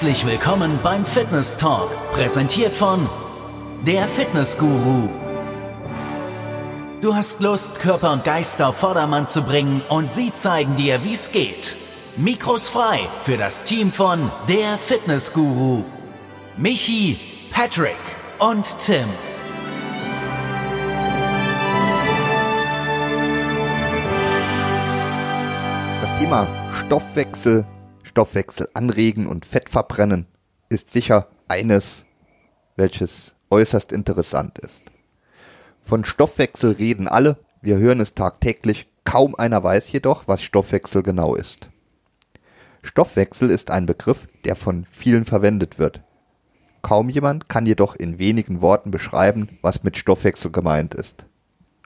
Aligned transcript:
Herzlich 0.00 0.24
willkommen 0.24 0.78
beim 0.82 1.04
Fitness 1.04 1.58
Talk, 1.58 1.90
präsentiert 2.12 2.74
von 2.74 3.06
der 3.86 4.08
Fitness 4.08 4.56
Guru. 4.56 5.10
Du 7.02 7.14
hast 7.14 7.42
Lust, 7.42 7.80
Körper 7.80 8.14
und 8.14 8.24
Geist 8.24 8.62
auf 8.62 8.78
Vordermann 8.78 9.28
zu 9.28 9.42
bringen 9.42 9.82
und 9.90 10.10
sie 10.10 10.32
zeigen 10.32 10.74
dir, 10.76 11.04
wie 11.04 11.12
es 11.12 11.32
geht. 11.32 11.76
Mikros 12.16 12.70
frei 12.70 13.00
für 13.24 13.36
das 13.36 13.62
Team 13.64 13.92
von 13.92 14.32
der 14.48 14.78
Fitness 14.78 15.34
Guru. 15.34 15.84
Michi, 16.56 17.18
Patrick 17.50 18.00
und 18.38 18.78
Tim. 18.78 19.06
Das 26.00 26.18
Thema 26.18 26.48
Stoffwechsel, 26.86 27.66
Stoffwechsel 28.10 28.68
anregen 28.74 29.28
und 29.28 29.46
Fett 29.46 29.70
verbrennen 29.70 30.26
ist 30.68 30.90
sicher 30.90 31.28
eines, 31.46 32.04
welches 32.74 33.36
äußerst 33.50 33.92
interessant 33.92 34.58
ist. 34.58 34.82
Von 35.84 36.04
Stoffwechsel 36.04 36.72
reden 36.72 37.06
alle, 37.06 37.38
wir 37.62 37.78
hören 37.78 38.00
es 38.00 38.14
tagtäglich, 38.14 38.88
kaum 39.04 39.36
einer 39.36 39.62
weiß 39.62 39.92
jedoch, 39.92 40.26
was 40.26 40.42
Stoffwechsel 40.42 41.04
genau 41.04 41.36
ist. 41.36 41.68
Stoffwechsel 42.82 43.48
ist 43.48 43.70
ein 43.70 43.86
Begriff, 43.86 44.26
der 44.44 44.56
von 44.56 44.86
vielen 44.90 45.24
verwendet 45.24 45.78
wird. 45.78 46.00
Kaum 46.82 47.10
jemand 47.10 47.48
kann 47.48 47.64
jedoch 47.64 47.94
in 47.94 48.18
wenigen 48.18 48.60
Worten 48.60 48.90
beschreiben, 48.90 49.56
was 49.62 49.84
mit 49.84 49.96
Stoffwechsel 49.96 50.50
gemeint 50.50 50.94
ist. 50.94 51.26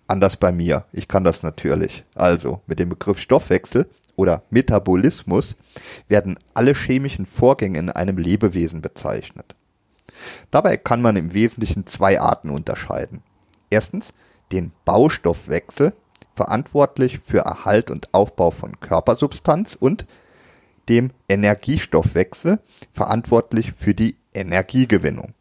Anders 0.07 0.39
bei 0.39 0.53
mir, 0.53 0.87
ich 0.91 1.07
kann 1.07 1.23
das 1.23 1.43
natürlich. 1.43 2.05
Also, 2.15 2.63
mit 2.67 2.79
dem 2.79 2.89
Begriff 2.89 3.21
Stoffwechsel 3.21 3.91
oder 4.17 4.43
Metabolismus 4.51 5.57
werden 6.09 6.39
alle 6.55 6.75
chemischen 6.75 7.27
Vorgänge 7.27 7.79
in 7.79 7.91
einem 7.91 8.19
Lebewesen 8.19 8.81
bezeichnet. 8.81 9.55
Dabei 10.51 10.77
kann 10.77 11.03
man 11.03 11.17
im 11.17 11.35
Wesentlichen 11.35 11.87
zwei 11.87 12.21
Arten 12.21 12.51
unterscheiden. 12.51 13.23
Erstens 13.71 14.13
den 14.53 14.73
Baustoffwechsel, 14.85 15.93
verantwortlich 16.35 17.21
für 17.25 17.41
Erhalt 17.41 17.91
und 17.91 18.13
Aufbau 18.13 18.51
von 18.51 18.79
Körpersubstanz 18.81 19.77
und 19.79 20.07
dem 20.89 21.11
Energiestoffwechsel, 21.29 22.59
verantwortlich 22.93 23.73
für 23.73 23.95
die 23.95 24.17
Energiegewinnung. 24.35 25.33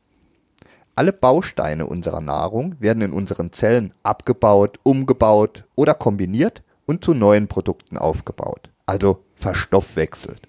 Alle 0.95 1.11
Bausteine 1.11 1.87
unserer 1.87 2.21
Nahrung 2.21 2.75
werden 2.79 3.01
in 3.01 3.13
unseren 3.13 3.51
Zellen 3.51 3.93
abgebaut, 4.03 4.79
umgebaut 4.83 5.65
oder 5.75 5.95
kombiniert 5.95 6.61
und 6.93 7.03
zu 7.03 7.13
neuen 7.13 7.47
Produkten 7.47 7.97
aufgebaut, 7.97 8.69
also 8.85 9.23
verstoffwechselt. 9.35 10.41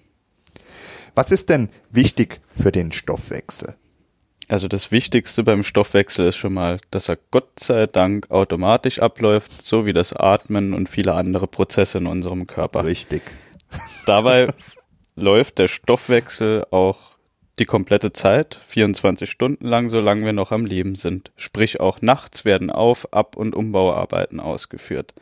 Was 1.15 1.31
ist 1.31 1.49
denn 1.49 1.69
wichtig 1.89 2.39
für 2.61 2.71
den 2.71 2.91
Stoffwechsel? 2.91 3.75
Also 4.47 4.67
das 4.67 4.91
Wichtigste 4.91 5.43
beim 5.43 5.63
Stoffwechsel 5.63 6.27
ist 6.27 6.35
schon 6.35 6.53
mal, 6.53 6.79
dass 6.91 7.09
er 7.09 7.17
Gott 7.31 7.59
sei 7.59 7.87
Dank 7.87 8.29
automatisch 8.29 8.99
abläuft, 8.99 9.63
so 9.63 9.87
wie 9.87 9.93
das 9.93 10.13
Atmen 10.13 10.75
und 10.75 10.87
viele 10.87 11.13
andere 11.15 11.47
Prozesse 11.47 11.97
in 11.97 12.05
unserem 12.05 12.45
Körper. 12.45 12.85
Richtig. 12.85 13.23
Dabei 14.05 14.49
läuft 15.15 15.57
der 15.57 15.67
Stoffwechsel 15.67 16.65
auch 16.69 17.15
die 17.57 17.65
komplette 17.65 18.13
Zeit, 18.13 18.61
24 18.67 19.31
Stunden 19.31 19.65
lang, 19.65 19.89
solange 19.89 20.25
wir 20.25 20.33
noch 20.33 20.51
am 20.51 20.65
Leben 20.65 20.95
sind. 20.95 21.31
Sprich 21.37 21.79
auch 21.79 22.01
nachts 22.01 22.45
werden 22.45 22.69
Auf-, 22.69 23.11
Ab- 23.13 23.35
und 23.35 23.55
Umbauarbeiten 23.55 24.39
ausgeführt. 24.39 25.13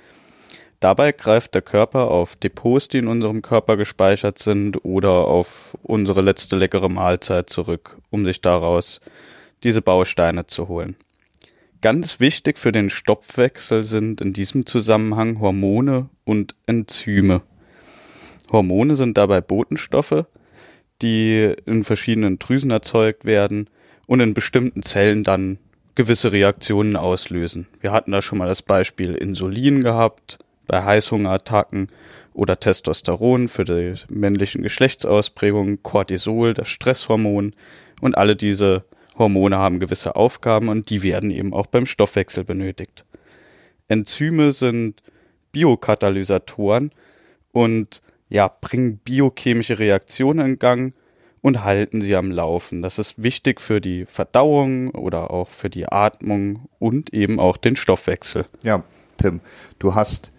Dabei 0.84 1.14
greift 1.14 1.56
der 1.56 1.62
Körper 1.62 2.12
auf 2.12 2.36
Depots, 2.36 2.90
die 2.90 2.98
in 2.98 3.08
unserem 3.08 3.42
Körper 3.42 3.78
gespeichert 3.78 4.38
sind, 4.38 4.84
oder 4.84 5.12
auf 5.12 5.78
unsere 5.82 6.20
letzte 6.20 6.58
leckere 6.58 6.90
Mahlzeit 6.90 7.50
zurück, 7.50 7.96
um 8.10 8.26
sich 8.26 8.42
daraus 8.42 9.00
diese 9.64 9.82
Bausteine 9.82 10.46
zu 10.46 10.68
holen. 10.68 10.98
Ganz 11.80 12.20
wichtig 12.20 12.60
für 12.60 12.74
den 12.74 12.90
Stoffwechsel 12.90 13.86
sind 13.86 14.20
in 14.20 14.34
diesem 14.34 14.66
Zusammenhang 14.66 15.40
Hormone 15.40 16.10
und 16.26 16.54
Enzyme. 16.68 17.44
Hormone 18.52 18.98
sind 18.98 19.18
dabei 19.18 19.40
Botenstoffe, 19.40 20.26
die 21.02 21.56
in 21.66 21.86
verschiedenen 21.86 22.40
Drüsen 22.40 22.72
erzeugt 22.72 23.24
werden 23.24 23.70
und 24.06 24.20
in 24.20 24.34
bestimmten 24.34 24.84
Zellen 24.84 25.24
dann 25.24 25.60
gewisse 25.96 26.34
Reaktionen 26.34 26.98
auslösen. 26.98 27.68
Wir 27.80 27.94
hatten 27.94 28.12
da 28.12 28.22
schon 28.22 28.38
mal 28.38 28.50
das 28.50 28.62
Beispiel 28.62 29.16
Insulin 29.16 29.82
gehabt, 29.82 30.40
bei 30.68 30.84
Heißhungerattacken 30.84 31.90
oder 32.34 32.60
Testosteron 32.60 33.48
für 33.48 33.64
die 33.64 33.94
männlichen 34.12 34.64
Geschlechtsausprägungen, 34.64 35.84
Cortisol, 35.84 36.54
das 36.54 36.70
Stresshormon 36.70 37.54
und 38.02 38.18
alle 38.18 38.36
diese 38.36 38.86
Hormone 39.18 39.58
haben 39.58 39.80
gewisse 39.80 40.16
Aufgaben 40.16 40.70
und 40.70 40.90
die 40.90 41.04
werden 41.04 41.30
eben 41.32 41.54
auch 41.54 41.68
beim 41.68 41.86
Stoffwechsel 41.86 42.44
benötigt. 42.44 43.06
Enzyme 43.88 44.52
sind 44.52 45.04
Biokatalysatoren 45.52 46.92
und 47.52 48.02
ja, 48.30 48.48
bringen 48.48 48.98
biochemische 48.98 49.78
Reaktionen 49.78 50.54
in 50.54 50.60
Gang 50.60 50.96
und 51.42 51.64
halten 51.64 52.02
sie 52.02 52.16
am 52.16 52.32
Laufen. 52.32 52.82
Das 52.82 52.98
ist 52.98 53.22
wichtig 53.22 53.62
für 53.62 53.80
die 53.80 54.06
Verdauung 54.06 54.90
oder 54.92 55.30
auch 55.30 55.50
für 55.50 55.70
die 55.70 55.86
Atmung 55.86 56.68
und 56.80 57.14
eben 57.14 57.40
auch 57.40 57.58
den 57.58 57.76
Stoffwechsel. 57.76 58.46
Ja, 58.64 58.84
Tim, 59.18 59.42
du 59.78 59.94
hast 59.94 60.32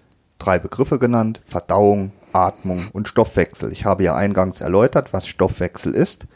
drei 0.44 0.58
Begriffe 0.58 0.98
genannt, 0.98 1.40
Verdauung, 1.46 2.12
Atmung 2.32 2.88
und 2.92 3.08
Stoffwechsel. 3.08 3.72
Ich 3.72 3.84
habe 3.84 4.02
ja 4.02 4.14
eingangs 4.14 4.60
erläutert, 4.60 5.12
was 5.12 5.26
Stoffwechsel 5.26 5.94
ist. 5.94 6.26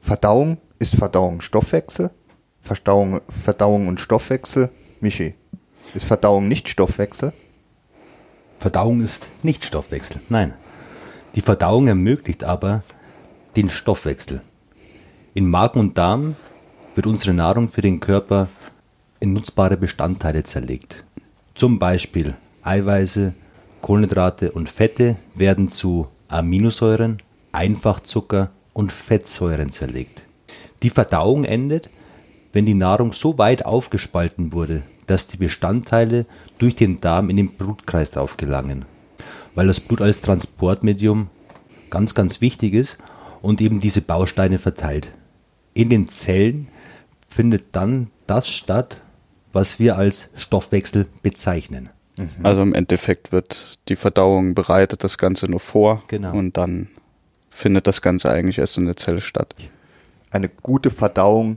Verdauung 0.00 0.58
ist 0.78 0.96
Verdauung 0.96 1.42
Stoffwechsel. 1.42 2.10
Verdauung, 2.62 3.20
Verdauung 3.28 3.88
und 3.88 4.00
Stoffwechsel. 4.00 4.70
Michi, 5.00 5.34
ist 5.94 6.06
Verdauung 6.06 6.48
nicht 6.48 6.68
Stoffwechsel? 6.68 7.32
Verdauung 8.58 9.02
ist 9.02 9.26
nicht 9.42 9.64
Stoffwechsel, 9.64 10.20
nein. 10.28 10.54
Die 11.34 11.42
Verdauung 11.42 11.88
ermöglicht 11.88 12.42
aber 12.42 12.82
den 13.54 13.68
Stoffwechsel. 13.68 14.40
In 15.34 15.50
Magen 15.50 15.80
und 15.80 15.98
Darm 15.98 16.36
wird 16.94 17.06
unsere 17.06 17.34
Nahrung 17.34 17.68
für 17.68 17.82
den 17.82 18.00
Körper 18.00 18.48
in 19.20 19.34
nutzbare 19.34 19.76
Bestandteile 19.76 20.44
zerlegt. 20.44 21.04
Zum 21.54 21.78
Beispiel 21.78 22.34
Eiweiße, 22.66 23.32
Kohlenhydrate 23.80 24.50
und 24.50 24.68
Fette 24.68 25.16
werden 25.34 25.68
zu 25.68 26.08
Aminosäuren, 26.28 27.18
Einfachzucker 27.52 28.50
und 28.72 28.90
Fettsäuren 28.90 29.70
zerlegt. 29.70 30.24
Die 30.82 30.90
Verdauung 30.90 31.44
endet, 31.44 31.88
wenn 32.52 32.66
die 32.66 32.74
Nahrung 32.74 33.12
so 33.12 33.38
weit 33.38 33.64
aufgespalten 33.64 34.52
wurde, 34.52 34.82
dass 35.06 35.28
die 35.28 35.36
Bestandteile 35.36 36.26
durch 36.58 36.74
den 36.74 37.00
Darm 37.00 37.30
in 37.30 37.36
den 37.36 37.52
Blutkreislauf 37.52 38.36
gelangen, 38.36 38.84
weil 39.54 39.68
das 39.68 39.78
Blut 39.78 40.00
als 40.00 40.20
Transportmedium 40.20 41.28
ganz, 41.88 42.14
ganz 42.14 42.40
wichtig 42.40 42.74
ist 42.74 42.98
und 43.42 43.60
eben 43.60 43.80
diese 43.80 44.00
Bausteine 44.00 44.58
verteilt. 44.58 45.12
In 45.72 45.88
den 45.88 46.08
Zellen 46.08 46.68
findet 47.28 47.76
dann 47.76 48.10
das 48.26 48.48
statt, 48.48 49.00
was 49.52 49.78
wir 49.78 49.96
als 49.96 50.30
Stoffwechsel 50.34 51.06
bezeichnen. 51.22 51.90
Mhm. 52.18 52.28
Also 52.44 52.62
im 52.62 52.74
Endeffekt 52.74 53.32
wird 53.32 53.78
die 53.88 53.96
Verdauung 53.96 54.54
bereitet 54.54 55.04
das 55.04 55.18
Ganze 55.18 55.46
nur 55.50 55.60
vor 55.60 56.02
Genau. 56.08 56.32
und 56.34 56.56
dann 56.56 56.88
findet 57.50 57.86
das 57.86 58.02
Ganze 58.02 58.30
eigentlich 58.30 58.58
erst 58.58 58.78
in 58.78 58.86
der 58.86 58.96
Zelle 58.96 59.20
statt. 59.20 59.54
Eine 60.30 60.48
gute 60.48 60.90
Verdauung 60.90 61.56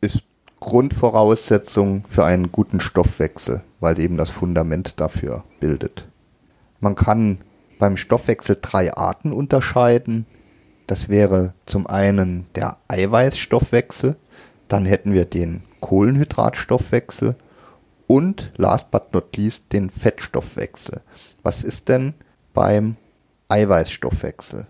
ist 0.00 0.22
Grundvoraussetzung 0.58 2.04
für 2.10 2.24
einen 2.24 2.52
guten 2.52 2.80
Stoffwechsel, 2.80 3.62
weil 3.80 3.96
sie 3.96 4.02
eben 4.02 4.16
das 4.16 4.30
Fundament 4.30 5.00
dafür 5.00 5.44
bildet. 5.58 6.04
Man 6.80 6.94
kann 6.94 7.38
beim 7.78 7.96
Stoffwechsel 7.96 8.58
drei 8.60 8.94
Arten 8.94 9.32
unterscheiden. 9.32 10.26
Das 10.86 11.08
wäre 11.08 11.54
zum 11.66 11.86
einen 11.86 12.46
der 12.54 12.76
Eiweißstoffwechsel, 12.88 14.16
dann 14.68 14.84
hätten 14.86 15.12
wir 15.12 15.24
den 15.24 15.62
Kohlenhydratstoffwechsel 15.80 17.36
und 18.10 18.50
last 18.56 18.90
but 18.90 19.14
not 19.14 19.36
least 19.36 19.72
den 19.72 19.88
Fettstoffwechsel. 19.88 21.00
Was 21.44 21.62
ist 21.62 21.88
denn 21.88 22.14
beim 22.52 22.96
Eiweißstoffwechsel? 23.48 24.66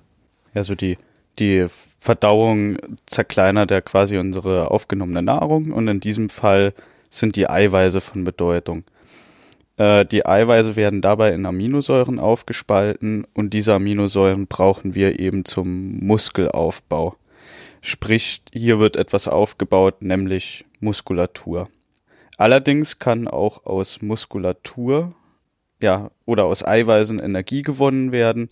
Also 0.53 0.75
die, 0.75 0.99
die 1.39 1.65
Verdauung 2.01 2.77
zerkleinert 3.07 3.71
ja 3.71 3.81
quasi 3.81 4.19
unsere 4.19 4.71
aufgenommene 4.71 5.23
Nahrung 5.23 5.73
und 5.73 5.89
in 5.89 6.01
diesem 6.01 6.29
Fall 6.29 6.75
sind 7.09 7.35
die 7.35 7.49
Eiweiße 7.49 8.03
von 8.03 8.25
Bedeutung. 8.25 8.85
Äh, 9.79 10.05
die 10.05 10.27
Eiweiße 10.27 10.77
werden 10.77 11.01
dabei 11.01 11.33
in 11.33 11.47
Aminosäuren 11.47 12.19
aufgespalten 12.19 13.27
und 13.33 13.55
diese 13.55 13.73
Aminosäuren 13.73 14.49
brauchen 14.49 14.95
wir 14.95 15.19
eben 15.19 15.47
zum 15.47 15.99
Muskelaufbau. 16.05 17.17
Sprich, 17.81 18.43
hier 18.53 18.81
wird 18.81 18.97
etwas 18.97 19.29
aufgebaut, 19.29 20.03
nämlich 20.03 20.67
Muskulatur. 20.81 21.71
Allerdings 22.41 22.99
kann 22.99 23.29
auch 23.29 23.67
aus 23.67 24.01
Muskulatur, 24.01 25.13
ja, 25.83 26.11
oder 26.25 26.47
aus 26.47 26.65
Eiweißen 26.65 27.19
Energie 27.19 27.61
gewonnen 27.61 28.13
werden 28.13 28.49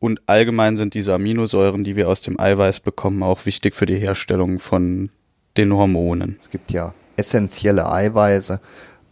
Und 0.00 0.20
allgemein 0.26 0.76
sind 0.76 0.94
diese 0.94 1.14
Aminosäuren, 1.14 1.84
die 1.84 1.94
wir 1.94 2.08
aus 2.08 2.20
dem 2.22 2.40
Eiweiß 2.40 2.80
bekommen, 2.80 3.22
auch 3.22 3.46
wichtig 3.46 3.76
für 3.76 3.86
die 3.86 4.00
Herstellung 4.00 4.58
von 4.58 5.10
den 5.56 5.72
Hormonen. 5.72 6.40
Es 6.42 6.50
gibt 6.50 6.72
ja 6.72 6.94
essentielle 7.16 7.88
Eiweiße, 7.88 8.60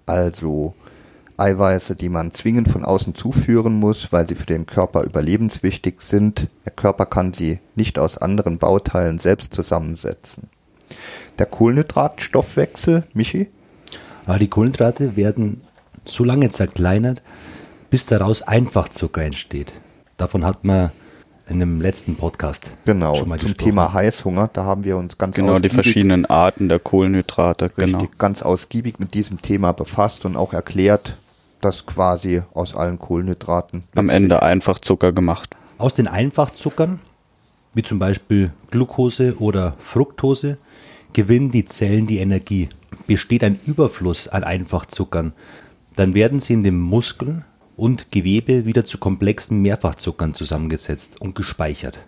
also 0.06 0.74
Eiweiße, 1.36 1.94
die 1.94 2.08
man 2.08 2.32
zwingend 2.32 2.68
von 2.68 2.84
außen 2.84 3.14
zuführen 3.14 3.74
muss, 3.74 4.12
weil 4.12 4.28
sie 4.28 4.34
für 4.34 4.46
den 4.46 4.66
Körper 4.66 5.04
überlebenswichtig 5.04 6.00
sind. 6.00 6.48
Der 6.64 6.72
Körper 6.72 7.06
kann 7.06 7.32
sie 7.32 7.60
nicht 7.76 7.96
aus 7.96 8.18
anderen 8.18 8.58
Bauteilen 8.58 9.20
selbst 9.20 9.54
zusammensetzen. 9.54 10.50
Der 11.38 11.46
Kohlenhydratstoffwechsel, 11.46 13.04
Michi? 13.14 13.46
Aber 14.30 14.38
die 14.38 14.46
Kohlenhydrate 14.46 15.16
werden 15.16 15.60
so 16.04 16.22
lange 16.22 16.50
zerkleinert, 16.50 17.20
bis 17.90 18.06
daraus 18.06 18.42
Einfachzucker 18.42 19.22
entsteht. 19.24 19.72
Davon 20.18 20.44
hat 20.44 20.62
man 20.62 20.92
in 21.48 21.58
dem 21.58 21.80
letzten 21.80 22.14
Podcast 22.14 22.70
Genau, 22.84 23.16
schon 23.16 23.28
mal 23.28 23.40
zum 23.40 23.48
gesprochen. 23.48 23.70
Thema 23.70 23.92
Heißhunger, 23.92 24.48
da 24.52 24.62
haben 24.62 24.84
wir 24.84 24.98
uns 24.98 25.18
ganz 25.18 25.34
Genau, 25.34 25.58
die 25.58 25.66
ausgiebig- 25.68 25.74
verschiedenen 25.74 26.26
Arten 26.26 26.68
der 26.68 26.78
Kohlenhydrate, 26.78 27.72
richtig, 27.76 27.86
genau. 27.98 28.06
ganz 28.18 28.42
ausgiebig 28.42 29.00
mit 29.00 29.14
diesem 29.14 29.42
Thema 29.42 29.72
befasst 29.72 30.24
und 30.24 30.36
auch 30.36 30.52
erklärt, 30.52 31.16
dass 31.60 31.84
quasi 31.86 32.42
aus 32.54 32.76
allen 32.76 33.00
Kohlenhydraten 33.00 33.82
Am 33.96 34.10
Ende 34.10 34.44
einfach 34.44 34.78
Zucker 34.78 35.10
gemacht. 35.10 35.56
Aus 35.76 35.94
den 35.94 36.06
Einfachzuckern, 36.06 37.00
wie 37.74 37.82
zum 37.82 37.98
Beispiel 37.98 38.52
Glucose 38.70 39.40
oder 39.40 39.74
Fructose, 39.80 40.56
gewinnen 41.12 41.50
die 41.50 41.64
Zellen 41.64 42.06
die 42.06 42.18
Energie. 42.18 42.68
Besteht 43.06 43.44
ein 43.44 43.58
Überfluss 43.66 44.28
an 44.28 44.44
Einfachzuckern, 44.44 45.32
dann 45.96 46.14
werden 46.14 46.40
sie 46.40 46.52
in 46.54 46.64
den 46.64 46.78
Muskeln 46.78 47.44
und 47.76 48.10
Gewebe 48.12 48.66
wieder 48.66 48.84
zu 48.84 48.98
komplexen 48.98 49.60
Mehrfachzuckern 49.62 50.34
zusammengesetzt 50.34 51.20
und 51.20 51.34
gespeichert. 51.34 51.98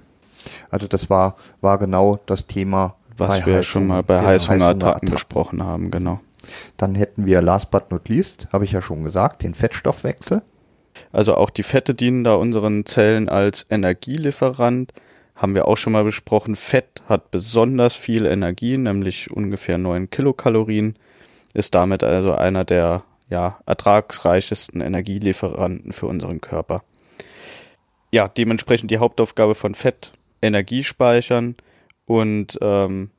Also 0.71 0.87
das 0.87 1.09
war, 1.11 1.37
war 1.61 1.79
genau 1.79 2.19
das 2.27 2.47
Thema, 2.47 2.97
Was 3.17 3.47
wir 3.47 3.63
schon 3.63 3.87
mal 3.87 4.03
bei 4.03 4.17
Genau, 4.17 4.29
Heißhungerattacken. 4.29 5.11
besprochen 5.11 5.63
haben, 5.63 5.91
genau. 5.91 6.21
Dann 6.77 6.95
hätten 6.95 7.27
wir 7.27 7.41
last 7.41 7.71
but 7.71 7.91
not 7.91 8.09
least, 8.09 8.49
habe 8.53 8.65
ich 8.65 8.73
ja 8.73 8.83
schon 8.83 9.05
gesagt, 9.05 9.43
den 9.43 9.55
Fettstoffwechsel. 9.55 10.43
Also 11.13 11.35
auch 11.37 11.51
die 11.51 11.63
Fette 11.63 11.95
dienen 11.95 12.25
da 12.25 12.35
unseren 12.35 12.85
Zellen 12.85 13.29
als 13.29 13.67
Energielieferant. 13.71 14.93
Haben 15.35 15.55
wir 15.55 15.67
auch 15.67 15.77
schon 15.77 15.93
mal 15.93 16.05
besprochen. 16.05 16.57
Fett 16.57 17.03
hat 17.09 17.31
besonders 17.31 17.95
viel 17.95 18.27
Energie, 18.27 18.77
nämlich 18.77 19.31
ungefähr 19.31 19.79
9 19.79 20.11
Kilokalorien. 20.11 20.97
Ist 21.55 21.75
damit 21.75 22.05
also 22.05 22.33
einer 22.35 22.65
der 22.65 23.05
ja, 23.29 23.59
ertragsreichesten 23.67 24.81
Energielieferanten 24.81 25.93
für 25.93 26.07
unseren 26.07 26.41
Körper. 26.41 26.83
Ja, 28.11 28.29
dementsprechend 28.29 28.91
die 28.91 28.99
Hauptaufgabe 28.99 29.55
von 29.55 29.75
Fett, 29.75 30.13
Energie 30.43 30.85
speichern 30.85 31.57
und 32.05 32.59
ähm, 32.61 33.11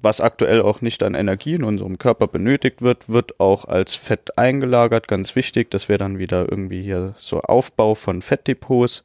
was 0.00 0.20
aktuell 0.20 0.62
auch 0.62 0.80
nicht 0.80 1.02
an 1.02 1.14
Energie 1.14 1.54
in 1.54 1.64
unserem 1.64 1.98
Körper 1.98 2.28
benötigt 2.28 2.82
wird, 2.82 3.08
wird 3.08 3.40
auch 3.40 3.64
als 3.64 3.94
Fett 3.94 4.38
eingelagert. 4.38 5.08
Ganz 5.08 5.34
wichtig, 5.34 5.70
das 5.70 5.88
wäre 5.88 5.98
dann 5.98 6.18
wieder 6.18 6.48
irgendwie 6.48 6.82
hier 6.82 7.14
so 7.18 7.40
Aufbau 7.42 7.94
von 7.94 8.22
Fettdepots. 8.22 9.02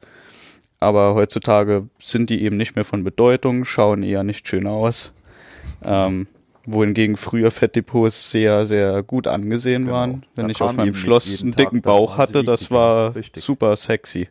Aber 0.84 1.14
heutzutage 1.14 1.88
sind 1.98 2.30
die 2.30 2.42
eben 2.42 2.56
nicht 2.56 2.76
mehr 2.76 2.84
von 2.84 3.02
Bedeutung, 3.04 3.64
schauen 3.64 4.02
eher 4.02 4.22
nicht 4.22 4.46
schön 4.48 4.66
aus. 4.66 5.12
Ähm, 5.84 6.26
wohingegen 6.66 7.16
früher 7.16 7.50
Fettdepots 7.50 8.30
sehr, 8.30 8.64
sehr 8.66 9.02
gut 9.02 9.26
angesehen 9.26 9.84
Genau. 9.84 9.94
waren. 9.96 10.26
Wenn 10.34 10.46
Da 10.46 10.50
ich 10.52 10.62
auf 10.62 10.72
meinem 10.74 10.94
Schloss 10.94 11.42
einen 11.42 11.52
Tag 11.52 11.58
dicken 11.70 11.82
Bauch 11.82 12.16
hatte, 12.16 12.42
das 12.42 12.70
war. 12.70 13.14
Richtig. 13.14 13.44
super 13.44 13.76
sexy. 13.76 14.28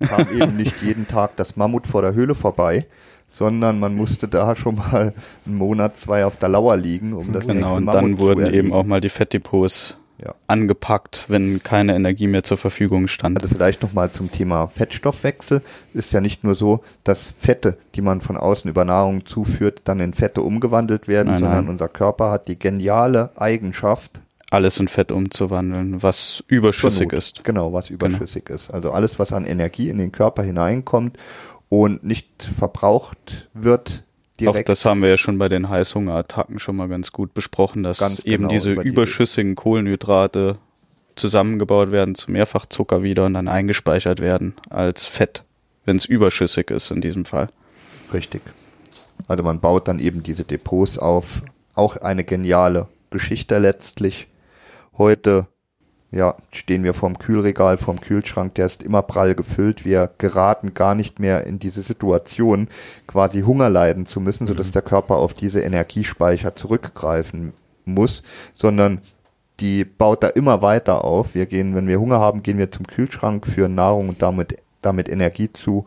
Kam 0.00 0.26
eben 0.40 0.56
nicht 0.56 0.82
jeden 0.82 1.06
Tag 1.06 1.36
das 1.36 1.56
Mammut 1.56 1.86
vor 1.86 2.02
der 2.02 2.14
Höhle 2.14 2.34
vorbei, 2.34 2.86
sondern 3.28 3.78
man 3.78 3.94
musste 3.94 4.28
da 4.28 4.56
schon 4.56 4.76
mal 4.76 5.14
einen 5.46 5.56
Monat, 5.56 5.96
zwei 5.98 6.24
auf 6.24 6.36
der 6.36 6.48
Lauer 6.48 6.76
liegen, 6.76 7.12
um 7.12 7.32
das 7.32 7.46
Genau, 7.46 7.60
nächste 7.60 7.76
und 7.76 7.84
Mammut 7.84 8.02
dann 8.04 8.16
zu 8.18 8.22
wurden 8.24 8.42
erlegen. 8.44 8.66
eben 8.66 8.74
auch 8.74 8.84
mal 8.84 9.00
die 9.00 9.08
Fettdepots 9.08 9.96
Ja. 10.22 10.34
angepackt, 10.46 11.24
wenn 11.28 11.62
keine 11.62 11.94
Energie 11.96 12.28
mehr 12.28 12.44
zur 12.44 12.56
Verfügung 12.56 13.08
stand. 13.08 13.42
Also 13.42 13.52
vielleicht 13.52 13.82
nochmal 13.82 14.12
zum 14.12 14.30
Thema 14.30 14.68
Fettstoffwechsel. 14.68 15.60
Ist 15.92 16.12
ja 16.12 16.20
nicht 16.20 16.44
nur 16.44 16.54
so, 16.54 16.84
dass 17.02 17.34
Fette, 17.36 17.76
die 17.96 18.00
man 18.00 18.20
von 18.20 18.36
außen 18.36 18.70
über 18.70 18.84
Nahrung 18.84 19.26
zuführt, 19.26 19.82
dann 19.84 19.98
in 19.98 20.14
Fette 20.14 20.42
umgewandelt 20.42 21.08
werden, 21.08 21.32
Nein, 21.32 21.40
sondern 21.40 21.64
nein. 21.64 21.68
unser 21.68 21.88
Körper 21.88 22.30
hat 22.30 22.46
die 22.46 22.58
geniale 22.58 23.30
Eigenschaft, 23.36 24.20
alles 24.50 24.78
in 24.78 24.86
Fett 24.86 25.10
umzuwandeln, 25.10 26.00
was 26.02 26.44
überschüssig 26.46 27.12
ist. 27.12 27.42
Genau, 27.42 27.72
was 27.72 27.90
überschüssig 27.90 28.48
ist. 28.50 28.70
Also 28.70 28.92
alles, 28.92 29.18
was 29.18 29.32
an 29.32 29.44
Energie 29.44 29.88
in 29.88 29.98
den 29.98 30.12
Körper 30.12 30.44
hineinkommt 30.44 31.18
und 31.68 32.04
nicht 32.04 32.28
verbraucht 32.56 33.48
wird, 33.52 34.04
Auch 34.34 34.38
direkt. 34.38 34.68
das 34.68 34.84
haben 34.84 35.00
wir 35.02 35.10
ja 35.10 35.16
schon 35.16 35.38
bei 35.38 35.48
den 35.48 35.68
Heißhungerattacken 35.68 36.58
schon 36.58 36.76
mal 36.76 36.88
ganz 36.88 37.12
gut 37.12 37.34
besprochen, 37.34 37.82
dass 37.84 37.98
Ganz 37.98 38.20
eben 38.24 38.44
genau, 38.44 38.48
diese 38.48 38.72
über 38.72 38.82
diese- 38.82 38.92
überschüssigen 38.94 39.54
Kohlenhydrate 39.54 40.54
zusammengebaut 41.16 41.92
werden 41.92 42.16
zu 42.16 42.32
Mehrfachzucker 42.32 43.02
wieder 43.04 43.26
und 43.26 43.34
dann 43.34 43.46
eingespeichert 43.46 44.18
werden 44.20 44.54
als 44.70 45.04
Fett, 45.04 45.44
wenn 45.84 45.96
es 45.96 46.04
überschüssig 46.04 46.70
ist 46.70 46.90
in 46.90 47.00
diesem 47.00 47.24
Fall. 47.24 47.46
Richtig. 48.12 48.42
Also 49.28 49.44
man 49.44 49.60
baut 49.60 49.86
dann 49.86 50.00
eben 50.00 50.24
diese 50.24 50.44
Depots 50.44 50.98
auf. 50.98 51.42
Auch 51.74 51.96
eine 51.98 52.24
geniale 52.24 52.88
Geschichte 53.10 53.58
letztlich. 53.58 54.26
Heute 54.98 55.46
ja, 56.14 56.36
stehen 56.52 56.84
wir 56.84 56.94
vorm 56.94 57.18
Kühlregal, 57.18 57.76
vorm 57.76 58.00
Kühlschrank, 58.00 58.54
der 58.54 58.66
ist 58.66 58.84
immer 58.84 59.02
prall 59.02 59.34
gefüllt. 59.34 59.84
Wir 59.84 60.10
geraten 60.18 60.72
gar 60.72 60.94
nicht 60.94 61.18
mehr 61.18 61.44
in 61.44 61.58
diese 61.58 61.82
Situation, 61.82 62.68
quasi 63.08 63.40
Hunger 63.40 63.68
leiden 63.68 64.06
zu 64.06 64.20
müssen, 64.20 64.46
sodass 64.46 64.70
der 64.70 64.82
Körper 64.82 65.16
auf 65.16 65.34
diese 65.34 65.60
Energiespeicher 65.60 66.54
zurückgreifen 66.54 67.52
muss, 67.84 68.22
sondern 68.52 69.00
die 69.58 69.84
baut 69.84 70.22
da 70.22 70.28
immer 70.28 70.62
weiter 70.62 71.04
auf. 71.04 71.34
Wir 71.34 71.46
gehen, 71.46 71.74
wenn 71.74 71.88
wir 71.88 71.98
Hunger 71.98 72.20
haben, 72.20 72.44
gehen 72.44 72.58
wir 72.58 72.70
zum 72.70 72.86
Kühlschrank, 72.86 73.44
führen 73.44 73.74
Nahrung 73.74 74.08
und 74.08 74.22
damit, 74.22 74.56
damit 74.82 75.08
Energie 75.08 75.52
zu. 75.52 75.84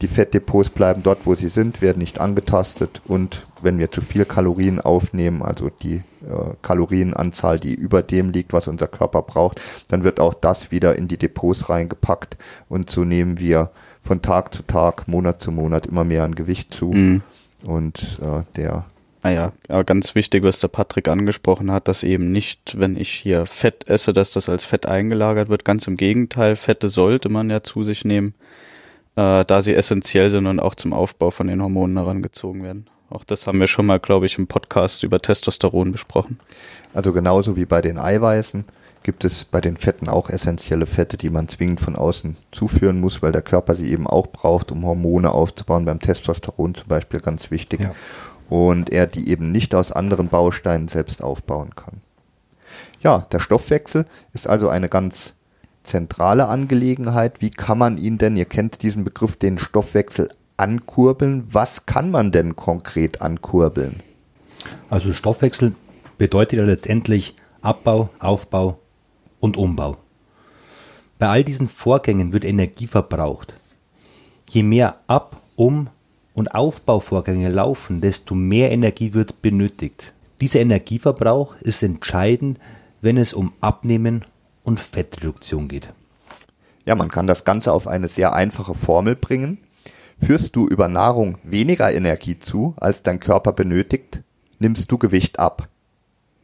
Die 0.00 0.08
Fettdepots 0.08 0.70
bleiben 0.70 1.02
dort, 1.02 1.20
wo 1.24 1.34
sie 1.34 1.48
sind, 1.48 1.82
werden 1.82 1.98
nicht 1.98 2.20
angetastet 2.20 3.02
und 3.06 3.46
wenn 3.62 3.78
wir 3.78 3.90
zu 3.90 4.00
viel 4.00 4.24
Kalorien 4.24 4.80
aufnehmen, 4.80 5.42
also 5.42 5.70
die 5.82 5.96
äh, 5.96 6.54
Kalorienanzahl, 6.62 7.58
die 7.58 7.74
über 7.74 8.02
dem 8.02 8.30
liegt, 8.30 8.52
was 8.52 8.68
unser 8.68 8.86
Körper 8.86 9.22
braucht, 9.22 9.60
dann 9.88 10.04
wird 10.04 10.20
auch 10.20 10.34
das 10.34 10.70
wieder 10.70 10.96
in 10.96 11.08
die 11.08 11.16
Depots 11.16 11.68
reingepackt 11.68 12.36
und 12.68 12.90
so 12.90 13.04
nehmen 13.04 13.40
wir 13.40 13.70
von 14.02 14.22
Tag 14.22 14.54
zu 14.54 14.62
Tag, 14.62 15.08
Monat 15.08 15.42
zu 15.42 15.50
Monat 15.50 15.86
immer 15.86 16.04
mehr 16.04 16.22
an 16.22 16.36
Gewicht 16.36 16.72
zu 16.72 16.86
Mhm. 16.86 17.22
und 17.66 18.20
äh, 18.22 18.44
der 18.56 18.84
Ah 19.20 19.30
ja, 19.30 19.52
aber 19.68 19.82
ganz 19.82 20.14
wichtig, 20.14 20.44
was 20.44 20.60
der 20.60 20.68
Patrick 20.68 21.08
angesprochen 21.08 21.72
hat, 21.72 21.88
dass 21.88 22.04
eben 22.04 22.30
nicht, 22.30 22.78
wenn 22.78 22.96
ich 22.96 23.10
hier 23.10 23.46
Fett 23.46 23.88
esse, 23.88 24.12
dass 24.12 24.30
das 24.30 24.48
als 24.48 24.64
Fett 24.64 24.86
eingelagert 24.86 25.48
wird. 25.48 25.64
Ganz 25.64 25.88
im 25.88 25.96
Gegenteil, 25.96 26.54
Fette 26.54 26.86
sollte 26.86 27.28
man 27.28 27.50
ja 27.50 27.64
zu 27.64 27.82
sich 27.82 28.04
nehmen, 28.04 28.34
äh, 29.18 29.44
da 29.44 29.62
sie 29.62 29.74
essentiell 29.74 30.30
sind 30.30 30.46
und 30.46 30.60
auch 30.60 30.76
zum 30.76 30.92
Aufbau 30.92 31.32
von 31.32 31.48
den 31.48 31.60
Hormonen 31.60 31.96
herangezogen 31.96 32.62
werden. 32.62 32.88
Auch 33.10 33.24
das 33.24 33.48
haben 33.48 33.58
wir 33.58 33.66
schon 33.66 33.86
mal, 33.86 33.98
glaube 33.98 34.26
ich, 34.26 34.38
im 34.38 34.46
Podcast 34.46 35.02
über 35.02 35.18
Testosteron 35.18 35.90
besprochen. 35.90 36.38
Also 36.94 37.12
genauso 37.12 37.56
wie 37.56 37.64
bei 37.64 37.80
den 37.80 37.98
Eiweißen 37.98 38.64
gibt 39.02 39.24
es 39.24 39.44
bei 39.44 39.60
den 39.60 39.76
Fetten 39.76 40.08
auch 40.08 40.30
essentielle 40.30 40.86
Fette, 40.86 41.16
die 41.16 41.30
man 41.30 41.48
zwingend 41.48 41.80
von 41.80 41.96
außen 41.96 42.36
zuführen 42.52 43.00
muss, 43.00 43.20
weil 43.20 43.32
der 43.32 43.42
Körper 43.42 43.74
sie 43.74 43.90
eben 43.90 44.06
auch 44.06 44.28
braucht, 44.28 44.70
um 44.70 44.84
Hormone 44.84 45.32
aufzubauen. 45.32 45.84
Beim 45.84 45.98
Testosteron 45.98 46.76
zum 46.76 46.86
Beispiel 46.86 47.18
ganz 47.18 47.50
wichtig. 47.50 47.80
Ja. 47.80 47.94
Und 48.48 48.90
er 48.90 49.08
die 49.08 49.28
eben 49.30 49.50
nicht 49.50 49.74
aus 49.74 49.90
anderen 49.90 50.28
Bausteinen 50.28 50.86
selbst 50.86 51.24
aufbauen 51.24 51.74
kann. 51.74 52.02
Ja, 53.00 53.26
der 53.32 53.40
Stoffwechsel 53.40 54.06
ist 54.32 54.46
also 54.46 54.68
eine 54.68 54.88
ganz 54.88 55.34
zentrale 55.88 56.46
Angelegenheit. 56.46 57.40
Wie 57.40 57.50
kann 57.50 57.78
man 57.78 57.98
ihn 57.98 58.18
denn, 58.18 58.36
ihr 58.36 58.44
kennt 58.44 58.82
diesen 58.82 59.04
Begriff, 59.04 59.36
den 59.36 59.58
Stoffwechsel 59.58 60.30
ankurbeln? 60.56 61.44
Was 61.50 61.86
kann 61.86 62.10
man 62.10 62.30
denn 62.30 62.54
konkret 62.56 63.22
ankurbeln? 63.22 64.00
Also 64.90 65.12
Stoffwechsel 65.12 65.74
bedeutet 66.18 66.58
ja 66.58 66.64
letztendlich 66.64 67.34
Abbau, 67.62 68.10
Aufbau 68.18 68.78
und 69.40 69.56
Umbau. 69.56 69.96
Bei 71.18 71.28
all 71.28 71.44
diesen 71.44 71.68
Vorgängen 71.68 72.32
wird 72.32 72.44
Energie 72.44 72.86
verbraucht. 72.86 73.54
Je 74.48 74.62
mehr 74.62 75.00
Ab-, 75.06 75.40
Um- 75.56 75.88
und 76.34 76.54
Aufbauvorgänge 76.54 77.48
laufen, 77.48 78.00
desto 78.00 78.34
mehr 78.34 78.70
Energie 78.70 79.12
wird 79.14 79.42
benötigt. 79.42 80.12
Dieser 80.40 80.60
Energieverbrauch 80.60 81.56
ist 81.60 81.82
entscheidend, 81.82 82.60
wenn 83.00 83.16
es 83.16 83.32
um 83.32 83.52
Abnehmen 83.60 84.24
und 84.68 84.78
Fettreduktion 84.78 85.66
geht. 85.66 85.88
Ja, 86.84 86.94
man 86.94 87.10
kann 87.10 87.26
das 87.26 87.44
Ganze 87.44 87.72
auf 87.72 87.88
eine 87.88 88.06
sehr 88.06 88.34
einfache 88.34 88.74
Formel 88.74 89.16
bringen. 89.16 89.56
Führst 90.20 90.54
du 90.56 90.68
über 90.68 90.88
Nahrung 90.88 91.38
weniger 91.42 91.90
Energie 91.90 92.38
zu, 92.38 92.74
als 92.76 93.02
dein 93.02 93.18
Körper 93.18 93.52
benötigt, 93.52 94.20
nimmst 94.58 94.92
du 94.92 94.98
Gewicht 94.98 95.38
ab. 95.38 95.68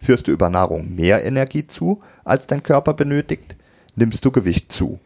Führst 0.00 0.26
du 0.26 0.32
über 0.32 0.48
Nahrung 0.48 0.94
mehr 0.94 1.22
Energie 1.22 1.66
zu, 1.66 2.02
als 2.24 2.46
dein 2.46 2.62
Körper 2.62 2.94
benötigt, 2.94 3.56
nimmst 3.94 4.24
du 4.24 4.30
Gewicht 4.30 4.72
zu. 4.72 4.98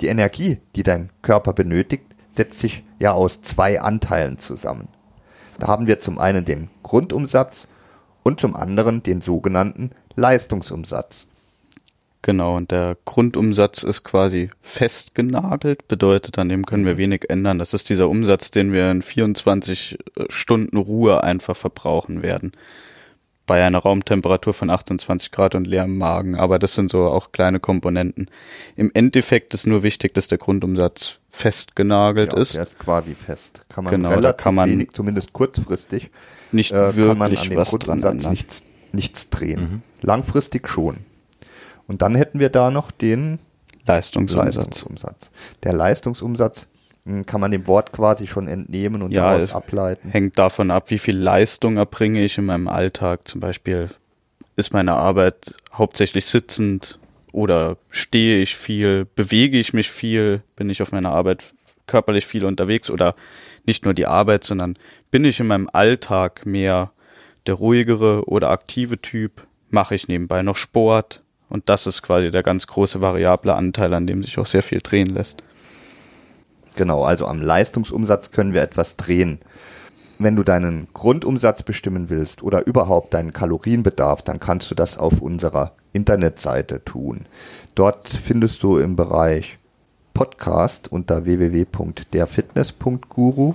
Die 0.00 0.06
Energie, 0.06 0.58
die 0.76 0.84
dein 0.84 1.10
Körper 1.20 1.52
benötigt, 1.52 2.06
setzt 2.32 2.60
sich 2.60 2.84
ja 3.00 3.12
aus 3.12 3.42
zwei 3.42 3.80
Anteilen 3.80 4.38
zusammen. 4.38 4.86
Da 5.58 5.66
haben 5.66 5.88
wir 5.88 5.98
zum 5.98 6.20
einen 6.20 6.44
den 6.44 6.70
Grundumsatz 6.84 7.66
und 8.22 8.38
zum 8.38 8.54
anderen 8.54 9.02
den 9.02 9.20
sogenannten 9.20 9.90
Leistungsumsatz. 10.14 11.26
Genau, 12.24 12.56
und 12.56 12.70
der 12.70 12.96
Grundumsatz 13.04 13.82
ist 13.82 14.02
quasi 14.02 14.48
festgenagelt, 14.62 15.86
bedeutet, 15.88 16.38
an 16.38 16.48
dem 16.48 16.64
können 16.64 16.86
wir 16.86 16.96
wenig 16.96 17.28
ändern. 17.28 17.58
Das 17.58 17.74
ist 17.74 17.90
dieser 17.90 18.08
Umsatz, 18.08 18.50
den 18.50 18.72
wir 18.72 18.90
in 18.90 19.02
24 19.02 19.98
äh, 20.16 20.24
Stunden 20.30 20.78
Ruhe 20.78 21.22
einfach 21.22 21.54
verbrauchen 21.54 22.22
werden. 22.22 22.52
Bei 23.44 23.62
einer 23.62 23.80
Raumtemperatur 23.80 24.54
von 24.54 24.70
28 24.70 25.32
Grad 25.32 25.54
und 25.54 25.66
leerem 25.66 25.98
Magen. 25.98 26.34
Aber 26.34 26.58
das 26.58 26.74
sind 26.74 26.90
so 26.90 27.08
auch 27.08 27.30
kleine 27.32 27.60
Komponenten. 27.60 28.30
Im 28.74 28.90
Endeffekt 28.94 29.52
ist 29.52 29.66
nur 29.66 29.82
wichtig, 29.82 30.14
dass 30.14 30.26
der 30.26 30.38
Grundumsatz 30.38 31.20
festgenagelt 31.28 32.32
ja, 32.32 32.38
ist. 32.38 32.54
Der 32.54 32.62
ist 32.62 32.78
quasi 32.78 33.14
fest. 33.14 33.66
Kann 33.68 33.84
man 33.84 33.90
Genau, 33.92 34.08
da 34.08 34.14
relativ 34.14 34.42
kann 34.42 34.54
man 34.54 34.70
wenig, 34.70 34.92
zumindest 34.94 35.34
kurzfristig, 35.34 36.08
Nicht 36.52 36.72
äh, 36.72 36.90
kann 36.94 37.18
man 37.18 37.32
wirklich 37.32 37.40
an 37.42 37.50
dem 37.50 37.58
was 37.58 37.68
dran 37.68 37.80
Grundumsatz 37.80 38.12
ändern. 38.12 38.30
nichts, 38.30 38.64
nichts 38.92 39.28
drehen. 39.28 39.82
Langfristig 40.00 40.66
schon. 40.66 40.96
Und 41.86 42.02
dann 42.02 42.14
hätten 42.14 42.40
wir 42.40 42.48
da 42.48 42.70
noch 42.70 42.90
den 42.90 43.38
Leistungsumsatz. 43.86 44.56
Leistungsumsatz. 44.56 45.30
Der 45.62 45.72
Leistungsumsatz 45.74 46.66
mh, 47.04 47.24
kann 47.24 47.40
man 47.40 47.50
dem 47.50 47.66
Wort 47.66 47.92
quasi 47.92 48.26
schon 48.26 48.48
entnehmen 48.48 49.02
und 49.02 49.12
Ja, 49.12 49.32
daraus 49.36 49.52
ableiten. 49.52 50.10
hängt 50.10 50.38
davon 50.38 50.70
ab, 50.70 50.90
wie 50.90 50.98
viel 50.98 51.16
Leistung 51.18 51.76
erbringe 51.76 52.24
ich 52.24 52.38
in 52.38 52.46
meinem 52.46 52.68
Alltag. 52.68 53.28
Zum 53.28 53.40
Beispiel 53.40 53.90
ist 54.56 54.72
meine 54.72 54.94
Arbeit 54.94 55.54
hauptsächlich 55.72 56.26
sitzend 56.26 56.98
oder 57.32 57.76
stehe 57.90 58.40
ich 58.40 58.56
viel, 58.56 59.06
bewege 59.16 59.58
ich 59.58 59.72
mich 59.72 59.90
viel, 59.90 60.42
bin 60.56 60.70
ich 60.70 60.80
auf 60.80 60.92
meiner 60.92 61.10
Arbeit 61.12 61.42
körperlich 61.86 62.24
viel 62.26 62.44
unterwegs 62.44 62.88
oder 62.88 63.14
nicht 63.66 63.84
nur 63.84 63.92
die 63.92 64.06
Arbeit, 64.06 64.44
sondern 64.44 64.78
bin 65.10 65.24
ich 65.24 65.40
in 65.40 65.48
meinem 65.48 65.68
Alltag 65.72 66.46
mehr 66.46 66.92
der 67.46 67.54
ruhigere 67.54 68.24
oder 68.26 68.50
aktive 68.50 69.02
Typ, 69.02 69.46
mache 69.68 69.94
ich 69.96 70.08
nebenbei 70.08 70.42
noch 70.42 70.56
Sport 70.56 71.20
und 71.54 71.68
das 71.68 71.86
ist 71.86 72.02
quasi 72.02 72.32
der 72.32 72.42
ganz 72.42 72.66
große 72.66 73.00
variable 73.00 73.54
Anteil, 73.54 73.94
an 73.94 74.08
dem 74.08 74.24
sich 74.24 74.38
auch 74.38 74.46
sehr 74.46 74.64
viel 74.64 74.80
drehen 74.80 75.06
lässt. 75.06 75.44
Genau, 76.74 77.04
also 77.04 77.28
am 77.28 77.40
Leistungsumsatz 77.40 78.32
können 78.32 78.54
wir 78.54 78.62
etwas 78.62 78.96
drehen. 78.96 79.38
Wenn 80.18 80.34
du 80.34 80.42
deinen 80.42 80.88
Grundumsatz 80.94 81.62
bestimmen 81.62 82.10
willst 82.10 82.42
oder 82.42 82.66
überhaupt 82.66 83.14
deinen 83.14 83.32
Kalorienbedarf, 83.32 84.22
dann 84.22 84.40
kannst 84.40 84.68
du 84.72 84.74
das 84.74 84.98
auf 84.98 85.20
unserer 85.20 85.70
Internetseite 85.92 86.84
tun. 86.84 87.26
Dort 87.76 88.08
findest 88.08 88.64
du 88.64 88.78
im 88.78 88.96
Bereich 88.96 89.60
Podcast 90.12 90.90
unter 90.90 91.24
www.derfitness.guru 91.24 93.54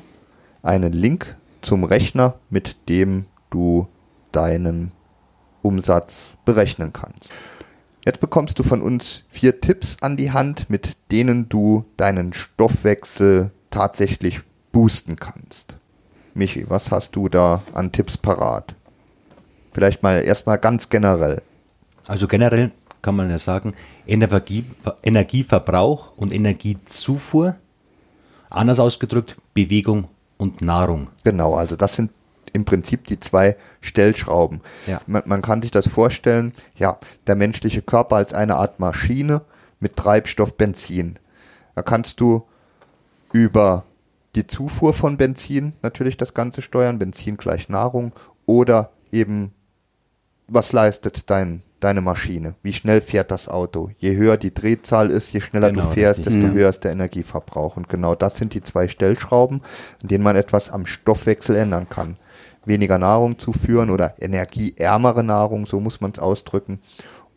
einen 0.64 0.94
Link 0.94 1.36
zum 1.62 1.84
Rechner, 1.84 2.36
mit 2.50 2.78
dem 2.88 3.26
du 3.50 3.90
deinen 4.32 4.94
Umsatz 5.62 6.36
berechnen 6.46 6.94
kannst. 6.94 7.30
Jetzt 8.06 8.20
bekommst 8.22 8.58
du 8.58 8.64
von 8.64 8.82
uns 8.82 9.24
vier 9.30 9.60
Tipps 9.60 9.98
an 10.02 10.16
die 10.16 10.32
Hand, 10.32 10.70
mit 10.70 10.96
denen 11.12 11.50
du 11.50 11.86
deinen 11.98 12.34
Stoffwechsel 12.34 13.52
tatsächlich 13.70 14.42
boosten 14.72 15.18
kannst. 15.18 15.76
Michi, 16.34 16.70
was 16.70 16.92
hast 16.92 17.16
du 17.16 17.28
da 17.28 17.62
an 17.74 17.92
Tipps 17.92 18.18
parat? 18.18 18.76
Vielleicht 19.74 20.02
mal 20.02 20.24
erstmal 20.24 20.58
ganz 20.58 20.90
generell. 20.90 21.42
Also 22.08 22.28
generell 22.28 22.72
kann 23.02 23.16
man 23.16 23.30
ja 23.30 23.38
sagen, 23.38 23.74
Energie, 24.08 24.66
Energieverbrauch 25.04 26.18
und 26.18 26.34
Energiezufuhr, 26.34 27.56
anders 28.50 28.80
ausgedrückt, 28.80 29.38
Bewegung 29.54 30.08
und 30.38 30.62
Nahrung. 30.62 31.08
Genau, 31.24 31.56
also 31.56 31.76
das 31.76 31.96
sind 31.96 32.12
im 32.54 32.66
Prinzip 32.66 33.08
die 33.08 33.20
zwei 33.20 33.56
Stellschrauben. 33.82 34.62
Ja. 34.88 35.02
Man, 35.08 35.24
man 35.26 35.42
kann 35.42 35.62
sich 35.62 35.72
das 35.72 35.88
vorstellen, 35.88 36.54
ja, 36.76 36.98
der 37.28 37.36
menschliche 37.36 37.82
Körper 37.82 38.18
als 38.18 38.34
eine 38.34 38.56
Art 38.58 38.80
Maschine 38.80 39.42
mit 39.80 39.96
Treibstoff 39.96 40.56
Benzin. 40.56 41.18
Da 41.76 41.82
kannst 41.82 42.20
du 42.20 42.44
über 43.32 43.86
die 44.36 44.48
Zufuhr 44.48 44.94
von 44.94 45.18
Benzin 45.18 45.74
natürlich 45.82 46.18
das 46.18 46.34
Ganze 46.34 46.62
steuern, 46.62 47.00
Benzin 47.00 47.38
gleich 47.38 47.70
Nahrung 47.70 48.14
oder 48.46 48.92
eben 49.12 49.54
was 50.48 50.72
leistet 50.72 51.30
dein, 51.30 51.62
deine 51.80 52.02
Maschine? 52.02 52.56
Wie 52.64 52.74
schnell 52.74 53.02
fährt 53.02 53.32
das 53.32 53.48
Auto? 53.48 53.92
Je 54.00 54.16
höher 54.16 54.38
die 54.38 54.54
Drehzahl 54.54 55.12
ist, 55.12 55.32
je 55.32 55.42
schneller 55.42 55.70
Genau, 55.72 55.86
du 55.86 55.94
fährst, 55.94 56.20
richtig. 56.20 56.36
desto 56.36 56.48
Mhm. 56.48 56.54
höher 56.54 56.70
ist 56.70 56.84
der 56.84 56.92
Energieverbrauch. 56.92 57.78
Und 57.78 57.90
genau 57.90 58.16
das 58.16 58.38
sind 58.38 58.54
die 58.54 58.62
zwei 58.62 58.88
Stellschrauben, 58.88 59.62
an 60.02 60.08
denen 60.08 60.24
man 60.24 60.36
etwas 60.36 60.72
am 60.72 60.86
Stoffwechsel 60.86 61.56
ändern 61.56 61.88
kann. 61.90 62.18
Weniger 62.70 62.98
Nahrung 62.98 63.38
zuführen 63.38 63.90
oder 63.90 64.14
energieärmere 64.20 65.24
Nahrung, 65.24 65.66
so 65.66 65.82
muss 65.82 66.00
man 66.00 66.12
es 66.12 66.20
ausdrücken, 66.20 66.80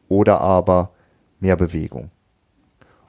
oder 0.08 0.40
aber 0.40 0.90
mehr 1.40 1.56
Bewegung. 1.56 2.10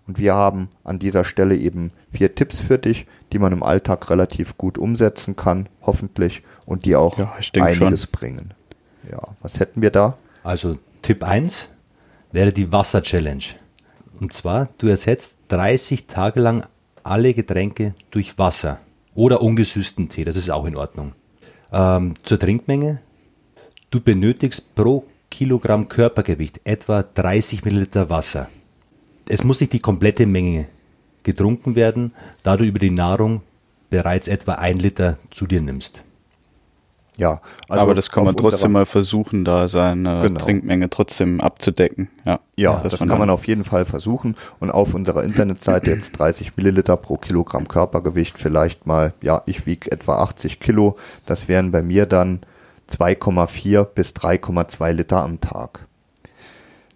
Und 0.08 0.18
wir 0.18 0.34
haben 0.34 0.70
an 0.84 1.00
dieser 1.00 1.24
Stelle 1.24 1.56
eben 1.56 1.92
vier 2.12 2.34
Tipps 2.34 2.60
für 2.60 2.78
dich, 2.80 3.06
die 3.32 3.40
man 3.40 3.54
im 3.54 3.64
Alltag 3.64 4.10
relativ 4.10 4.58
gut 4.58 4.78
umsetzen 4.78 5.36
kann, 5.36 5.70
hoffentlich, 5.82 6.44
und 6.66 6.86
die 6.86 6.96
auch 6.96 7.18
Ja, 7.18 7.36
einiges 7.60 8.08
bringen. 8.08 8.54
Ja, 9.10 9.20
was 9.42 9.60
hätten 9.60 9.82
wir 9.82 9.92
da? 9.92 10.18
Also 10.44 10.78
Tipp 11.02 11.24
1 11.24 11.70
wäre 12.32 12.52
die 12.52 12.72
Wasser-Challenge. 12.72 13.44
Und 14.20 14.34
zwar, 14.34 14.70
du 14.78 14.88
ersetzt 14.88 15.38
30 15.50 16.08
Tage 16.08 16.40
lang 16.40 16.66
alle 17.04 17.34
Getränke 17.34 17.96
durch 18.12 18.38
Wasser 18.38 18.80
oder 19.16 19.42
ungesüßten 19.42 20.10
Tee, 20.10 20.24
das 20.24 20.38
ist 20.38 20.50
auch 20.50 20.66
in 20.66 20.76
Ordnung. 20.76 21.14
Ähm, 21.74 22.14
zur 22.22 22.40
Trinkmenge, 22.40 23.00
du 23.90 24.00
benötigst 24.00 24.76
pro 24.76 25.06
Kilogramm 25.32 25.90
Körpergewicht 25.90 26.62
etwa 26.66 27.02
30 27.02 27.66
Milliliter 27.66 28.12
Wasser. 28.12 28.48
Es 29.28 29.44
muss 29.44 29.60
nicht 29.60 29.74
die 29.74 29.80
komplette 29.80 30.28
Menge 30.28 30.68
getrunken 31.24 31.76
werden, 31.76 32.14
da 32.44 32.58
du 32.58 32.64
über 32.64 32.78
die 32.78 32.92
Nahrung 32.92 33.42
bereits 33.90 34.28
etwa 34.28 34.54
ein 34.54 34.78
Liter 34.78 35.18
zu 35.32 35.48
dir 35.48 35.62
nimmst. 35.62 36.04
Ja, 37.18 37.42
also 37.70 37.82
Aber 37.82 37.94
das 37.94 38.10
kann 38.10 38.24
man 38.24 38.36
trotzdem 38.36 38.72
mal 38.72 38.86
versuchen, 38.88 39.46
da 39.46 39.68
seine 39.68 40.22
Genau. 40.22 40.40
Trinkmenge 40.40 40.90
trotzdem 40.90 41.42
abzudecken. 41.42 42.10
Ja, 42.26 42.40
Ja, 42.56 42.80
das 42.82 42.98
kann 42.98 43.08
man 43.08 43.30
auf 43.30 43.46
jeden 43.48 43.64
Fall 43.64 43.86
versuchen. 43.86 44.36
Und 44.60 44.72
auf 44.72 44.94
unserer 44.96 45.24
Internetseite 45.24 45.92
jetzt 45.92 46.14
30 46.18 46.58
Milliliter 46.58 46.98
pro 46.98 47.18
Kilogramm 47.18 47.68
Körpergewicht 47.68 48.38
vielleicht 48.40 48.88
mal, 48.88 49.14
ja, 49.22 49.44
ich 49.46 49.68
wiege 49.68 49.92
etwa 49.92 50.24
80 50.24 50.60
Kilo. 50.60 50.98
Das 51.28 51.48
wären 51.48 51.72
bei 51.72 51.84
mir 51.84 52.08
dann 52.08 52.40
2,4 52.90 53.84
bis 53.86 54.12
3,2 54.14 54.92
Liter 54.92 55.24
am 55.24 55.40
Tag. 55.40 55.86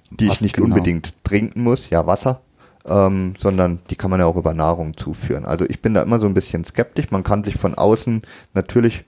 Die 0.09 0.29
Was 0.29 0.35
ich 0.35 0.41
nicht 0.41 0.55
genau? 0.55 0.67
unbedingt 0.67 1.23
trinken 1.25 1.61
muss, 1.61 1.89
ja, 1.89 2.07
Wasser, 2.07 2.39
ähm, 2.87 3.33
sondern 3.37 3.79
die 3.89 3.95
kann 3.95 4.09
man 4.09 4.19
ja 4.19 4.25
auch 4.25 4.35
über 4.37 4.53
Nahrung 4.53 4.95
zuführen. 4.95 5.45
Also 5.45 5.65
ich 5.67 5.81
bin 5.81 5.93
da 5.93 6.01
immer 6.01 6.19
so 6.19 6.27
ein 6.27 6.33
bisschen 6.33 6.63
skeptisch. 6.63 7.11
Man 7.11 7.23
kann 7.23 7.43
sich 7.43 7.55
von 7.55 7.75
außen 7.75 8.21
natürlich 8.53 9.03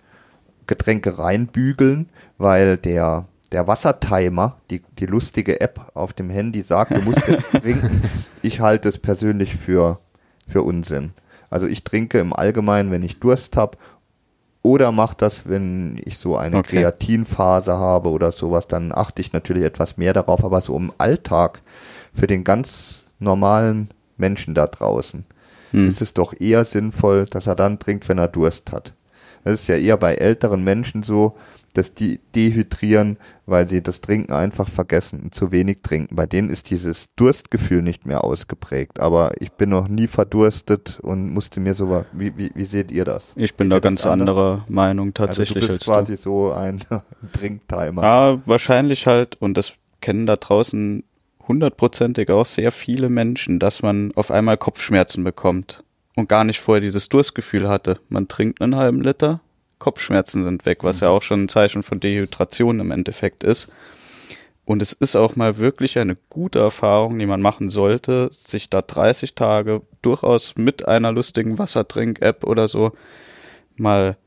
Getränke 0.70 1.20
reinbügeln, 1.20 2.08
weil 2.38 2.78
der, 2.78 3.26
der 3.52 3.68
Wassertimer, 3.68 4.58
die, 4.70 4.82
die 5.00 5.08
lustige 5.08 5.60
App 5.60 5.92
auf 5.96 6.14
dem 6.14 6.30
Handy 6.30 6.62
sagt, 6.62 6.96
du 6.96 7.02
musst 7.02 7.28
jetzt 7.28 7.52
trinken. 7.62 8.02
Ich 8.42 8.62
halte 8.62 8.88
es 8.88 8.98
persönlich 9.00 9.56
für, 9.58 10.00
für 10.48 10.62
Unsinn. 10.62 11.12
Also 11.50 11.66
ich 11.68 11.84
trinke 11.84 12.20
im 12.20 12.32
Allgemeinen, 12.32 12.92
wenn 12.92 13.04
ich 13.04 13.20
Durst 13.20 13.58
habe 13.58 13.78
oder 14.62 14.92
mache 14.92 15.16
das, 15.18 15.50
wenn 15.50 16.00
ich 16.06 16.18
so 16.18 16.38
eine 16.38 16.58
Okay. 16.58 16.78
Kreatinphase 16.78 17.74
habe 17.78 18.10
oder 18.10 18.32
sowas, 18.32 18.68
dann 18.68 18.92
achte 18.92 19.22
ich 19.22 19.34
natürlich 19.34 19.64
etwas 19.64 19.98
mehr 19.98 20.14
darauf, 20.14 20.44
aber 20.44 20.62
so 20.62 20.78
im 20.78 20.94
Alltag 20.98 21.62
für 22.14 22.28
den 22.28 22.44
ganz 22.44 23.06
normalen 23.20 23.90
Menschen 24.18 24.54
da 24.54 24.68
draußen 24.68 25.26
Hm. 25.72 25.88
ist 25.88 26.02
es 26.02 26.14
doch 26.14 26.34
eher 26.40 26.66
sinnvoll, 26.66 27.26
dass 27.26 27.46
er 27.48 27.56
dann 27.56 27.80
trinkt, 27.80 28.10
wenn 28.10 28.18
er 28.18 28.28
Durst 28.28 28.72
hat. 28.72 28.94
Das 29.52 29.62
ist 29.62 29.68
ja 29.68 29.76
eher 29.76 29.98
bei 29.98 30.16
älteren 30.16 30.64
Menschen 30.64 31.04
so, 31.04 31.36
dass 31.74 31.94
die 31.94 32.20
dehydrieren, 32.36 33.18
weil 33.46 33.68
sie 33.68 33.82
das 33.82 34.02
Trinken 34.02 34.34
einfach 34.34 34.70
vergessen 34.70 35.22
und 35.22 35.36
zu 35.36 35.52
wenig 35.52 35.80
trinken. 35.82 36.16
Bei 36.16 36.26
denen 36.26 36.50
ist 36.50 36.70
dieses 36.70 37.14
Durstgefühl 37.16 37.82
nicht 37.82 38.06
mehr 38.06 38.24
ausgeprägt. 38.24 39.00
Aber 39.00 39.32
ich 39.40 39.52
bin 39.52 39.70
noch 39.70 39.88
nie 39.88 40.08
verdurstet 40.08 41.00
und 41.02 41.32
musste 41.32 41.60
mir 41.60 41.74
so, 41.74 42.04
wie, 42.12 42.38
wie, 42.38 42.52
wie 42.54 42.64
seht 42.64 42.92
ihr 42.92 43.06
das? 43.06 43.34
Ich 43.36 43.56
bin 43.56 43.68
Seht 43.68 43.74
da 43.74 43.80
ganz 43.80 44.06
anderer 44.06 44.66
Meinung 44.68 45.14
tatsächlich 45.14 45.58
also 45.58 45.68
du 45.68 45.74
bist 45.74 45.86
quasi 45.86 46.18
so 46.18 46.52
ein 46.52 46.82
Trinktimer. 47.34 48.02
Ja, 48.02 48.42
wahrscheinlich 48.46 49.08
halt, 49.08 49.38
und 49.40 49.58
das 49.58 49.74
kennen 50.02 50.26
da 50.26 50.36
draußen 50.36 51.04
hundertprozentig 51.48 52.30
auch 52.30 52.46
sehr 52.46 52.72
viele 52.72 53.10
Menschen, 53.10 53.60
dass 53.60 53.82
man 53.82 54.12
auf 54.16 54.32
einmal 54.32 54.58
Kopfschmerzen 54.58 55.24
bekommt 55.24 55.84
und 56.20 56.30
gar 56.30 56.44
nicht 56.44 56.60
vorher 56.60 56.82
dieses 56.82 57.10
Durstgefühl 57.10 57.68
hatte. 57.68 58.00
Man 58.10 58.28
trinkt 58.28 58.62
einen 58.62 58.76
halben 58.76 59.02
Liter, 59.02 59.42
Kopfschmerzen 59.80 60.44
sind 60.44 60.66
weg, 60.66 60.84
was 60.84 61.00
ja 61.00 61.10
auch 61.10 61.24
schon 61.24 61.44
ein 61.44 61.50
Zeichen 61.50 61.84
von 61.84 62.00
Dehydration 62.00 62.80
im 62.80 62.92
Endeffekt 62.92 63.44
ist. 63.44 63.72
Und 64.66 64.84
es 64.84 64.94
ist 64.94 65.16
auch 65.16 65.36
mal 65.36 65.58
wirklich 65.58 65.98
eine 65.98 66.16
gute 66.30 66.60
Erfahrung, 66.60 67.18
die 67.18 67.26
man 67.26 67.42
machen 67.42 67.72
sollte, 67.72 68.30
sich 68.32 68.70
da 68.70 68.84
30 68.84 69.34
Tage 69.34 69.82
durchaus 70.04 70.54
mit 70.58 70.88
einer 70.88 71.12
lustigen 71.12 71.58
Wassertrink-App 71.58 72.44
oder 72.44 72.68
so 72.68 72.92
mal 73.76 74.18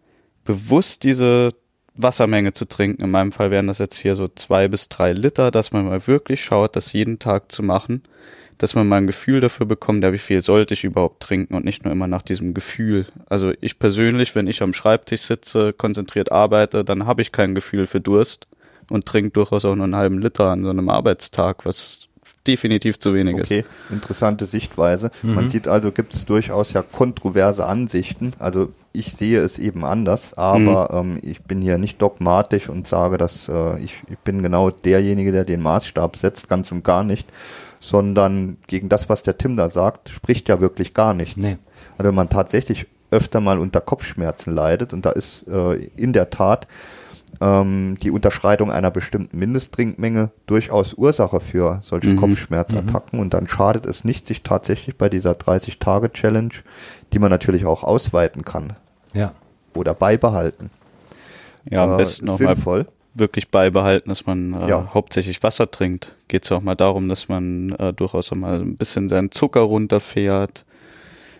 bewusst 0.45 1.05
diese 1.05 1.51
Wassermenge 1.95 2.55
zu 2.55 2.65
trinken. 2.65 3.03
In 3.03 3.11
meinem 3.11 3.31
Fall 3.31 3.51
wären 3.51 3.69
das 3.69 3.79
jetzt 3.79 3.99
hier 3.99 4.17
so 4.17 4.27
zwei 4.27 4.67
bis 4.67 4.89
drei 4.89 5.13
Liter, 5.13 5.51
dass 5.51 5.73
man 5.73 5.85
mal 5.85 6.07
wirklich 6.07 6.43
schaut, 6.43 6.75
das 6.75 6.93
jeden 6.93 7.19
Tag 7.19 7.53
zu 7.53 7.63
machen, 7.63 8.03
dass 8.62 8.76
man 8.76 8.87
mal 8.87 8.99
ein 8.99 9.09
Gefühl 9.09 9.40
dafür 9.40 9.66
bekommt, 9.66 10.04
ja, 10.04 10.12
wie 10.12 10.19
viel 10.19 10.40
sollte 10.40 10.75
ich 10.75 10.85
überhaupt 10.85 11.19
trinken 11.19 11.57
und 11.57 11.64
nicht 11.64 11.83
nur 11.83 11.92
immer 11.92 12.07
nach 12.07 12.23
diesem 12.23 12.54
Gefühl. 12.54 13.07
Also 13.26 13.52
ich 13.61 13.81
persönlich, 13.81 14.37
wenn 14.37 14.47
ich 14.47 14.62
am 14.62 14.73
Schreibtisch 14.73 15.23
sitze, 15.23 15.73
konzentriert 15.73 16.31
arbeite, 16.31 16.85
dann 16.85 17.04
habe 17.04 17.23
ich 17.23 17.33
kein 17.33 17.57
Gefühl 17.57 17.88
für 17.88 18.00
Durst 18.00 18.47
und 18.88 19.04
trinkt 19.04 19.37
durchaus 19.37 19.64
auch 19.64 19.75
nur 19.75 19.83
einen 19.83 19.97
halben 19.97 20.21
Liter 20.21 20.50
an 20.50 20.62
so 20.62 20.71
einem 20.71 20.90
Arbeitstag, 20.90 21.66
was 21.66 22.07
definitiv 22.47 23.00
zu 23.00 23.14
wenig 23.14 23.35
okay, 23.35 23.40
ist. 23.40 23.66
Okay, 23.66 23.95
interessante 23.95 24.47
Sichtweise. 24.47 25.11
Mhm. 25.25 25.35
Man 25.35 25.49
sieht 25.49 25.66
also, 25.66 25.90
gibt 25.90 26.14
es 26.14 26.25
durchaus 26.25 26.73
ja 26.73 26.83
kontroverse 26.83 27.66
Ansichten. 27.66 28.33
Also 28.38 28.71
ich 28.92 29.12
sehe 29.12 29.40
es 29.40 29.59
eben 29.59 29.85
anders, 29.85 30.35
aber 30.35 31.02
mhm. 31.02 31.14
ähm, 31.14 31.19
ich 31.23 31.42
bin 31.42 31.61
hier 31.62 31.78
nicht 31.78 32.00
dogmatisch 32.00 32.69
und 32.69 32.87
sage, 32.87 33.19
dass 33.19 33.49
äh, 33.49 33.81
ich, 33.81 34.04
ich 34.09 34.19
bin 34.19 34.40
genau 34.40 34.71
derjenige, 34.71 35.33
der 35.33 35.45
den 35.45 35.62
Maßstab 35.62 36.16
setzt, 36.16 36.49
ganz 36.49 36.71
und 36.71 36.85
gar 36.85 37.02
nicht, 37.02 37.26
sondern 37.83 38.59
gegen 38.69 38.89
das, 38.89 39.09
was 39.09 39.25
der 39.25 39.37
Tim 39.37 39.57
da 39.57 39.69
sagt, 39.69 40.09
spricht 40.09 40.49
ja 40.49 40.61
wirklich 40.61 40.95
gar 40.95 41.15
nichts. 41.15 41.37
Nee. 41.37 41.59
Also 41.99 42.09
wenn 42.09 42.15
man 42.15 42.31
tatsächlich 42.31 42.87
öfter 43.11 43.41
mal 43.41 43.59
unter 43.59 43.81
Kopfschmerzen 43.81 44.55
leidet 44.55 44.95
und 44.95 45.05
da 45.05 45.11
ist 45.11 45.47
äh, 45.49 45.75
in 45.97 46.12
der 46.12 46.31
Tat 46.31 46.69
ähm, 47.41 47.99
die 48.01 48.12
Unterschreitung 48.12 48.71
einer 48.71 48.93
bestimmten 48.93 49.37
Mindesttrinkmenge 49.37 50.31
durchaus 50.47 50.95
Ursache 50.95 51.41
für 51.41 51.81
solche 51.83 52.11
mhm. 52.11 52.17
Kopfschmerzattacken 52.19 53.19
mhm. 53.19 53.21
und 53.21 53.35
dann 53.35 53.49
schadet 53.49 53.85
es 53.85 54.05
nicht, 54.05 54.29
sich 54.29 54.45
tatsächlich 54.45 54.97
bei 54.97 55.09
dieser 55.09 55.33
30-Tage-Challenge, 55.33 56.55
die 57.12 57.19
man 57.19 57.31
natürlich 57.31 57.67
auch 57.67 57.83
ausweiten 57.83 58.45
kann. 58.45 58.75
Ja. 59.12 59.33
Oder 59.75 59.93
beibehalten. 59.93 60.71
Ja, 61.69 61.83
am 61.83 61.95
äh, 61.95 61.97
besten 61.97 62.29
auch 62.31 62.39
sinnvoll. 62.39 62.87
Wirklich 63.14 63.50
beibehalten, 63.50 64.09
dass 64.09 64.26
man 64.26 64.54
äh, 64.54 64.69
ja. 64.69 64.90
hauptsächlich 64.95 65.42
Wasser 65.42 65.71
trinkt. 65.71 66.14
Geht 66.28 66.45
es 66.45 66.50
ja 66.50 66.57
auch 66.57 66.62
mal 66.62 66.75
darum, 66.75 67.09
dass 67.09 67.28
man 67.28 67.73
äh, 67.73 67.92
durchaus 67.92 68.33
auch 68.33 68.37
mal 68.37 68.61
ein 68.61 68.76
bisschen 68.76 69.09
seinen 69.09 69.31
Zucker 69.31 69.61
runterfährt. 69.61 70.64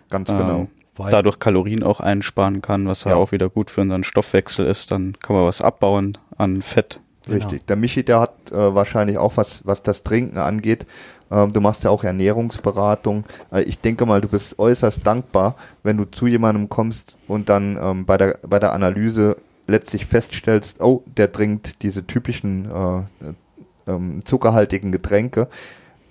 Ganz 0.09 0.29
genau. 0.29 0.59
Ähm, 0.59 0.67
dadurch 1.09 1.39
Kalorien 1.39 1.83
auch 1.83 1.99
einsparen 1.99 2.61
kann, 2.61 2.87
was 2.87 3.03
ja. 3.05 3.15
auch 3.15 3.31
wieder 3.31 3.49
gut 3.49 3.71
für 3.71 3.81
unseren 3.81 4.03
Stoffwechsel 4.03 4.65
ist. 4.65 4.91
Dann 4.91 5.17
kann 5.19 5.35
man 5.35 5.45
was 5.45 5.61
abbauen 5.61 6.17
an 6.37 6.61
Fett. 6.61 6.99
Richtig. 7.27 7.49
Genau. 7.49 7.63
Der 7.67 7.75
Michi, 7.75 8.03
der 8.03 8.19
hat 8.19 8.51
äh, 8.51 8.75
wahrscheinlich 8.75 9.17
auch 9.17 9.37
was, 9.37 9.65
was 9.65 9.81
das 9.81 10.03
Trinken 10.03 10.37
angeht. 10.37 10.85
Ähm, 11.31 11.51
du 11.51 11.61
machst 11.61 11.83
ja 11.83 11.89
auch 11.89 12.03
Ernährungsberatung. 12.03 13.23
Äh, 13.51 13.63
ich 13.63 13.79
denke 13.79 14.05
mal, 14.05 14.21
du 14.21 14.27
bist 14.27 14.59
äußerst 14.59 15.05
dankbar, 15.05 15.55
wenn 15.81 15.97
du 15.97 16.05
zu 16.05 16.27
jemandem 16.27 16.69
kommst 16.69 17.15
und 17.27 17.49
dann 17.49 17.77
ähm, 17.81 18.05
bei, 18.05 18.17
der, 18.17 18.37
bei 18.47 18.59
der 18.59 18.73
Analyse 18.73 19.37
letztlich 19.67 20.05
feststellst, 20.05 20.81
oh, 20.81 21.03
der 21.17 21.31
trinkt 21.31 21.83
diese 21.83 22.05
typischen 22.05 22.65
äh, 22.65 23.91
ähm, 23.91 24.25
zuckerhaltigen 24.25 24.91
Getränke 24.91 25.47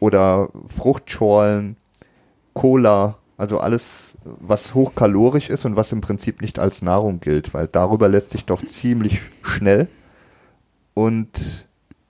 oder 0.00 0.49
Fruchtschorlen, 0.75 1.76
Cola, 2.54 3.18
also 3.37 3.59
alles 3.59 4.12
was 4.25 4.75
hochkalorisch 4.75 5.50
ist 5.50 5.64
und 5.64 5.76
was 5.76 5.92
im 5.92 6.00
Prinzip 6.00 6.42
nicht 6.42 6.59
als 6.59 6.82
Nahrung 6.82 7.21
gilt, 7.21 7.54
weil 7.54 7.66
darüber 7.66 8.09
lässt 8.09 8.30
sich 8.30 8.44
doch 8.44 8.64
ziemlich 8.64 9.21
schnell 9.42 9.88
und 10.94 11.66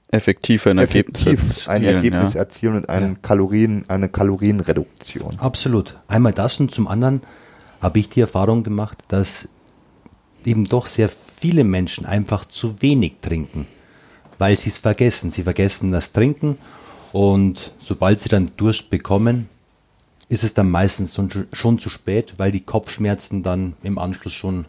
effektiv 0.08 0.66
ein 0.66 0.78
Ergebnis 0.78 1.22
effektiv 1.22 1.42
erzielen, 1.42 1.74
ein 1.74 1.84
Ergebnis 1.84 2.34
ja. 2.34 2.40
erzielen 2.40 2.76
und 2.76 2.88
eine, 2.88 3.06
ja. 3.06 3.14
Kalorien, 3.22 3.84
eine 3.88 4.08
Kalorienreduktion. 4.08 5.38
Absolut. 5.38 5.98
Einmal 6.06 6.32
das 6.32 6.60
und 6.60 6.70
zum 6.70 6.86
anderen 6.86 7.22
habe 7.80 7.98
ich 7.98 8.10
die 8.10 8.20
Erfahrung 8.20 8.62
gemacht, 8.62 8.98
dass 9.08 9.48
eben 10.44 10.68
doch 10.68 10.86
sehr 10.86 11.08
viele 11.42 11.64
Menschen 11.64 12.06
einfach 12.06 12.44
zu 12.44 12.80
wenig 12.82 13.14
trinken, 13.20 13.66
weil 14.38 14.56
sie 14.56 14.70
es 14.70 14.78
vergessen. 14.78 15.32
Sie 15.32 15.42
vergessen 15.42 15.90
das 15.90 16.12
Trinken 16.12 16.56
und 17.12 17.72
sobald 17.80 18.20
sie 18.20 18.28
dann 18.28 18.52
Durst 18.56 18.90
bekommen, 18.90 19.48
ist 20.28 20.44
es 20.44 20.54
dann 20.54 20.70
meistens 20.70 21.20
schon 21.52 21.80
zu 21.80 21.90
spät, 21.90 22.34
weil 22.36 22.52
die 22.52 22.60
Kopfschmerzen 22.60 23.42
dann 23.42 23.74
im 23.82 23.98
Anschluss 23.98 24.32
schon 24.34 24.66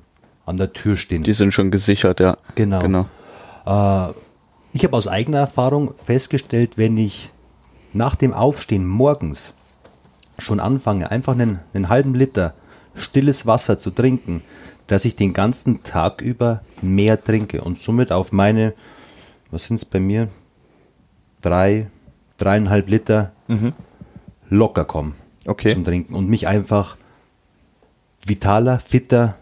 an 0.47 0.57
der 0.57 0.73
Tür 0.73 0.97
stehen. 0.97 1.21
Die 1.21 1.33
sind 1.33 1.53
schon 1.53 1.69
gesichert, 1.69 2.19
ja. 2.19 2.38
Genau. 2.55 2.79
genau. 2.79 3.05
Äh, 3.67 4.13
ich 4.73 4.83
habe 4.83 4.97
aus 4.97 5.07
eigener 5.07 5.38
Erfahrung 5.38 5.93
festgestellt, 6.03 6.79
wenn 6.79 6.97
ich 6.97 7.29
nach 7.93 8.15
dem 8.15 8.33
Aufstehen 8.33 8.88
morgens 8.88 9.53
schon 10.39 10.59
anfange, 10.59 11.12
einfach 11.12 11.33
einen, 11.33 11.59
einen 11.75 11.89
halben 11.89 12.15
Liter 12.15 12.55
stilles 12.95 13.45
Wasser 13.45 13.77
zu 13.77 13.91
trinken, 13.91 14.41
dass 14.88 15.06
ich 15.06 15.15
den 15.15 15.34
ganzen 15.34 15.84
Tag 15.84 16.22
über 16.22 16.62
mehr 16.82 17.22
trinke 17.24 17.62
und 17.62 17.80
somit 17.80 18.12
auf 18.12 18.32
meine, 18.32 18.74
was 19.52 19.65
sind 19.65 19.78
es 19.78 19.86
bei 19.86 20.00
mir, 20.00 20.30
drei, 21.41 21.88
dreieinhalb 22.38 22.89
Liter 22.89 23.32
mhm. 23.48 23.74
locker 24.50 24.86
komme 24.86 25.13
okay. 25.46 25.74
zum 25.74 25.86
Trinken 25.86 26.13
und 26.13 26.30
mich 26.30 26.48
einfach 26.48 26.98
vitaler, 28.26 28.80
fitter 28.80 29.36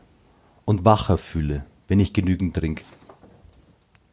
und 0.65 0.85
wacher 0.85 1.17
fühle, 1.17 1.65
wenn 1.87 1.99
ich 1.99 2.13
genügend 2.13 2.55
trinke. 2.55 2.83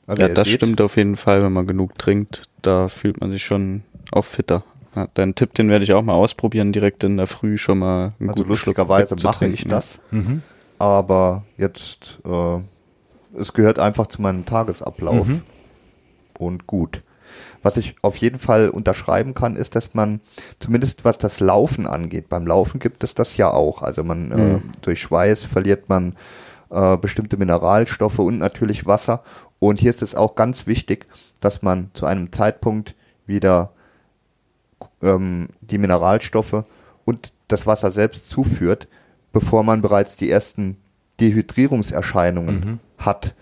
Also 0.07 0.23
ja, 0.23 0.29
das 0.29 0.49
stimmt 0.49 0.81
auf 0.81 0.97
jeden 0.97 1.17
Fall, 1.17 1.43
wenn 1.43 1.53
man 1.53 1.67
genug 1.67 1.99
trinkt, 1.99 2.49
da 2.63 2.89
fühlt 2.89 3.21
man 3.21 3.31
sich 3.31 3.45
schon 3.45 3.83
auch 4.11 4.25
fitter. 4.25 4.65
Ja, 4.97 5.07
deinen 5.15 5.35
Tipp, 5.35 5.55
den 5.55 5.69
werde 5.69 5.85
ich 5.85 5.93
auch 5.93 6.03
mal 6.03 6.15
ausprobieren, 6.15 6.73
direkt 6.73 7.05
in 7.05 7.19
der 7.19 7.27
Früh 7.27 7.59
schon 7.59 7.79
mal 7.79 8.15
einen 8.19 8.31
Also 8.31 8.45
lustigerweise 8.45 9.17
mache 9.23 9.47
ich 9.47 9.65
das, 9.65 10.01
mhm. 10.11 10.43
Aber 10.79 11.45
jetzt, 11.57 12.19
äh, 12.25 12.59
es 13.39 13.53
gehört 13.53 13.79
einfach 13.79 14.07
zu 14.07 14.23
meinem 14.23 14.45
Tagesablauf 14.45 15.27
mhm. 15.27 15.43
und 16.39 16.67
gut. 16.67 17.03
Was 17.63 17.77
ich 17.77 17.97
auf 18.03 18.17
jeden 18.17 18.39
Fall 18.39 18.69
unterschreiben 18.69 19.35
kann, 19.35 19.57
ist, 19.57 19.75
dass 19.75 19.95
man 19.95 20.21
zumindest 20.61 21.05
was 21.05 21.19
das 21.19 21.41
Laufen 21.41 21.87
angeht, 21.87 22.29
beim 22.29 22.47
Laufen 22.47 22.79
gibt 22.79 23.03
es 23.05 23.15
das 23.15 23.37
ja 23.37 23.51
auch. 23.51 23.83
Also 23.83 24.05
man 24.05 24.31
äh, 24.31 24.37
mhm. 24.37 24.57
äh, 24.57 24.61
durch 24.81 25.01
Schweiß 25.03 25.43
verliert 25.43 25.89
man 25.89 26.15
äh, 26.71 26.97
bestimmte 26.97 27.37
Mineralstoffe 27.37 28.21
und 28.21 28.39
natürlich 28.39 28.87
Wasser. 28.87 29.23
Und 29.59 29.81
hier 29.81 29.91
ist 29.91 30.03
es 30.03 30.15
auch 30.15 30.37
ganz 30.37 30.67
wichtig, 30.67 31.07
dass 31.41 31.63
man 31.63 31.91
zu 31.95 32.07
einem 32.07 32.33
Zeitpunkt 32.33 32.95
wieder 33.27 33.73
ähm, 35.03 35.49
die 35.61 35.79
Mineralstoffe 35.79 36.65
und 37.05 37.33
das 37.49 37.67
Wasser 37.67 37.91
selbst 37.91 38.31
zuführt, 38.31 38.89
bevor 39.39 39.63
man 39.63 39.81
bereits 39.81 40.17
die 40.17 40.31
ersten 40.31 40.77
Dehydrierungserscheinungen 41.21 42.61
mhm. 42.61 42.79
hat. 42.99 43.35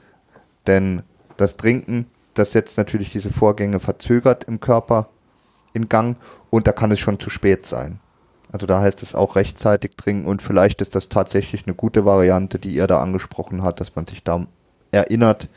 Denn 0.66 1.02
das 1.36 1.56
Trinken 1.56 2.06
das 2.36 2.52
setzt 2.52 2.76
natürlich 2.76 3.10
diese 3.10 3.32
Vorgänge 3.32 3.80
verzögert 3.80 4.44
im 4.44 4.60
Körper 4.60 5.08
in 5.72 5.88
Gang 5.88 6.16
und 6.50 6.66
da 6.66 6.72
kann 6.72 6.92
es 6.92 7.00
schon 7.00 7.18
zu 7.18 7.30
spät 7.30 7.64
sein. 7.64 7.98
Also 8.52 8.66
da 8.66 8.80
heißt 8.80 9.02
es 9.02 9.14
auch 9.14 9.36
rechtzeitig 9.36 9.92
trinken 9.96 10.26
und 10.26 10.42
vielleicht 10.42 10.80
ist 10.80 10.94
das 10.94 11.08
tatsächlich 11.08 11.66
eine 11.66 11.74
gute 11.74 12.04
Variante, 12.04 12.58
die 12.58 12.74
ihr 12.74 12.86
da 12.86 13.02
angesprochen 13.02 13.62
hat, 13.62 13.80
dass 13.80 13.96
man 13.96 14.06
sich 14.06 14.22
da 14.22 14.46
erinnert, 14.92 15.48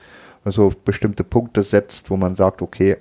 also 0.44 0.72
bestimmte 0.86 1.24
Punkte 1.24 1.64
setzt, 1.64 2.10
wo 2.10 2.18
man 2.18 2.36
sagt, 2.36 2.62
okay, 2.62 2.98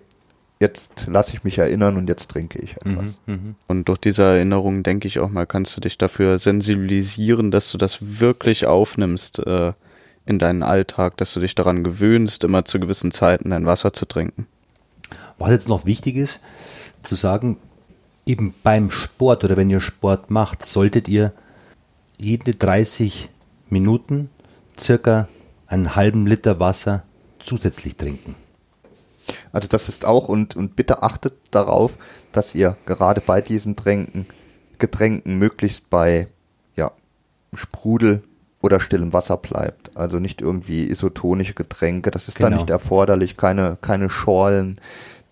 jetzt 0.60 1.06
lasse 1.06 1.34
ich 1.34 1.44
mich 1.44 1.58
erinnern 1.58 1.96
und 1.96 2.08
jetzt 2.08 2.30
trinke 2.30 2.58
ich 2.58 2.72
etwas. 2.72 3.04
Mhm, 3.26 3.34
mh. 3.34 3.54
Und 3.68 3.88
durch 3.88 3.98
diese 3.98 4.22
Erinnerung, 4.22 4.82
denke 4.82 5.06
ich 5.06 5.18
auch 5.18 5.30
mal, 5.30 5.46
kannst 5.46 5.76
du 5.76 5.80
dich 5.80 5.98
dafür 5.98 6.38
sensibilisieren, 6.38 7.50
dass 7.50 7.70
du 7.70 7.78
das 7.78 8.20
wirklich 8.20 8.66
aufnimmst, 8.66 9.40
äh, 9.40 9.72
in 10.28 10.38
deinen 10.38 10.62
Alltag, 10.62 11.16
dass 11.16 11.32
du 11.32 11.40
dich 11.40 11.54
daran 11.54 11.82
gewöhnst, 11.82 12.44
immer 12.44 12.66
zu 12.66 12.78
gewissen 12.78 13.12
Zeiten 13.12 13.48
dein 13.48 13.64
Wasser 13.64 13.94
zu 13.94 14.04
trinken. 14.04 14.46
Was 15.38 15.50
jetzt 15.50 15.68
noch 15.70 15.86
wichtig 15.86 16.16
ist, 16.16 16.40
zu 17.02 17.14
sagen, 17.14 17.56
eben 18.26 18.54
beim 18.62 18.90
Sport 18.90 19.42
oder 19.44 19.56
wenn 19.56 19.70
ihr 19.70 19.80
Sport 19.80 20.30
macht, 20.30 20.66
solltet 20.66 21.08
ihr 21.08 21.32
jede 22.18 22.54
30 22.54 23.30
Minuten 23.70 24.28
circa 24.78 25.28
einen 25.66 25.96
halben 25.96 26.26
Liter 26.26 26.60
Wasser 26.60 27.04
zusätzlich 27.38 27.96
trinken. 27.96 28.34
Also 29.52 29.68
das 29.68 29.88
ist 29.88 30.04
auch 30.04 30.28
und, 30.28 30.56
und 30.56 30.76
bitte 30.76 31.02
achtet 31.02 31.34
darauf, 31.50 31.92
dass 32.32 32.54
ihr 32.54 32.76
gerade 32.86 33.20
bei 33.20 33.40
diesen 33.40 33.76
Tränken, 33.76 34.26
Getränken 34.78 35.38
möglichst 35.38 35.90
bei 35.90 36.28
ja, 36.76 36.92
Sprudel 37.54 38.22
oder 38.60 38.80
stillem 38.80 39.12
Wasser 39.12 39.36
bleibt. 39.36 39.96
Also 39.96 40.18
nicht 40.18 40.40
irgendwie 40.40 40.88
isotonische 40.88 41.54
Getränke, 41.54 42.10
das 42.10 42.28
ist 42.28 42.36
genau. 42.36 42.50
dann 42.50 42.58
nicht 42.58 42.70
erforderlich, 42.70 43.36
keine, 43.36 43.78
keine 43.80 44.10
Schorlen, 44.10 44.80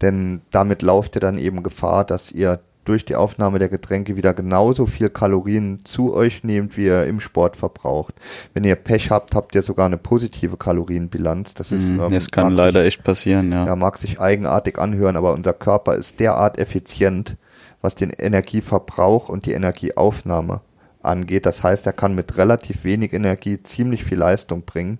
denn 0.02 0.42
damit 0.50 0.82
lauft 0.82 1.16
ihr 1.16 1.20
dann 1.20 1.38
eben 1.38 1.62
Gefahr, 1.62 2.04
dass 2.04 2.30
ihr 2.30 2.60
durch 2.86 3.04
die 3.04 3.16
Aufnahme 3.16 3.58
der 3.58 3.68
Getränke 3.68 4.16
wieder 4.16 4.32
genauso 4.32 4.86
viel 4.86 5.10
Kalorien 5.10 5.80
zu 5.84 6.14
euch 6.14 6.44
nehmt, 6.44 6.76
wie 6.76 6.86
ihr 6.86 7.04
im 7.04 7.20
Sport 7.20 7.56
verbraucht. 7.56 8.14
Wenn 8.54 8.64
ihr 8.64 8.76
Pech 8.76 9.10
habt, 9.10 9.34
habt 9.34 9.54
ihr 9.54 9.62
sogar 9.62 9.86
eine 9.86 9.98
positive 9.98 10.56
Kalorienbilanz. 10.56 11.54
Das 11.54 11.72
ist, 11.72 11.90
Mhm, 11.90 12.00
ähm, 12.00 12.12
das 12.12 12.30
kann 12.30 12.52
leider 12.54 12.80
sich, 12.80 12.94
echt 12.94 13.04
passieren, 13.04 13.52
ja. 13.52 13.66
ja, 13.66 13.76
mag 13.76 13.98
sich 13.98 14.20
eigenartig 14.20 14.78
anhören, 14.78 15.16
aber 15.16 15.34
unser 15.34 15.52
Körper 15.52 15.96
ist 15.96 16.20
derart 16.20 16.58
effizient, 16.58 17.36
was 17.82 17.94
den 17.94 18.10
Energieverbrauch 18.10 19.28
und 19.28 19.46
die 19.46 19.52
Energieaufnahme 19.52 20.60
angeht. 21.02 21.46
Das 21.46 21.62
heißt, 21.62 21.86
er 21.86 21.92
kann 21.92 22.14
mit 22.14 22.36
relativ 22.36 22.84
wenig 22.84 23.12
Energie 23.12 23.62
ziemlich 23.62 24.04
viel 24.04 24.18
Leistung 24.18 24.62
bringen 24.62 24.98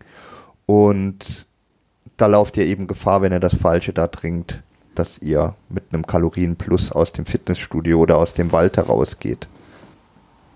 und 0.66 1.46
da 2.16 2.27
lauft 2.27 2.57
ihr 2.57 2.66
eben 2.66 2.87
Gefahr, 2.87 3.22
wenn 3.22 3.33
ihr 3.33 3.40
das 3.40 3.55
Falsche 3.55 3.92
da 3.92 4.07
trinkt, 4.07 4.62
dass 4.99 5.19
ihr 5.19 5.55
mit 5.69 5.85
einem 5.93 6.07
Kalorienplus 6.07 6.93
aus 6.93 7.13
dem 7.13 7.27
Fitnessstudio 7.27 7.99
oder 8.01 8.19
aus 8.19 8.35
dem 8.35 8.53
Wald 8.53 8.77
herausgeht. 8.77 9.47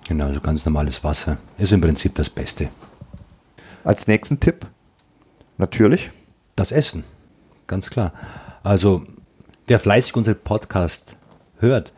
Genau, 0.09 0.27
also 0.27 0.41
ganz 0.41 0.65
normales 0.65 1.05
Wasser 1.05 1.39
ist 1.59 1.73
im 1.73 1.81
Prinzip 1.81 2.15
das 2.17 2.31
Beste. 2.31 2.69
Als 3.85 4.07
nächsten 4.07 4.41
Tipp, 4.41 4.67
natürlich, 5.57 6.11
Das 6.57 6.73
Essen, 6.73 7.05
ganz 7.67 7.89
klar. 7.89 8.13
Also, 8.63 9.05
wer 9.67 9.79
fleißig 9.79 10.15
unseren 10.17 10.39
Podcast 10.39 11.17
hört, 11.59 11.93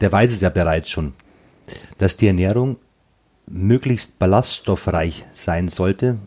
der 0.00 0.12
weiß 0.12 0.32
es 0.32 0.40
ja 0.40 0.50
bereits 0.50 0.90
schon, 0.90 1.14
dass 1.98 2.16
die 2.16 2.26
Ernährung 2.26 2.76
möglichst 3.46 4.18
ballaststoffreich 4.18 5.24
sein 5.32 5.68
sollte, 5.68 6.18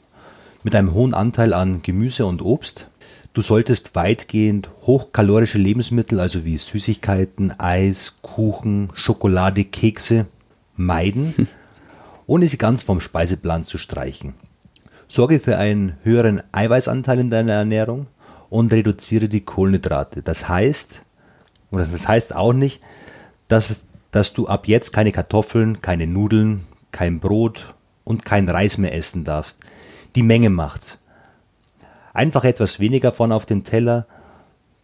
mit 0.64 0.76
einem 0.76 0.94
hohen 0.94 1.14
Anteil 1.14 1.54
an 1.54 1.82
Gemüse 1.82 2.26
und 2.26 2.42
Obst. 2.42 2.88
Du 3.36 3.42
solltest 3.42 3.96
weitgehend 3.96 4.70
hochkalorische 4.84 5.58
Lebensmittel, 5.58 6.22
also 6.22 6.46
wie 6.46 6.56
Süßigkeiten, 6.56 7.52
Eis, 7.60 8.20
Kuchen, 8.22 8.92
Schokolade, 8.94 9.66
Kekse, 9.66 10.28
meiden, 10.78 11.50
ohne 12.28 12.48
sie 12.48 12.58
ganz 12.58 12.82
vom 12.82 13.02
Speiseplan 13.02 13.66
zu 13.66 13.78
streichen. 13.78 14.36
Sorge 15.10 15.42
für 15.42 15.58
einen 15.58 15.98
höheren 16.04 16.44
Eiweißanteil 16.54 17.20
in 17.20 17.30
deiner 17.30 17.52
Ernährung 17.52 18.08
und 18.50 18.72
reduziere 18.72 19.28
die 19.28 19.42
Kohlenhydrate. 19.42 20.22
Das 20.22 20.48
heißt, 20.48 21.04
oder 21.72 21.86
das 21.86 22.08
heißt 22.08 22.34
auch 22.34 22.54
nicht, 22.54 22.82
dass, 23.50 23.76
dass 24.12 24.32
du 24.32 24.48
ab 24.48 24.66
jetzt 24.66 24.94
keine 24.94 25.12
Kartoffeln, 25.12 25.82
keine 25.82 26.08
Nudeln, 26.08 26.66
kein 26.94 27.20
Brot 27.20 27.76
und 28.06 28.24
kein 28.24 28.48
Reis 28.48 28.78
mehr 28.78 28.96
essen 28.96 29.26
darfst. 29.26 29.60
Die 30.16 30.24
Menge 30.24 30.50
macht's. 30.50 31.00
Einfach 32.16 32.46
etwas 32.46 32.80
weniger 32.80 33.12
von 33.12 33.34
auf 33.34 33.46
dem 33.46 33.66
Teller, 33.66 34.08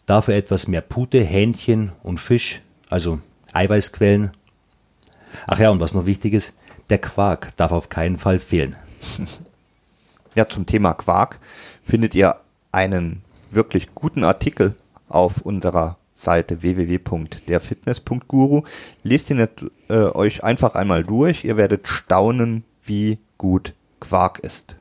dafür 0.06 0.36
etwas 0.36 0.68
mehr 0.68 0.82
Pute, 0.82 1.24
Hähnchen 1.24 1.94
und 2.04 2.20
Fisch, 2.20 2.60
also 2.90 3.22
Eiweißquellen. 3.54 4.32
Ach 5.48 5.58
ja, 5.58 5.70
und 5.70 5.80
was 5.80 5.94
noch 5.94 6.06
wichtig 6.06 6.34
ist, 6.34 6.54
der 6.90 6.98
Quark 6.98 7.56
darf 7.56 7.72
auf 7.72 7.88
keinen 7.90 8.18
Fall 8.18 8.40
fehlen. 8.40 8.76
Ja, 10.34 10.48
zum 10.48 10.66
Thema 10.66 10.94
Quark 10.94 11.40
findet 11.84 12.16
ihr 12.16 12.38
einen 12.72 13.22
wirklich 13.50 13.94
guten 13.94 14.24
Artikel 14.24 14.76
auf 15.10 15.42
unserer 15.42 15.98
Seite 16.16 16.62
www.derfitness.guru. 16.62 18.64
Lest 19.04 19.30
ihn 19.30 19.40
jetzt, 19.40 19.66
äh, 19.90 20.06
euch 20.06 20.46
einfach 20.46 20.76
einmal 20.76 21.04
durch. 21.04 21.44
Ihr 21.44 21.58
werdet 21.58 21.90
staunen, 21.90 22.64
wie 22.86 23.18
gut 23.38 23.74
Quark 24.00 24.40
ist. 24.40 24.78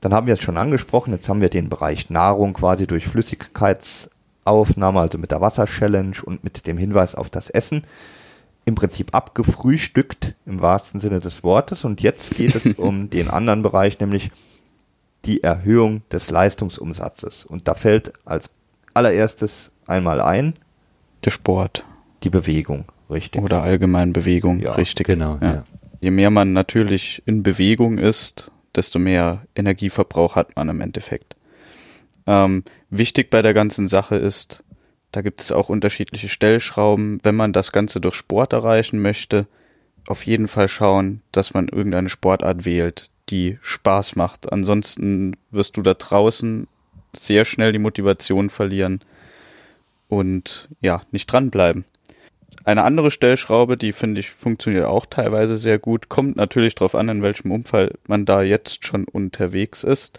Dann 0.00 0.14
haben 0.14 0.26
wir 0.26 0.34
es 0.34 0.40
schon 0.42 0.56
angesprochen. 0.56 1.12
Jetzt 1.12 1.28
haben 1.28 1.40
wir 1.40 1.48
den 1.50 1.68
Bereich 1.68 2.08
Nahrung 2.10 2.52
quasi 2.54 2.86
durch 2.86 3.06
Flüssigkeitsaufnahme, 3.08 5.00
also 5.00 5.18
mit 5.18 5.30
der 5.30 5.40
Wasser-Challenge 5.40 6.16
und 6.24 6.44
mit 6.44 6.66
dem 6.66 6.78
Hinweis 6.78 7.14
auf 7.14 7.30
das 7.30 7.50
Essen 7.50 7.82
im 8.64 8.74
Prinzip 8.74 9.14
abgefrühstückt 9.14 10.34
im 10.46 10.60
wahrsten 10.60 11.00
Sinne 11.00 11.20
des 11.20 11.42
Wortes. 11.42 11.84
Und 11.84 12.00
jetzt 12.02 12.36
geht 12.36 12.54
es 12.54 12.64
um 12.78 13.10
den 13.10 13.28
anderen 13.30 13.62
Bereich, 13.62 13.98
nämlich 13.98 14.30
die 15.24 15.42
Erhöhung 15.42 16.02
des 16.12 16.30
Leistungsumsatzes. 16.30 17.44
Und 17.44 17.66
da 17.66 17.74
fällt 17.74 18.12
als 18.24 18.50
allererstes 18.94 19.70
einmal 19.86 20.20
ein 20.20 20.54
Der 21.24 21.30
Sport 21.30 21.84
die 22.22 22.30
Bewegung, 22.30 22.84
richtig? 23.10 23.42
oder 23.42 23.62
allgemein 23.62 24.12
Bewegung, 24.12 24.60
Ja, 24.60 24.74
richtig. 24.74 25.06
genau, 25.06 25.38
Ja. 25.40 25.52
ja. 25.54 25.64
Je 26.00 26.10
mehr 26.12 26.30
man 26.30 26.52
natürlich 26.52 27.22
in 27.26 27.42
Bewegung 27.42 27.98
ist, 27.98 28.52
desto 28.74 28.98
mehr 28.98 29.46
Energieverbrauch 29.54 30.36
hat 30.36 30.56
man 30.56 30.68
im 30.68 30.80
Endeffekt. 30.80 31.36
Ähm, 32.26 32.64
wichtig 32.90 33.30
bei 33.30 33.42
der 33.42 33.54
ganzen 33.54 33.88
Sache 33.88 34.16
ist, 34.16 34.62
da 35.12 35.22
gibt 35.22 35.40
es 35.40 35.52
auch 35.52 35.68
unterschiedliche 35.68 36.28
Stellschrauben. 36.28 37.20
Wenn 37.22 37.34
man 37.34 37.52
das 37.52 37.72
Ganze 37.72 38.00
durch 38.00 38.14
Sport 38.14 38.52
erreichen 38.52 39.00
möchte, 39.00 39.46
auf 40.06 40.26
jeden 40.26 40.48
Fall 40.48 40.68
schauen, 40.68 41.22
dass 41.32 41.54
man 41.54 41.68
irgendeine 41.68 42.08
Sportart 42.08 42.64
wählt, 42.64 43.10
die 43.30 43.58
Spaß 43.62 44.16
macht. 44.16 44.52
Ansonsten 44.52 45.36
wirst 45.50 45.76
du 45.76 45.82
da 45.82 45.94
draußen 45.94 46.66
sehr 47.14 47.44
schnell 47.44 47.72
die 47.72 47.78
Motivation 47.78 48.50
verlieren 48.50 49.00
und 50.08 50.68
ja, 50.80 51.02
nicht 51.10 51.26
dranbleiben. 51.26 51.84
Eine 52.64 52.82
andere 52.84 53.10
Stellschraube, 53.10 53.76
die 53.76 53.92
finde 53.92 54.20
ich 54.20 54.30
funktioniert 54.30 54.84
auch 54.84 55.06
teilweise 55.06 55.56
sehr 55.56 55.78
gut, 55.78 56.08
kommt 56.08 56.36
natürlich 56.36 56.74
darauf 56.74 56.94
an, 56.94 57.08
in 57.08 57.22
welchem 57.22 57.50
Umfall 57.52 57.92
man 58.08 58.24
da 58.24 58.42
jetzt 58.42 58.86
schon 58.86 59.04
unterwegs 59.04 59.84
ist. 59.84 60.18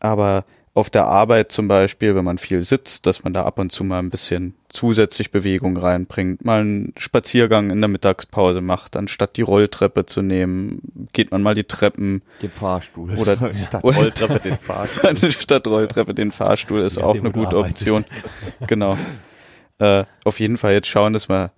Aber 0.00 0.44
auf 0.76 0.90
der 0.90 1.06
Arbeit 1.06 1.52
zum 1.52 1.68
Beispiel, 1.68 2.16
wenn 2.16 2.24
man 2.24 2.36
viel 2.38 2.60
sitzt, 2.60 3.06
dass 3.06 3.22
man 3.22 3.32
da 3.32 3.44
ab 3.44 3.60
und 3.60 3.70
zu 3.70 3.84
mal 3.84 4.00
ein 4.00 4.10
bisschen 4.10 4.54
zusätzlich 4.68 5.30
Bewegung 5.30 5.76
reinbringt, 5.76 6.44
mal 6.44 6.62
einen 6.62 6.92
Spaziergang 6.96 7.70
in 7.70 7.80
der 7.80 7.86
Mittagspause 7.86 8.60
macht, 8.60 8.96
anstatt 8.96 9.36
die 9.36 9.42
Rolltreppe 9.42 10.04
zu 10.04 10.20
nehmen, 10.20 11.08
geht 11.12 11.30
man 11.30 11.42
mal 11.42 11.54
die 11.54 11.62
Treppen 11.62 12.22
Den 12.42 12.50
Fahrstuhl. 12.50 13.16
Oder- 13.16 13.36
statt 13.54 13.84
oder- 13.84 13.96
Rolltreppe 13.98 14.40
den 14.48 14.58
Fahrstuhl. 14.58 15.08
anstatt 15.10 15.66
Rolltreppe 15.68 16.12
den 16.12 16.32
Fahrstuhl 16.32 16.80
ist 16.82 16.96
Je 16.96 17.02
auch 17.02 17.14
eine 17.14 17.30
gute. 17.30 17.56
Option. 17.56 18.04
Genau. 18.66 18.98
Äh, 19.78 20.04
auf 20.24 20.40
jeden 20.40 20.58
Fall 20.58 20.72
jetzt 20.72 20.88
schauen, 20.88 21.12
dass 21.12 21.28
man 21.28 21.50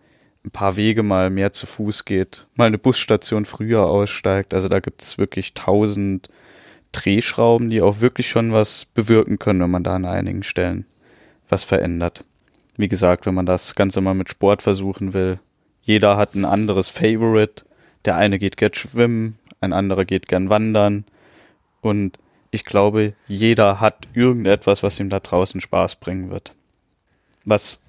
ein 0.44 0.50
paar 0.50 0.76
Wege 0.76 1.02
mal 1.02 1.29
mehr 1.29 1.52
zu 1.52 1.66
Fuß 1.66 2.05
geht, 2.05 2.46
mal 2.55 2.66
eine 2.66 2.79
Busstation 2.79 3.44
früher 3.44 3.90
aussteigt. 3.90 4.55
Also 4.55 4.68
da 4.68 4.81
gibt's 4.81 5.18
wirklich 5.18 5.55
tausend 5.55 6.29
Drehschrauben, 6.92 7.68
die 7.68 7.83
auch 7.83 8.00
wirklich 8.00 8.31
schon 8.31 8.52
was 8.52 8.87
bewirken 8.87 9.38
können, 9.38 9.61
wenn 9.61 9.70
man 9.70 9.85
da 9.85 9.94
an 9.94 10.05
einigen 10.07 10.44
Stellen 10.44 10.87
was 11.48 11.64
verändert. 11.64 12.24
Wie 12.76 12.88
gesagt, 12.88 13.26
wenn 13.26 13.35
man 13.35 13.46
das 13.46 13.74
Ganze 13.74 14.00
mal 14.00 14.14
mit 14.14 14.29
Sport 14.29 14.62
versuchen 14.62 15.12
will, 15.12 15.38
jeder 15.83 16.16
hat 16.16 16.35
ein 16.35 16.44
anderes 16.44 16.88
Favorite. 16.88 17.64
Der 18.05 18.16
eine 18.16 18.38
geht 18.38 18.57
gern 18.57 18.74
schwimmen, 18.74 19.38
ein 19.61 19.72
anderer 19.72 20.05
geht 20.05 20.29
gern 20.29 20.48
wandern. 20.48 21.05
Und 21.81 22.18
ich 22.50 22.64
glaube, 22.64 23.14
jeder 23.29 23.81
hat 23.81 24.09
irgendetwas, 24.14 24.83
was 24.83 24.98
ihm 24.98 25.11
da 25.11 25.20
draußen 25.20 25.61
Spaß 25.61 25.96
bringen 25.96 26.31
wird. 26.31 26.55
Was 27.44 27.81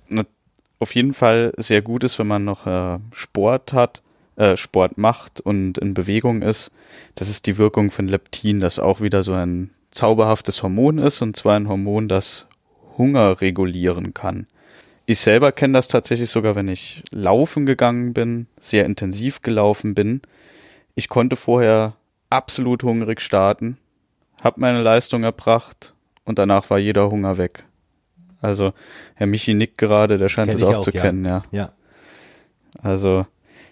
auf 0.80 0.96
jeden 0.96 1.13
Fall 1.13 1.54
sehr 1.58 1.82
gut 1.82 2.04
ist, 2.04 2.20
wenn 2.20 2.28
man 2.28 2.46
noch 2.46 2.67
äh, 2.67 3.00
Sport 3.12 3.74
hat, 3.74 4.02
äh, 4.36 4.56
Sport 4.56 4.98
macht 4.98 5.41
und 5.41 5.78
in 5.78 5.93
Bewegung 5.93 6.41
ist, 6.41 6.72
das 7.15 7.30
ist 7.30 7.48
die 7.48 7.58
Wirkung 7.58 7.91
von 7.91 8.08
Leptin, 8.08 8.60
das 8.60 8.80
auch 8.80 9.02
wieder 9.02 9.24
so 9.24 9.34
ein 9.34 9.72
zauberhaftes 9.91 10.62
Hormon 10.62 11.00
ist, 11.00 11.22
und 11.22 11.36
zwar 11.36 11.56
ein 11.56 11.67
Hormon, 11.67 12.08
das 12.08 12.48
Hunger 12.98 13.41
regulieren 13.41 14.13
kann. 14.13 14.48
Ich 15.06 15.20
selber 15.20 15.52
kenne 15.52 15.74
das 15.74 15.88
tatsächlich 15.88 16.30
sogar, 16.30 16.56
wenn 16.56 16.67
ich 16.67 17.04
laufen 17.12 17.65
gegangen 17.65 18.13
bin, 18.13 18.48
sehr 18.60 18.86
intensiv 18.86 19.41
gelaufen 19.41 19.96
bin. 19.96 20.22
Ich 20.96 21.08
konnte 21.08 21.36
vorher 21.36 21.93
absolut 22.30 22.84
hungrig 22.84 23.22
starten, 23.22 23.78
habe 24.41 24.60
meine 24.60 24.82
Leistung 24.82 25.24
erbracht 25.24 25.93
und 26.26 26.38
danach 26.38 26.70
war 26.70 26.78
jeder 26.78 27.10
Hunger 27.10 27.38
weg. 27.38 27.63
Also 28.41 28.73
Herr 29.15 29.28
Michi 29.28 29.54
nickt 29.54 29.78
gerade, 29.78 30.17
der 30.17 30.30
scheint 30.30 30.54
es 30.54 30.63
auch, 30.63 30.78
auch, 30.78 30.80
zu 30.80 30.91
ja. 30.91 31.02
kennen, 31.02 31.26
ja. 31.26 31.43
Ja. 31.52 31.71
Also 32.82 33.26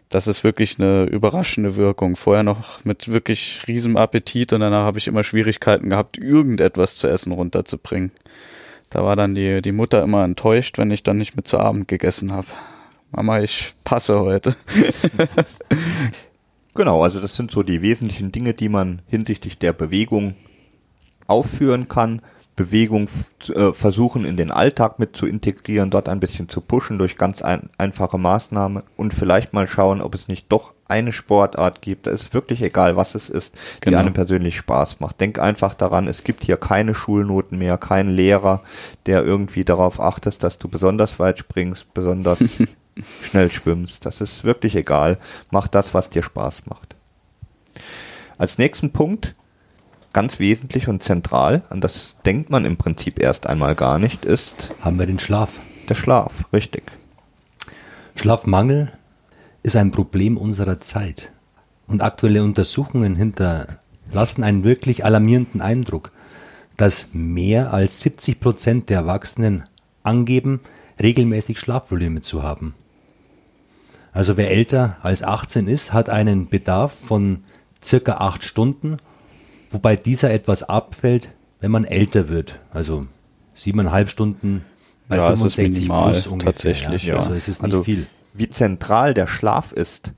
das 0.10 0.28
ist 0.28 0.44
wirklich 0.44 0.80
eine 0.80 1.04
überraschende 1.04 1.76
Wirkung. 1.76 2.16
Vorher 2.16 2.44
noch 2.44 2.84
mit 2.86 3.08
wirklich 3.12 3.62
riesem 3.68 3.98
Appetit 3.98 4.54
und 4.54 4.62
danach 4.62 4.84
habe 4.84 4.98
ich 4.98 5.08
immer 5.08 5.24
Schwierigkeiten 5.24 5.90
gehabt, 5.90 6.18
irgendetwas 6.18 6.96
zu 6.96 7.08
essen 7.08 7.32
runterzubringen. 7.32 8.12
Da 8.90 9.04
war 9.04 9.16
dann 9.16 9.36
die, 9.36 9.62
die 9.62 9.72
Mutter 9.72 10.04
immer 10.04 10.24
enttäuscht, 10.24 10.78
wenn 10.78 10.92
ich 10.92 11.04
dann 11.04 11.18
nicht 11.18 11.36
mit 11.36 11.48
zu 11.48 11.60
Abend 11.60 11.88
gegessen 11.88 12.32
habe. 12.32 12.48
Mama, 13.12 13.40
ich 13.42 13.74
passe 13.84 14.20
heute. 14.20 14.56
Genau, 16.76 17.02
also 17.04 17.22
das 17.22 17.38
sind 17.38 17.52
so 17.52 17.64
die 17.64 17.82
wesentlichen 17.82 18.34
Dinge, 18.34 18.54
die 18.54 18.68
man 18.68 19.02
hinsichtlich 19.08 19.58
der 19.58 19.72
Bewegung 19.72 20.36
aufführen 21.26 21.88
kann. 21.88 22.22
Bewegung 22.56 23.10
äh, 23.54 23.74
versuchen 23.74 24.24
in 24.24 24.38
den 24.38 24.50
Alltag 24.50 24.98
mit 24.98 25.16
zu 25.16 25.26
integrieren, 25.26 25.90
dort 25.90 26.08
ein 26.08 26.22
bisschen 26.22 26.48
zu 26.48 26.62
pushen 26.62 26.98
durch 26.98 27.18
ganz 27.18 27.42
ein, 27.42 27.70
einfache 27.78 28.18
Maßnahmen 28.18 28.84
und 28.96 29.14
vielleicht 29.14 29.52
mal 29.54 29.68
schauen, 29.68 30.02
ob 30.02 30.16
es 30.16 30.28
nicht 30.30 30.50
doch 30.52 30.74
eine 30.88 31.12
Sportart 31.12 31.82
gibt. 31.82 32.08
Da 32.08 32.12
ist 32.12 32.34
wirklich 32.34 32.62
egal, 32.62 32.96
was 32.96 33.16
es 33.16 33.30
ist, 33.30 33.56
die 33.56 33.60
Genau. 33.90 33.98
einem 33.98 34.14
persönlich 34.14 34.56
Spaß 34.56 35.00
macht. 35.02 35.20
Denk 35.20 35.40
einfach 35.40 35.74
daran, 35.74 36.08
es 36.08 36.24
gibt 36.24 36.46
hier 36.46 36.58
keine 36.58 36.96
Schulnoten 36.96 37.58
mehr, 37.58 37.78
keinen 37.78 38.12
Lehrer, 38.12 38.62
der 39.06 39.24
irgendwie 39.26 39.66
darauf 39.66 40.00
achtet, 40.00 40.42
dass 40.44 40.58
du 40.58 40.68
besonders 40.70 41.20
weit 41.20 41.40
springst, 41.40 41.94
besonders 41.94 42.40
schnell 43.24 43.52
schwimmst. 43.52 44.06
Das 44.06 44.22
ist 44.22 44.44
wirklich 44.46 44.76
egal. 44.76 45.18
Mach 45.52 45.68
das, 45.68 45.94
was 45.94 46.10
dir 46.10 46.24
Spaß 46.24 46.68
macht. 46.68 46.96
Als 48.38 48.58
nächsten 48.58 48.92
Punkt, 48.92 49.34
ganz 50.16 50.40
wesentlich 50.40 50.88
und 50.88 51.04
zentral, 51.04 51.64
an 51.70 51.82
das 51.82 52.16
denkt 52.26 52.50
man 52.50 52.64
im 52.64 52.78
Prinzip 52.78 53.22
erst 53.22 53.48
einmal 53.48 53.76
gar 53.76 54.00
nicht, 54.00 54.24
ist 54.24 54.72
Haben 54.80 54.98
wir 54.98 55.06
den 55.06 55.20
Schlaf. 55.20 55.50
der 55.90 55.96
Schlaf. 55.96 56.46
Richtig. 56.54 56.84
Schlafmangel 58.16 58.94
ist 59.62 59.76
ein 59.76 59.92
Problem 59.92 60.38
unserer 60.38 60.80
Zeit. 60.80 61.34
Und 61.86 62.02
aktuelle 62.02 62.44
Untersuchungen 62.44 63.18
hinterlassen 63.18 64.46
einen 64.46 64.64
wirklich 64.64 65.04
alarmierenden 65.04 65.60
Eindruck, 65.60 66.12
dass 66.78 67.10
mehr 67.12 67.74
als 67.74 68.00
70 68.00 68.40
Prozent 68.40 68.90
der 68.90 69.00
Erwachsenen 69.00 69.66
angeben, 70.02 70.62
regelmäßig 71.02 71.60
Schlafprobleme 71.60 72.22
zu 72.22 72.42
haben. 72.42 72.74
Also 74.14 74.38
wer 74.38 74.50
älter 74.50 74.96
als 75.04 75.24
18 75.24 75.68
ist, 75.68 75.92
hat 75.92 76.10
einen 76.10 76.48
Bedarf 76.48 76.94
von 77.06 77.44
circa 77.84 78.14
acht 78.14 78.46
Stunden, 78.46 78.98
wobei 79.72 79.96
dieser 79.96 80.32
etwas 80.32 80.64
abfällt, 80.64 81.30
wenn 81.60 81.72
man 81.72 81.86
älter 81.86 82.30
wird. 82.30 82.60
Also 82.72 83.08
siebeneinhalb 83.54 84.10
Stunden 84.10 84.64
bei 85.08 85.18
Ja, 85.18 85.32
es 85.32 85.42
ist 85.42 85.56
65 85.56 85.76
minimal, 85.84 86.12
plus 86.12 86.28
ungefähr. 86.28 86.52
tatsächlich, 86.54 87.04
ja. 87.04 87.18
Also 87.18 87.34
es 87.34 87.48
ist 87.48 87.62
nicht 87.62 87.74
Also, 87.74 87.84
viel. 87.84 88.08
Wie 88.34 88.50
zentral 88.50 89.14
der 89.14 89.28
Schlaf 89.28 89.72
ist, 89.72 90.12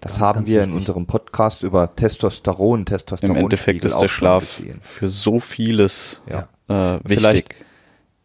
das 0.00 0.12
Ganz, 0.12 0.20
haben 0.20 0.36
ganz 0.40 0.48
wir 0.48 0.62
in 0.62 0.70
wichtig. 0.70 0.80
unserem 0.80 1.06
Podcast 1.06 1.62
über 1.62 1.94
Testosteron, 1.94 2.84
Testosteron. 2.84 3.36
Im 3.36 3.42
Endeffekt 3.42 3.84
ist 3.84 3.98
der 3.98 4.08
Schlaf 4.08 4.60
für 4.82 5.08
so 5.08 5.40
vieles 5.40 6.20
Ja. 6.28 6.48
äh, 6.68 6.94
wichtig. 7.04 7.18
Vielleicht- 7.18 7.54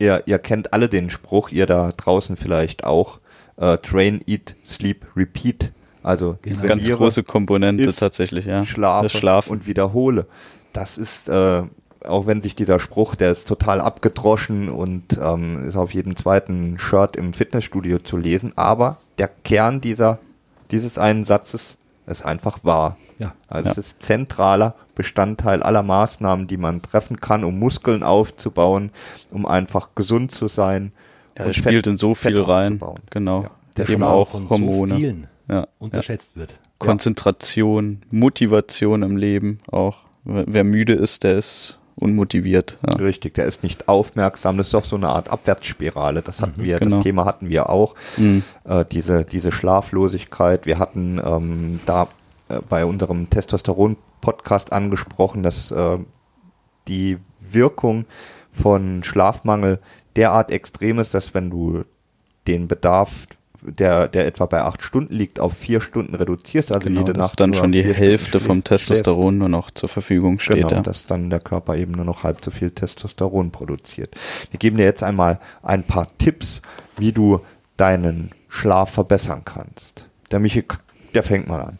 Ihr, 0.01 0.23
ihr 0.27 0.39
kennt 0.39 0.71
alle 0.71 0.87
den 0.87 1.09
Spruch, 1.09 1.49
ihr 1.49 1.65
da 1.65 1.91
draußen 1.91 2.37
vielleicht 2.37 2.85
auch. 2.85 3.19
Äh, 3.57 3.77
train, 3.79 4.21
eat, 4.25 4.55
sleep, 4.65 5.05
repeat. 5.13 5.73
Also 6.03 6.37
Genau. 6.41 6.61
Ganz 6.63 6.87
große 6.89 7.23
Komponente 7.23 7.83
isst, 7.83 7.99
tatsächlich, 7.99 8.45
ja. 8.45 8.63
schlafe 8.65 9.03
Das 9.03 9.11
Schlafen. 9.13 9.51
und 9.51 9.67
wiederhole. 9.67 10.25
Das 10.73 10.97
ist, 10.97 11.27
äh, 11.29 11.63
auch 12.05 12.25
wenn 12.27 12.41
sich 12.41 12.55
dieser 12.55 12.79
Spruch, 12.79 13.15
der 13.15 13.31
ist 13.31 13.47
total 13.47 13.81
abgedroschen 13.81 14.69
und 14.69 15.17
ähm, 15.21 15.65
ist 15.65 15.75
auf 15.75 15.93
jedem 15.93 16.15
zweiten 16.15 16.77
Shirt 16.79 17.15
im 17.17 17.33
Fitnessstudio 17.33 17.99
zu 17.99 18.15
lesen, 18.17 18.53
aber 18.55 18.97
der 19.17 19.27
Kern 19.43 19.81
dieser, 19.81 20.19
dieses 20.71 20.97
einen 20.97 21.25
Satzes 21.25 21.75
ist 22.07 22.25
einfach 22.25 22.59
wahr. 22.63 22.95
Ja. 23.19 23.33
Also 23.49 23.65
Ja. 23.65 23.71
es 23.73 23.77
ist 23.77 24.01
zentraler 24.01 24.75
Bestandteil 24.95 25.61
aller 25.61 25.83
Maßnahmen, 25.83 26.47
die 26.47 26.57
man 26.57 26.81
treffen 26.81 27.19
kann, 27.19 27.43
um 27.43 27.59
Muskeln 27.59 28.03
aufzubauen, 28.03 28.91
um 29.31 29.45
einfach 29.45 29.89
gesund 29.95 30.31
zu 30.31 30.47
sein. 30.47 30.93
ja, 31.37 31.43
und 31.43 31.49
das 31.49 31.55
spielt 31.57 31.75
Fett- 31.85 31.87
in 31.87 31.97
so 31.97 32.15
Fett 32.15 32.31
viel 32.33 32.41
rein. 32.41 32.73
abzubauen. 32.73 32.99
Genau. 33.09 33.43
Ja. 33.43 33.51
Der 33.77 33.89
Eben 33.89 33.97
Schlaf 34.01 34.09
auch 34.11 34.29
von 34.29 34.49
Hormone. 34.49 34.95
so 34.99 35.13
ja. 35.49 35.55
ja. 35.55 35.67
unterschätzt 35.79 36.37
wird. 36.37 36.53
Konzentration, 36.77 38.01
Motivation 38.09 39.03
im 39.03 39.17
Leben 39.17 39.59
auch. 39.69 39.97
Wer 40.23 40.63
müde 40.63 40.93
ist, 40.93 41.23
der 41.23 41.37
ist 41.37 41.79
unmotiviert. 41.99 42.77
Ja. 42.87 42.95
Richtig, 42.95 43.33
der 43.33 43.45
ist 43.45 43.63
nicht 43.63 43.89
aufmerksam. 43.89 44.57
Das 44.57 44.67
ist 44.67 44.73
doch 44.73 44.85
so 44.85 44.95
eine 44.95 45.09
Art 45.09 45.29
Abwärtsspirale. 45.29 46.21
Das 46.21 46.41
hatten 46.41 46.63
wir, 46.63 46.79
genau. 46.79 46.97
das 46.97 47.03
Thema 47.03 47.25
hatten 47.25 47.49
wir 47.49 47.69
auch. 47.69 47.95
Mhm. 48.17 48.43
Äh, 48.63 48.85
diese, 48.89 49.25
diese 49.25 49.51
Schlaflosigkeit. 49.51 50.65
Wir 50.65 50.79
hatten 50.79 51.21
ähm, 51.23 51.79
da 51.85 52.07
äh, 52.47 52.59
bei 52.67 52.85
unserem 52.85 53.29
Testosteron-Podcast 53.29 54.71
angesprochen, 54.71 55.43
dass 55.43 55.71
äh, 55.71 55.97
die 56.87 57.17
Wirkung 57.39 58.05
von 58.51 59.03
Schlafmangel 59.03 59.79
derart 60.15 60.51
extrem 60.51 60.99
ist, 60.99 61.13
dass 61.13 61.33
wenn 61.33 61.49
du 61.49 61.83
den 62.47 62.67
Bedarf, 62.67 63.27
der, 63.61 64.07
der 64.07 64.25
etwa 64.25 64.45
bei 64.45 64.61
acht 64.61 64.83
Stunden 64.83 65.13
liegt, 65.13 65.39
auf 65.39 65.53
vier 65.53 65.81
Stunden 65.81 66.15
reduzierst, 66.15 66.71
also 66.71 66.83
Genau, 66.83 67.01
jede 67.01 67.13
dass 67.13 67.29
Nacht 67.29 67.39
dann 67.39 67.53
schon 67.53 67.71
die 67.71 67.81
Stunden 67.81 67.97
Hälfte 67.97 68.39
vom 68.39 68.63
Testosteron 68.63 69.37
nur 69.37 69.49
noch 69.49 69.71
zur 69.71 69.89
Verfügung 69.89 70.39
steht. 70.39 70.57
Genau, 70.57 70.69
ja. 70.69 70.81
dass 70.81 71.05
dann 71.05 71.29
der 71.29 71.39
Körper 71.39 71.75
eben 71.75 71.93
nur 71.93 72.05
noch 72.05 72.23
halb 72.23 72.43
so 72.43 72.51
viel 72.51 72.71
Testosteron 72.71 73.51
produziert. 73.51 74.15
Wir 74.51 74.59
geben 74.59 74.77
dir 74.77 74.85
jetzt 74.85 75.03
einmal 75.03 75.39
ein 75.61 75.83
paar 75.83 76.07
Tipps, 76.17 76.61
wie 76.97 77.11
du 77.11 77.41
deinen 77.77 78.31
Schlaf 78.47 78.91
verbessern 78.91 79.43
kannst. 79.45 80.05
Der 80.31 80.39
Michi, 80.39 80.63
der 81.13 81.23
fängt 81.23 81.47
mal 81.47 81.61
an. 81.61 81.79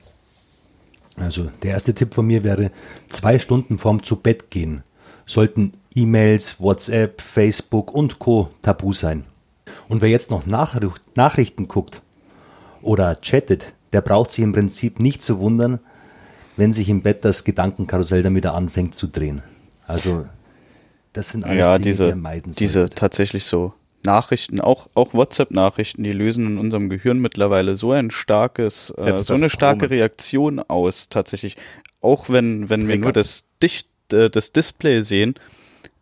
Also 1.16 1.50
der 1.64 1.72
erste 1.72 1.94
Tipp 1.94 2.14
von 2.14 2.26
mir 2.26 2.44
wäre, 2.44 2.72
zwei 3.08 3.40
Stunden 3.40 3.78
vorm 3.78 4.04
zu 4.04 4.18
Bett 4.18 4.50
gehen 4.52 4.84
sollten 5.26 5.74
E-Mails, 5.94 6.60
WhatsApp, 6.60 7.22
Facebook 7.22 7.94
und 7.94 8.20
Co. 8.20 8.50
tabu 8.62 8.94
sein. 8.94 9.26
Und 9.90 10.02
wer 10.02 10.10
jetzt 10.10 10.32
noch 10.32 10.46
Nachricht, 10.46 11.02
Nachrichten 11.16 11.68
guckt 11.68 12.02
oder 12.82 13.16
chattet, 13.16 13.74
der 13.92 14.02
braucht 14.02 14.32
sich 14.32 14.44
im 14.44 14.54
Prinzip 14.54 15.00
nicht 15.00 15.22
zu 15.22 15.40
wundern, 15.40 15.80
wenn 16.56 16.72
sich 16.72 16.88
im 16.90 17.02
Bett 17.02 17.26
das 17.26 17.44
Gedankenkarussell 17.44 18.22
dann 18.22 18.36
wieder 18.36 18.54
anfängt 18.54 18.96
zu 18.96 19.08
drehen. 19.08 19.42
Also 19.88 20.28
das 21.14 21.30
sind 21.30 21.44
alles 21.44 21.66
ja, 21.66 21.78
Dinge, 21.78 21.80
die 21.80 21.90
diese, 21.90 22.08
ihr 22.10 22.16
meiden 22.16 22.54
diese 22.54 22.82
solltet. 22.82 23.00
tatsächlich 23.00 23.46
so 23.46 23.74
Nachrichten, 24.04 24.62
auch, 24.62 24.90
auch 24.94 25.14
WhatsApp-Nachrichten, 25.14 26.04
die 26.04 26.14
lösen 26.14 26.46
in 26.46 26.58
unserem 26.60 26.90
Gehirn 26.90 27.20
mittlerweile 27.20 27.76
so 27.76 27.92
ein 27.92 28.12
starkes, 28.12 28.92
äh, 28.92 29.18
so 29.22 29.34
eine 29.34 29.50
starke 29.50 29.88
Brummen. 29.88 29.94
Reaktion 29.94 30.60
aus, 30.60 31.10
tatsächlich. 31.10 31.58
Auch 32.00 32.30
wenn, 32.30 32.70
wenn 32.70 32.88
wir 32.88 32.98
nur 32.98 33.12
das, 33.12 33.46
Dicht, 33.62 33.90
äh, 34.14 34.30
das 34.30 34.54
Display 34.54 35.02
sehen 35.02 35.34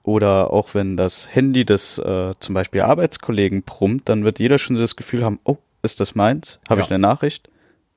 oder 0.07 0.53
auch 0.53 0.73
wenn 0.73 0.95
das 0.95 1.27
Handy 1.35 1.65
des 1.65 1.97
äh, 1.99 2.33
zum 2.39 2.55
Beispiel 2.55 2.81
Arbeitskollegen 2.81 3.63
brummt, 3.63 4.07
dann 4.07 4.23
wird 4.23 4.39
jeder 4.39 4.57
schon 4.57 4.77
das 4.77 4.95
Gefühl 4.95 5.23
haben, 5.25 5.37
oh, 5.43 5.57
ist 5.83 5.99
das 5.99 6.15
meins? 6.15 6.59
Habe 6.69 6.79
Ja. 6.79 6.85
ich 6.85 6.91
eine 6.91 6.99
Nachricht? 6.99 7.49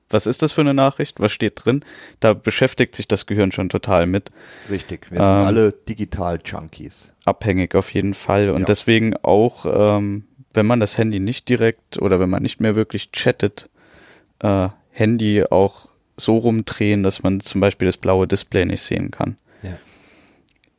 Was 0.09 0.25
ist 0.27 0.41
das 0.41 0.51
für 0.51 0.59
eine 0.59 0.73
Nachricht? 0.73 1.21
Was 1.21 1.31
steht 1.31 1.53
drin? 1.63 1.85
Da 2.19 2.33
beschäftigt 2.33 2.95
sich 2.95 3.07
das 3.07 3.27
Gehirn 3.27 3.53
schon 3.53 3.69
total 3.69 4.07
mit 4.07 4.29
Richtig, 4.69 5.09
wir 5.09 5.19
sind 5.19 5.25
Ähm, 5.27 5.45
alle 5.45 5.71
Digital-Junkies. 5.71 7.13
abhängig 7.23 7.75
auf 7.75 7.93
jeden 7.93 8.13
Fall. 8.13 8.49
Und 8.49 8.59
Ja. 8.61 8.65
deswegen 8.65 9.15
auch, 9.23 9.65
ähm, 9.65 10.25
wenn 10.53 10.65
man 10.65 10.81
das 10.81 10.97
Handy 10.97 11.21
nicht 11.21 11.47
direkt 11.47 11.97
oder 12.01 12.19
wenn 12.19 12.29
man 12.29 12.43
nicht 12.43 12.59
mehr 12.59 12.75
wirklich 12.75 13.13
chattet, 13.13 13.69
äh, 14.39 14.67
Handy 14.91 15.45
auch 15.49 15.87
so 16.17 16.37
rumdrehen, 16.37 17.03
dass 17.03 17.23
man 17.23 17.39
zum 17.39 17.61
Beispiel 17.61 17.85
das 17.87 17.95
blaue 17.95 18.27
Display 18.27 18.65
nicht 18.65 18.83
sehen 18.83 19.11
kann. 19.11 19.37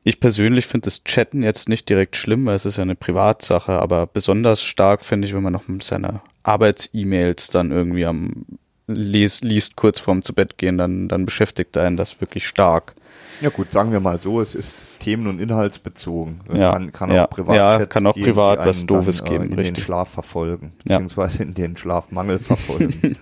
Ja. 0.04 0.08
Ich 0.08 0.20
persönlich 0.20 0.66
finde 0.66 0.86
das 0.86 1.04
Chatten 1.04 1.42
jetzt 1.42 1.68
nicht 1.68 1.88
direkt 1.88 2.16
schlimm, 2.16 2.46
weil 2.46 2.56
es 2.56 2.66
ist 2.66 2.76
ja 2.76 2.82
eine 2.82 2.96
Privatsache, 2.96 3.72
aber 3.72 4.06
besonders 4.06 4.62
stark 4.62 5.04
finde 5.04 5.28
ich, 5.28 5.34
wenn 5.34 5.42
man 5.42 5.52
noch 5.52 5.68
mit 5.68 5.82
seine 5.84 6.20
Arbeits-E-Mails 6.42 7.48
dann 7.48 7.70
irgendwie 7.70 8.04
am 8.04 8.44
liest, 8.88 9.44
liest 9.44 9.76
kurz 9.76 10.00
vorm 10.00 10.22
zu 10.22 10.34
Bett 10.34 10.58
gehen, 10.58 10.78
dann, 10.78 11.08
dann 11.08 11.24
beschäftigt 11.24 11.78
einen 11.78 11.96
das 11.96 12.20
wirklich 12.20 12.46
stark. 12.46 12.94
Ja 13.40 13.48
gut, 13.48 13.72
sagen 13.72 13.92
wir 13.92 14.00
mal 14.00 14.20
so, 14.20 14.40
es 14.40 14.54
ist 14.54 14.76
themen- 15.00 15.26
und 15.26 15.40
inhaltsbezogen. 15.40 16.40
Ja, 16.52 16.72
Kann, 16.72 16.92
kann 16.92 17.10
ja, 17.10 17.24
auch 17.24 17.30
privat 17.30 17.56
ja, 17.56 17.86
kann 17.86 18.06
auch 18.06 18.14
geben, 18.14 18.26
privat 18.26 18.58
was 18.60 18.86
Doofes 18.86 19.18
dann, 19.18 19.28
geben, 19.28 19.44
in 19.44 19.50
den 19.50 19.58
richtig. 19.58 19.84
Schlaf 19.84 20.10
verfolgen, 20.10 20.72
Ja. 20.84 20.98
beziehungsweise 20.98 21.42
in 21.42 21.54
den 21.54 21.76
Schlafmangel 21.76 22.38
verfolgen. 22.38 23.16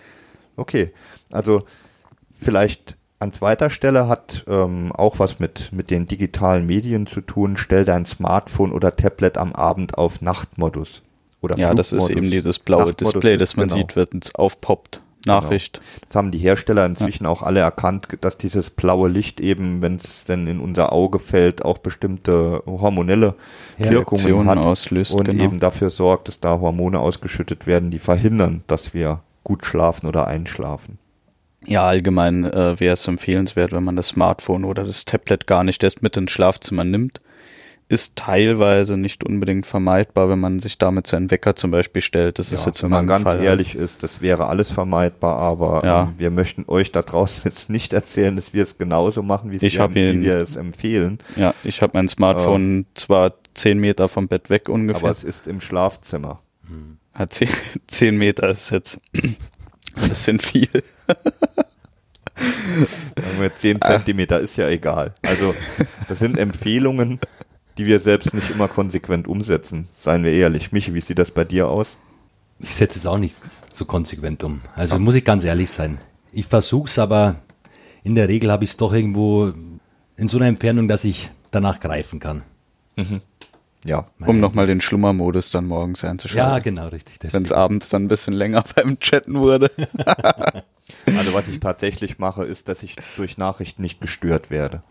okay, 0.56 0.92
also 1.30 1.64
vielleicht 2.40 2.96
an 3.20 3.32
zweiter 3.32 3.70
Stelle 3.70 4.08
hat 4.08 4.44
ähm, 4.48 4.92
auch 4.92 5.18
was 5.18 5.38
mit, 5.38 5.72
mit 5.72 5.90
den 5.90 6.06
digitalen 6.06 6.66
Medien 6.66 7.06
zu 7.06 7.20
tun. 7.20 7.56
Stell 7.56 7.84
dein 7.84 8.06
Smartphone 8.06 8.72
oder 8.72 8.96
Tablet 8.96 9.36
am 9.38 9.52
Abend 9.52 9.98
auf 9.98 10.22
Nachtmodus. 10.22 11.02
Oder 11.42 11.58
Ja, 11.58 11.74
das 11.74 11.92
ist 11.92 12.04
Flugmodus. 12.04 12.16
eben 12.16 12.30
dieses 12.30 12.58
blaue 12.58 12.94
Display, 12.94 13.36
das 13.36 13.56
man 13.56 13.68
genau. 13.68 13.80
sieht, 13.80 13.96
wenn 13.96 14.20
es 14.20 14.34
aufpoppt. 14.34 15.02
Nachricht. 15.26 15.82
Das 16.06 16.16
haben 16.16 16.30
die 16.30 16.38
Hersteller 16.38 16.86
inzwischen 16.86 17.26
auch 17.26 17.42
alle 17.42 17.60
erkannt, 17.60 18.08
dass 18.22 18.38
dieses 18.38 18.70
blaue 18.70 19.10
Licht 19.10 19.38
eben, 19.38 19.82
wenn 19.82 19.96
es 19.96 20.24
denn 20.24 20.46
in 20.46 20.60
unser 20.60 20.92
Auge 20.92 21.18
fällt, 21.18 21.62
auch 21.62 21.76
bestimmte 21.76 22.62
hormonelle 22.66 23.34
Ja, 23.76 23.90
Wirkungen 23.90 24.22
Reaktionen 24.24 24.48
hat 24.48 24.58
auslöst, 24.58 25.12
und 25.12 25.24
genau. 25.24 25.44
eben 25.44 25.60
dafür 25.60 25.90
sorgt, 25.90 26.28
dass 26.28 26.40
da 26.40 26.58
Hormone 26.58 26.98
ausgeschüttet 26.98 27.66
werden, 27.66 27.90
die 27.90 27.98
verhindern, 27.98 28.64
dass 28.66 28.94
wir 28.94 29.20
gut 29.44 29.66
schlafen 29.66 30.06
oder 30.06 30.26
einschlafen. 30.26 30.98
Ja, 31.70 31.84
allgemein 31.86 32.44
äh, 32.44 32.80
wäre 32.80 32.94
es 32.94 33.06
empfehlenswert, 33.06 33.70
wenn 33.72 33.84
man 33.84 33.94
das 33.94 34.08
Smartphone 34.08 34.64
oder 34.64 34.82
das 34.82 35.04
Tablet 35.04 35.46
gar 35.46 35.62
nicht 35.62 35.82
erst 35.84 36.02
mit 36.02 36.16
ins 36.16 36.32
Schlafzimmer 36.32 36.82
nimmt. 36.82 37.20
Ist 37.88 38.16
teilweise 38.16 38.96
nicht 38.96 39.22
unbedingt 39.24 39.66
vermeidbar, 39.66 40.28
wenn 40.28 40.38
man 40.40 40.58
sich 40.58 40.78
damit 40.78 41.06
seinen 41.06 41.30
Wecker 41.30 41.54
zum 41.54 41.70
Beispiel 41.70 42.02
stellt. 42.02 42.38
Das 42.40 42.50
ist 42.52 42.60
Ja, 42.62 42.66
jetzt 42.66 42.82
wenn 42.82 42.90
man 42.90 43.06
ganz 43.06 43.22
Fall. 43.24 43.42
ehrlich 43.42 43.74
ist, 43.76 44.02
das 44.02 44.20
wäre 44.20 44.46
alles 44.46 44.70
vermeidbar, 44.70 45.36
aber 45.38 45.84
Ja. 45.84 46.02
ähm, 46.04 46.14
wir 46.18 46.30
möchten 46.30 46.64
euch 46.66 46.90
da 46.90 47.02
draußen 47.02 47.42
jetzt 47.44 47.70
nicht 47.70 47.92
erzählen, 47.92 48.34
dass 48.34 48.52
wir 48.52 48.64
es 48.64 48.76
genauso 48.76 49.22
machen, 49.22 49.52
wie, 49.52 49.60
wir, 49.60 49.94
wie 49.94 50.22
wir 50.22 50.36
es 50.38 50.56
empfehlen, 50.56 51.18
Ja, 51.36 51.54
ich 51.62 51.82
habe 51.82 51.92
mein 51.94 52.08
Smartphone 52.08 52.86
zwar 52.94 53.34
zehn 53.54 53.78
Meter 53.78 54.08
vom 54.08 54.26
Bett 54.26 54.50
weg 54.50 54.68
ungefähr. 54.68 55.02
aber 55.02 55.10
es 55.12 55.22
ist 55.24 55.46
im 55.46 55.60
Schlafzimmer. 55.60 56.40
Ja, 57.16 57.26
zehn, 57.28 57.48
zehn 57.86 58.16
Meter 58.16 58.48
ist 58.50 58.70
jetzt 58.70 58.98
ein 59.16 60.08
bisschen 60.08 60.38
viel. 60.40 60.68
Sagen 62.86 63.40
wir 63.40 63.54
10 63.54 63.78
Ah. 63.82 63.86
Zentimeter 63.88 64.40
ist 64.40 64.56
ja 64.56 64.68
egal. 64.68 65.14
Also 65.22 65.54
das 66.08 66.18
sind 66.18 66.38
Empfehlungen, 66.38 67.18
die 67.78 67.86
wir 67.86 68.00
selbst 68.00 68.34
nicht 68.34 68.50
immer 68.50 68.68
konsequent 68.68 69.26
umsetzen, 69.28 69.88
seien 69.98 70.24
wir 70.24 70.32
ehrlich. 70.32 70.72
Michi, 70.72 70.92
wie 70.94 71.00
sieht 71.00 71.18
das 71.18 71.30
bei 71.30 71.44
dir 71.44 71.68
aus? 71.68 71.96
Ich 72.58 72.74
setze 72.74 72.98
es 72.98 73.06
auch 73.06 73.18
nicht 73.18 73.34
so 73.72 73.84
konsequent 73.84 74.44
um. 74.44 74.60
Also 74.74 74.98
muss 74.98 75.14
ich 75.14 75.24
ganz 75.24 75.44
ehrlich 75.44 75.70
sein. 75.70 75.98
Ich 76.32 76.46
versuche 76.46 76.88
es, 76.88 76.98
aber 76.98 77.36
in 78.02 78.14
der 78.14 78.28
Regel 78.28 78.50
habe 78.50 78.64
ich 78.64 78.70
es 78.70 78.76
doch 78.76 78.92
irgendwo 78.92 79.52
in 80.16 80.28
so 80.28 80.36
einer 80.36 80.46
Entfernung, 80.46 80.86
dass 80.88 81.04
ich 81.04 81.30
danach 81.50 81.80
greifen 81.80 82.20
kann. 82.20 82.42
Ja, 83.84 84.06
Um 84.26 84.40
nochmal 84.40 84.66
den 84.66 84.80
Schlummermodus 84.80 85.50
dann 85.50 85.66
morgens 85.66 86.04
einzuschalten. 86.04 86.52
Ja, 86.52 86.58
genau, 86.58 86.88
richtig. 86.88 87.18
Wenn 87.32 87.44
es 87.44 87.52
abends 87.52 87.88
dann 87.88 88.04
ein 88.04 88.08
bisschen 88.08 88.34
länger 88.34 88.62
beim 88.74 88.98
Chatten 89.00 89.34
wurde. 89.34 89.70
Also 91.06 91.32
was 91.34 91.46
ich 91.46 91.60
tatsächlich 91.60 92.18
mache, 92.18 92.44
ist, 92.44 92.68
dass 92.68 92.82
ich 92.82 92.96
durch 93.16 93.38
Nachrichten 93.38 93.80
nicht 93.80 94.00
gestört 94.00 94.50
werde. 94.50 94.82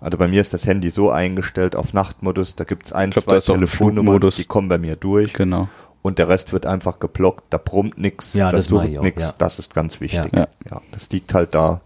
Also 0.00 0.18
bei 0.18 0.28
mir 0.28 0.40
ist 0.40 0.52
das 0.52 0.66
Handy 0.66 0.90
so 0.90 1.10
eingestellt 1.10 1.74
auf 1.74 1.94
Nachtmodus, 1.94 2.54
da 2.54 2.64
gibt's 2.64 2.92
ein, 2.92 3.10
glaub, 3.10 3.24
zwei 3.24 3.40
Telefonnummern, 3.40 4.20
die 4.20 4.44
kommen 4.44 4.68
bei 4.68 4.78
mir 4.78 4.94
durch 4.94 5.32
genau. 5.32 5.68
und 6.02 6.18
der 6.18 6.28
Rest 6.28 6.52
wird 6.52 6.66
einfach 6.66 7.00
geblockt, 7.00 7.44
da 7.50 7.58
brummt 7.58 7.98
nix, 7.98 8.34
Ja, 8.34 8.50
da 8.50 8.58
das 8.58 8.66
sucht 8.66 8.88
nix, 8.88 9.22
ja. 9.22 9.34
das 9.38 9.58
ist 9.58 9.74
ganz 9.74 10.00
wichtig. 10.00 10.32
Ja. 10.34 10.48
Ja. 10.70 10.82
das 10.92 11.08
liegt 11.10 11.32
halt 11.32 11.54
da, 11.54 11.80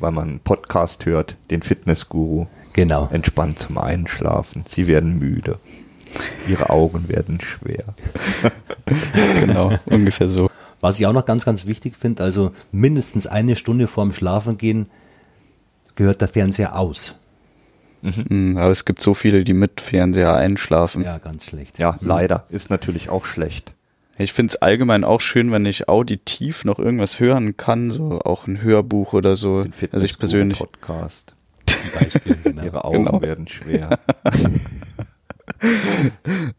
weil 0.00 0.10
man 0.10 0.28
einen 0.28 0.40
Podcast 0.40 1.06
hört, 1.06 1.36
den 1.50 1.62
Fitnessguru, 1.62 2.46
Genau. 2.74 3.08
entspannt 3.10 3.58
zum 3.60 3.78
Einschlafen. 3.78 4.64
Sie 4.68 4.86
werden 4.86 5.18
müde. 5.18 5.58
Ihre 6.48 6.70
Augen 6.70 7.08
werden 7.08 7.40
schwer. 7.40 7.84
Genau, 9.40 9.78
ungefähr 9.86 10.28
so. 10.28 10.50
Was 10.82 10.98
ich 10.98 11.06
auch 11.06 11.12
noch 11.14 11.24
ganz, 11.24 11.46
ganz 11.46 11.64
wichtig 11.64 11.96
finde, 11.96 12.22
also 12.22 12.52
mindestens 12.72 13.26
eine 13.26 13.56
Stunde 13.56 13.88
vorm 13.88 14.12
Schlafengehen 14.12 14.86
gehört 15.96 16.20
der 16.20 16.28
Fernseher 16.28 16.78
aus. 16.78 17.14
Mm, 18.02 18.58
Aber 18.58 18.70
es 18.70 18.84
gibt 18.84 19.00
so 19.00 19.14
viele, 19.14 19.44
die 19.44 19.54
mit 19.54 19.80
Fernseher 19.80 20.34
einschlafen. 20.34 21.02
Ja, 21.02 21.16
ganz 21.16 21.46
schlecht. 21.46 21.78
Ja, 21.78 21.96
leider. 22.02 22.44
Ist 22.50 22.68
natürlich 22.68 23.08
auch 23.08 23.24
schlecht. 23.24 23.72
Ich 24.18 24.34
finde 24.34 24.52
es 24.54 24.62
allgemein 24.62 25.02
auch 25.04 25.22
schön, 25.22 25.50
wenn 25.50 25.64
ich 25.64 25.88
auditiv 25.88 26.64
noch 26.66 26.78
irgendwas 26.78 27.18
hören 27.18 27.56
kann, 27.56 27.90
so 27.90 28.20
auch 28.20 28.46
ein 28.46 28.60
Hörbuch 28.60 29.14
oder 29.14 29.36
so. 29.36 29.62
Den 29.62 29.72
Also 29.92 30.04
ich 30.04 30.18
persönlich. 30.18 30.58
Podcast. 30.58 31.34
Zum 31.90 32.00
Beispiel, 32.00 32.36
genau. 32.42 32.62
Ihre 32.62 32.84
Augen 32.84 33.04
Genau. 33.06 33.22
werden 33.22 33.48
schwer. 33.48 33.98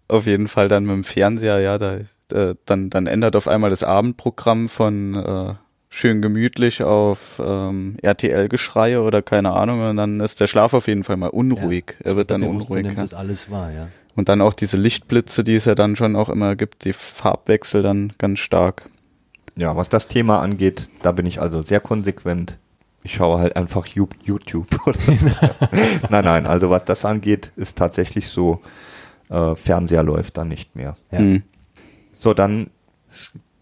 Auf 0.08 0.26
jeden 0.26 0.48
Fall 0.48 0.68
dann 0.68 0.86
mit 0.86 0.94
dem 0.96 1.04
Fernseher, 1.04 1.60
ja, 1.60 1.78
da, 1.78 1.98
äh, 2.32 2.56
dann, 2.66 2.90
dann 2.90 3.08
ändert 3.08 3.36
auf 3.36 3.48
einmal 3.48 3.70
das 3.70 3.84
Abendprogramm 3.84 4.70
von 4.70 5.16
äh, 5.16 5.54
schön 5.90 6.22
gemütlich 6.22 6.84
auf 6.84 7.42
ähm, 7.44 7.98
RTL-Geschreie 8.02 9.02
oder 9.02 9.22
keine 9.22 9.54
Ahnung 9.54 9.88
und 9.90 9.98
dann 9.98 10.20
ist 10.20 10.40
der 10.42 10.48
Schlaf 10.48 10.74
auf 10.74 10.88
jeden 10.88 11.04
Fall 11.04 11.18
mal 11.18 11.28
unruhig. 11.30 11.96
Ja, 12.04 12.12
er 12.12 12.16
wird 12.18 12.32
dann 12.32 12.44
unruhig. 12.44 12.84
nimmt 12.84 12.98
Ja. 12.98 13.04
das 13.04 13.14
alles 13.14 13.50
wahr, 13.52 13.72
ja. 13.72 13.88
Und 14.16 14.30
dann 14.30 14.42
auch 14.42 14.54
diese 14.54 14.78
Lichtblitze, 14.78 15.44
die 15.44 15.56
es 15.56 15.66
ja 15.66 15.76
dann 15.76 15.96
schon 15.96 16.16
auch 16.16 16.30
immer 16.30 16.56
gibt, 16.56 16.86
die 16.86 16.94
Farbwechsel 16.94 17.82
dann 17.82 18.14
ganz 18.18 18.40
stark. 18.40 18.84
Ja, 19.58 19.76
was 19.76 19.90
das 19.90 20.08
Thema 20.08 20.40
angeht, 20.40 20.90
da 21.02 21.12
bin 21.12 21.26
ich 21.26 21.42
also 21.42 21.62
sehr 21.62 21.80
konsequent. 21.80 22.58
Ich 23.06 23.14
schaue 23.14 23.38
halt 23.38 23.56
einfach 23.56 23.86
YouTube. 23.86 24.68
nein, 26.10 26.26
nein, 26.26 26.48
also 26.48 26.72
was 26.72 26.86
das 26.86 27.06
angeht, 27.06 27.52
ist 27.56 27.78
tatsächlich 27.78 28.30
so, 28.30 28.62
äh, 29.30 29.56
Fernseher 29.56 30.02
läuft 30.02 30.38
da 30.38 30.44
nicht 30.44 30.76
mehr. 30.76 30.98
ja. 31.12 31.20
Hm. 31.20 31.44
So, 32.14 32.34
dann, 32.34 32.72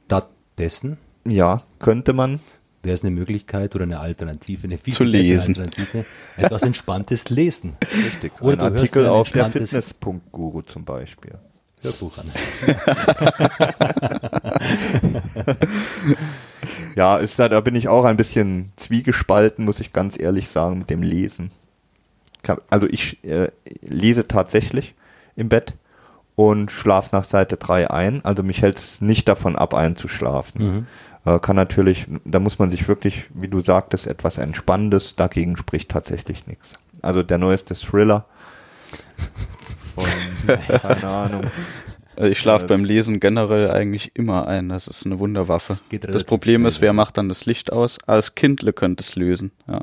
Stattdessen 0.06 0.98
ja, 1.28 1.64
könnte 1.80 2.14
man, 2.14 2.40
wäre 2.84 2.94
es 2.94 3.04
eine 3.04 3.12
Möglichkeit 3.12 3.76
oder 3.76 3.84
eine 3.84 4.00
Alternative, 4.00 4.64
eine 4.64 4.78
viel 4.78 4.94
Zu 4.94 5.04
bessere 5.04 5.22
lesen. 5.22 5.58
Alternative, 5.58 6.06
etwas 6.38 6.64
Entspanntes 6.64 7.30
lesen. 7.30 7.76
richtig, 7.82 8.42
Oder 8.42 8.64
ein 8.64 8.78
Artikel 8.78 9.08
auf 9.08 9.30
der 9.32 9.50
Fitness.guru 9.50 10.62
zum 10.62 10.86
Beispiel. 10.86 11.38
Hörbuch 11.82 12.18
an. 12.18 12.32
Ja, 16.96 17.18
ist 17.18 17.40
da, 17.40 17.50
da 17.50 17.60
bin 17.62 17.76
ich 17.76 17.88
auch 17.88 18.06
ein 18.06 18.18
bisschen 18.18 18.72
zwiegespalten, 18.76 19.66
muss 19.66 19.80
ich 19.80 19.94
ganz 19.94 20.20
ehrlich 20.20 20.50
sagen, 20.50 20.80
mit 20.80 20.90
dem 20.90 21.02
Lesen. 21.02 21.52
Also 22.70 22.88
ich 22.88 23.24
äh, 23.24 23.50
lese 23.82 24.28
tatsächlich 24.28 24.94
im 25.36 25.50
Bett 25.50 25.74
und 26.36 26.72
schlafe 26.72 27.16
nach 27.16 27.24
Seite 27.24 27.58
3 27.58 27.90
ein. 27.90 28.26
Also 28.26 28.44
mich 28.44 28.62
hält 28.62 28.78
es 28.78 29.02
nicht 29.02 29.28
davon 29.28 29.56
ab, 29.56 29.74
einzuschlafen. 29.74 30.60
Äh, 31.26 31.40
kann 31.40 31.56
natürlich, 31.56 32.06
da 32.26 32.40
muss 32.40 32.60
man 32.60 32.70
sich 32.70 32.88
wirklich, 32.88 33.26
wie 33.34 33.48
du 33.48 33.62
sagtest, 33.62 34.08
etwas 34.08 34.38
Entspannendes, 34.38 35.16
dagegen 35.16 35.56
spricht 35.58 35.90
tatsächlich 35.90 36.48
nichts. 36.48 36.74
Also 37.02 37.24
der 37.24 37.38
neueste 37.38 37.76
Thriller 37.76 38.26
von, 39.96 40.06
keine 40.82 41.08
Ahnung, 41.08 41.44
ich 42.18 42.40
schlafe 42.40 42.66
beim 42.68 42.86
Lesen 42.86 43.20
generell 43.20 43.72
eigentlich 43.72 44.12
immer 44.16 44.48
ein. 44.48 44.70
Das 44.70 44.88
ist 44.88 45.06
eine 45.06 45.20
Wunderwaffe. 45.20 45.78
Das 45.92 46.00
Das, 46.12 46.24
Problem 46.24 46.66
ist, 46.66 46.82
wer 46.82 46.94
macht 46.94 47.18
dann 47.18 47.30
das 47.30 47.46
Licht 47.46 47.72
aus? 47.72 47.98
Als 48.06 48.36
Kindle 48.36 48.74
könnte 48.74 49.02
es 49.04 49.16
lösen. 49.16 49.52
Ja. 49.68 49.82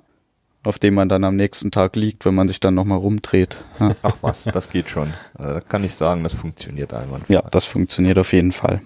Auf 0.62 0.78
dem 0.78 0.92
man 0.94 1.08
dann 1.08 1.24
am 1.24 1.36
nächsten 1.36 1.70
Tag 1.70 1.96
liegt, 1.96 2.24
wenn 2.26 2.34
man 2.34 2.46
sich 2.48 2.60
dann 2.60 2.74
nochmal 2.74 2.98
rumdreht. 2.98 3.58
Ja. 3.78 3.94
ach 4.02 4.16
was, 4.20 4.44
das 4.44 4.68
geht 4.70 4.90
schon. 4.90 5.12
Also 5.34 5.54
da 5.54 5.60
kann 5.60 5.84
ich 5.84 5.94
sagen, 5.94 6.22
das 6.22 6.34
funktioniert 6.34 6.92
einwandfrei. 6.92 7.32
ja, 7.34 7.42
das 7.50 7.64
funktioniert 7.64 8.18
auf 8.18 8.32
jeden 8.32 8.52
Fall. 8.52 8.82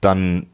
dann 0.00 0.46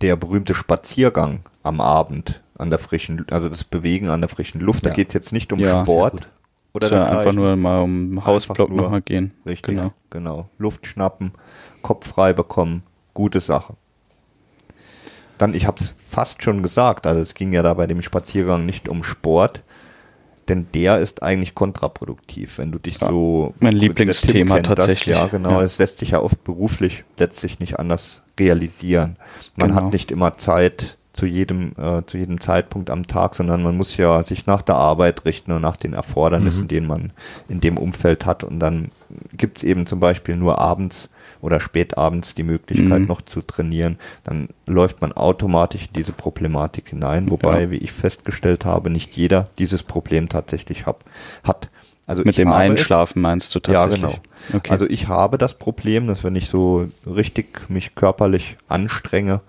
der 0.00 0.14
berühmte 0.16 0.54
Spaziergang 0.54 1.40
am 1.64 1.80
Abend 1.80 2.40
an 2.56 2.70
der 2.70 2.78
frischen, 2.78 3.26
also 3.30 3.48
das 3.48 3.64
Bewegen 3.64 4.08
an 4.08 4.20
der 4.20 4.28
frischen 4.28 4.60
Luft. 4.60 4.84
Da 4.86 4.90
Ja. 4.90 4.94
geht 4.94 5.08
es 5.08 5.14
jetzt 5.14 5.32
nicht 5.32 5.52
um 5.52 5.58
Ja. 5.58 5.82
Sport 5.84 6.28
oder 6.74 6.90
Ja, 6.92 7.04
einfach 7.06 7.32
nur 7.32 7.56
mal 7.56 7.80
um 7.82 8.24
Hausblock 8.24 8.70
nochmal 8.70 9.02
gehen. 9.02 9.32
Richtig, 9.44 9.74
Genau. 9.74 9.92
genau. 10.10 10.48
Luft 10.58 10.86
schnappen, 10.86 11.32
Kopf 11.82 12.08
frei 12.08 12.32
bekommen, 12.32 12.82
gute 13.14 13.40
Sache. 13.40 13.74
Dann, 15.38 15.54
ich 15.54 15.66
habe 15.66 15.78
es 15.80 15.94
fast 16.08 16.42
schon 16.42 16.62
gesagt, 16.62 17.06
also 17.06 17.20
es 17.20 17.34
ging 17.34 17.52
ja 17.52 17.62
da 17.62 17.74
bei 17.74 17.86
dem 17.86 18.02
Spaziergang 18.02 18.66
nicht 18.66 18.88
um 18.88 19.04
Sport, 19.04 19.60
denn 20.48 20.66
der 20.74 20.98
ist 20.98 21.22
eigentlich 21.22 21.54
kontraproduktiv, 21.54 22.58
wenn 22.58 22.72
du 22.72 22.78
dich 22.78 23.00
Ja, 23.00 23.08
so... 23.08 23.54
mein 23.60 23.72
Lieblingsthema 23.74 24.56
kennt 24.56 24.66
tatsächlich. 24.66 25.14
Das, 25.14 25.24
ja, 25.24 25.28
genau. 25.28 25.50
Ja. 25.50 25.62
Es 25.62 25.78
lässt 25.78 25.98
sich 25.98 26.10
ja 26.10 26.20
oft 26.20 26.42
beruflich 26.42 27.04
letztlich 27.18 27.60
nicht 27.60 27.78
anders 27.78 28.22
realisieren. 28.40 29.16
Man 29.56 29.68
Genau. 29.68 29.82
hat 29.84 29.92
nicht 29.92 30.10
immer 30.10 30.36
Zeit 30.38 30.96
zu 31.12 31.26
jedem, 31.26 31.72
äh, 31.76 32.02
zu 32.06 32.16
jedem 32.16 32.40
Zeitpunkt 32.40 32.90
am 32.90 33.06
Tag, 33.06 33.34
sondern 33.34 33.62
man 33.62 33.76
muss 33.76 33.96
ja 33.96 34.22
sich 34.22 34.46
nach 34.46 34.62
der 34.62 34.76
Arbeit 34.76 35.24
richten 35.24 35.52
und 35.52 35.60
nach 35.62 35.76
den 35.76 35.92
Erfordernissen, 35.92 36.62
Mhm. 36.62 36.68
die 36.68 36.80
man 36.80 37.12
in 37.48 37.60
dem 37.60 37.76
Umfeld 37.76 38.24
hat. 38.24 38.42
Und 38.44 38.58
dann 38.60 38.90
gibt's 39.36 39.62
eben 39.62 39.86
zum 39.86 40.00
Beispiel 40.00 40.36
nur 40.36 40.58
abends 40.58 41.08
oder 41.40 41.60
spätabends 41.60 42.34
die 42.34 42.42
Möglichkeit 42.42 43.00
Mhm. 43.02 43.06
noch 43.06 43.22
zu 43.22 43.40
trainieren. 43.42 43.98
Dann 44.24 44.48
läuft 44.66 45.00
man 45.00 45.12
automatisch 45.12 45.86
in 45.86 45.92
diese 45.94 46.12
Problematik 46.12 46.88
hinein, 46.90 47.30
wobei, 47.30 47.62
Ja. 47.62 47.70
wie 47.70 47.76
ich 47.78 47.92
festgestellt 47.92 48.64
habe, 48.64 48.90
nicht 48.90 49.16
jeder 49.16 49.44
dieses 49.58 49.82
Problem 49.82 50.28
tatsächlich 50.28 50.86
hab, 50.86 51.04
hat. 51.44 51.68
Also 52.06 52.20
Mit 52.22 52.30
ich 52.30 52.36
dem 52.36 52.48
habe 52.48 52.64
es- 52.64 52.70
Einschlafen 52.70 53.20
meinst 53.22 53.54
du 53.54 53.60
ja, 53.70 53.80
tatsächlich? 53.80 54.00
genau. 54.12 54.56
Okay. 54.58 54.70
Also 54.70 54.86
ich 54.88 55.08
habe 55.08 55.36
das 55.38 55.54
Problem, 55.54 56.06
dass 56.06 56.24
wenn 56.24 56.36
ich 56.36 56.48
so 56.48 56.88
richtig 57.06 57.68
mich 57.68 57.94
körperlich 57.94 58.56
anstrenge 58.66 59.40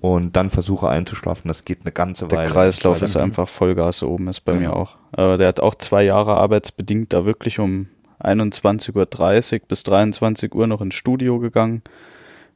und 0.00 0.34
dann 0.36 0.50
versuche 0.50 0.88
einzuschlafen, 0.88 1.48
das 1.48 1.64
geht 1.64 1.80
eine 1.84 1.92
ganze 1.92 2.26
der 2.26 2.38
Weile. 2.40 2.50
Kreislauf 2.50 3.00
Weil 3.00 3.08
ist 3.08 3.16
einfach 3.16 3.48
Vollgas 3.48 4.02
oben, 4.02 4.26
ist 4.28 4.40
bei 4.44 4.52
Genau. 4.54 4.60
mir 4.70 4.76
auch. 4.76 4.96
Aber 5.12 5.36
der 5.38 5.46
hat 5.48 5.60
auch 5.60 5.76
zwei 5.76 6.02
Jahre 6.02 6.34
arbeitsbedingt 6.36 7.12
da 7.12 7.24
wirklich 7.24 7.60
um 7.60 7.86
21.30 8.24 9.54
Uhr 9.54 9.66
bis 9.68 9.82
23 9.82 10.54
Uhr 10.54 10.66
noch 10.66 10.80
ins 10.80 10.94
Studio 10.94 11.38
gegangen 11.38 11.82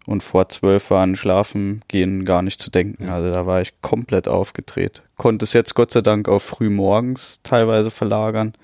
und 0.08 0.22
vor 0.22 0.48
12 0.48 0.90
war 0.90 1.02
an 1.02 1.16
Schlafen 1.16 1.82
gehen 1.86 2.24
gar 2.24 2.40
nicht 2.40 2.60
zu 2.60 2.70
denken. 2.70 3.10
Also 3.10 3.30
da 3.30 3.44
war 3.44 3.60
ich 3.60 3.80
komplett 3.82 4.26
aufgedreht. 4.26 5.02
Konnte 5.18 5.44
es 5.44 5.52
jetzt 5.52 5.74
Gott 5.74 5.90
sei 5.90 6.00
Dank 6.00 6.28
auf 6.28 6.42
früh 6.42 6.70
morgens 6.70 7.40
teilweise 7.42 7.90
verlagern. 7.90 8.54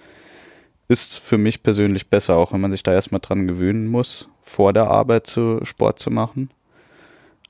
Ist 0.89 1.19
für 1.19 1.37
mich 1.37 1.63
persönlich 1.63 2.09
besser, 2.09 2.37
auch 2.37 2.53
wenn 2.53 2.63
man 2.63 2.71
sich 2.71 2.83
da 2.83 2.95
erstmal 2.95 3.21
dran 3.21 3.47
gewöhnen 3.47 3.89
muss, 3.89 4.31
vor 4.43 4.73
der 4.73 4.87
Arbeit 4.87 5.27
zu 5.27 5.61
Sport 5.65 5.99
zu 5.99 6.11
machen. 6.11 6.49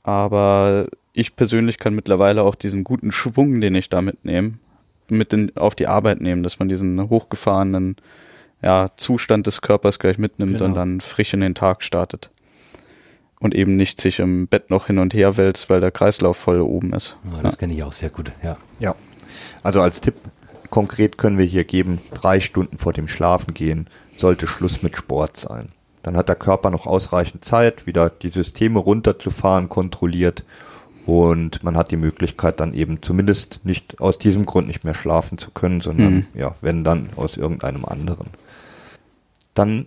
Aber 0.03 0.89
ich 1.13 1.37
persönlich 1.37 1.79
kann 1.79 1.95
mittlerweile 1.95 2.43
auch 2.43 2.57
diesen 2.57 2.83
guten 2.83 3.13
Schwung, 3.13 3.61
den 3.61 3.77
ich 3.77 3.91
da 3.91 4.03
mitnehme, 4.03 4.55
mit 5.09 5.33
in, 5.33 5.57
auf 5.57 5.77
die 5.77 5.87
Arbeit 5.87 6.21
nehmen, 6.21 6.43
dass 6.43 6.59
man 6.59 6.69
diesen 6.69 7.09
hochgefahrenen 7.09 7.95
ja, 8.65 8.87
Zustand 8.97 9.47
des 9.47 9.61
Körpers 9.61 9.99
gleich 9.99 10.19
mitnimmt 10.19 10.55
Genau. 10.59 10.65
und 10.65 10.75
dann 10.75 11.01
frisch 11.01 11.35
in 11.35 11.41
den 11.41 11.55
Tag 11.55 11.83
startet. 11.83 12.31
Und 13.41 13.55
eben 13.55 13.77
nicht 13.77 14.01
sich 14.01 14.21
im 14.21 14.47
Bett 14.49 14.71
noch 14.71 14.87
hin 14.87 14.99
und 14.99 15.13
her 15.13 15.37
wälzt, 15.37 15.69
weil 15.69 15.81
der 15.81 15.91
Kreislauf 15.91 16.37
voll 16.37 16.61
oben 16.61 16.95
ist. 16.95 17.17
Ja, 17.25 17.43
das 17.43 17.59
kenne 17.59 17.75
ich 17.75 17.83
auch 17.83 17.93
sehr 17.93 18.09
gut, 18.11 18.33
ja. 18.43 18.57
Ja. 18.79 18.95
Also 19.63 19.83
als 19.83 20.01
Tipp, 20.01 20.15
konkret 20.71 21.19
können 21.19 21.37
wir 21.37 21.45
hier 21.45 21.65
geben, 21.65 22.01
drei 22.15 22.41
Stunden 22.41 22.79
vor 22.79 22.93
dem 22.95 23.07
Schlafengehen 23.09 23.89
sollte 24.17 24.47
Schluss 24.47 24.83
mit 24.83 24.97
Sport 24.97 25.37
sein. 25.37 25.67
Dann 26.03 26.17
hat 26.17 26.29
der 26.29 26.37
Körper 26.37 26.71
noch 26.71 26.87
ausreichend 26.87 27.45
Zeit, 27.45 27.87
wieder 27.87 28.09
die 28.11 28.29
Systeme 28.29 28.79
runterzufahren, 28.79 29.69
kontrolliert. 29.69 30.45
Und 31.07 31.63
man 31.65 31.77
hat 31.77 31.91
die 31.91 31.97
Möglichkeit 31.99 32.61
dann 32.61 32.73
eben 32.73 33.03
zumindest 33.03 33.61
nicht 33.65 34.01
aus 34.01 34.19
diesem 34.19 34.47
Grund 34.47 34.69
nicht 34.69 34.85
mehr 34.85 34.95
schlafen 34.95 35.37
zu 35.37 35.51
können, 35.51 35.81
sondern 35.83 36.15
Mhm. 36.15 36.27
ja, 36.35 36.55
wenn 36.63 36.83
dann 36.85 37.11
aus 37.17 37.37
irgendeinem 37.37 37.85
anderen. 37.85 38.29
Dann, 39.55 39.87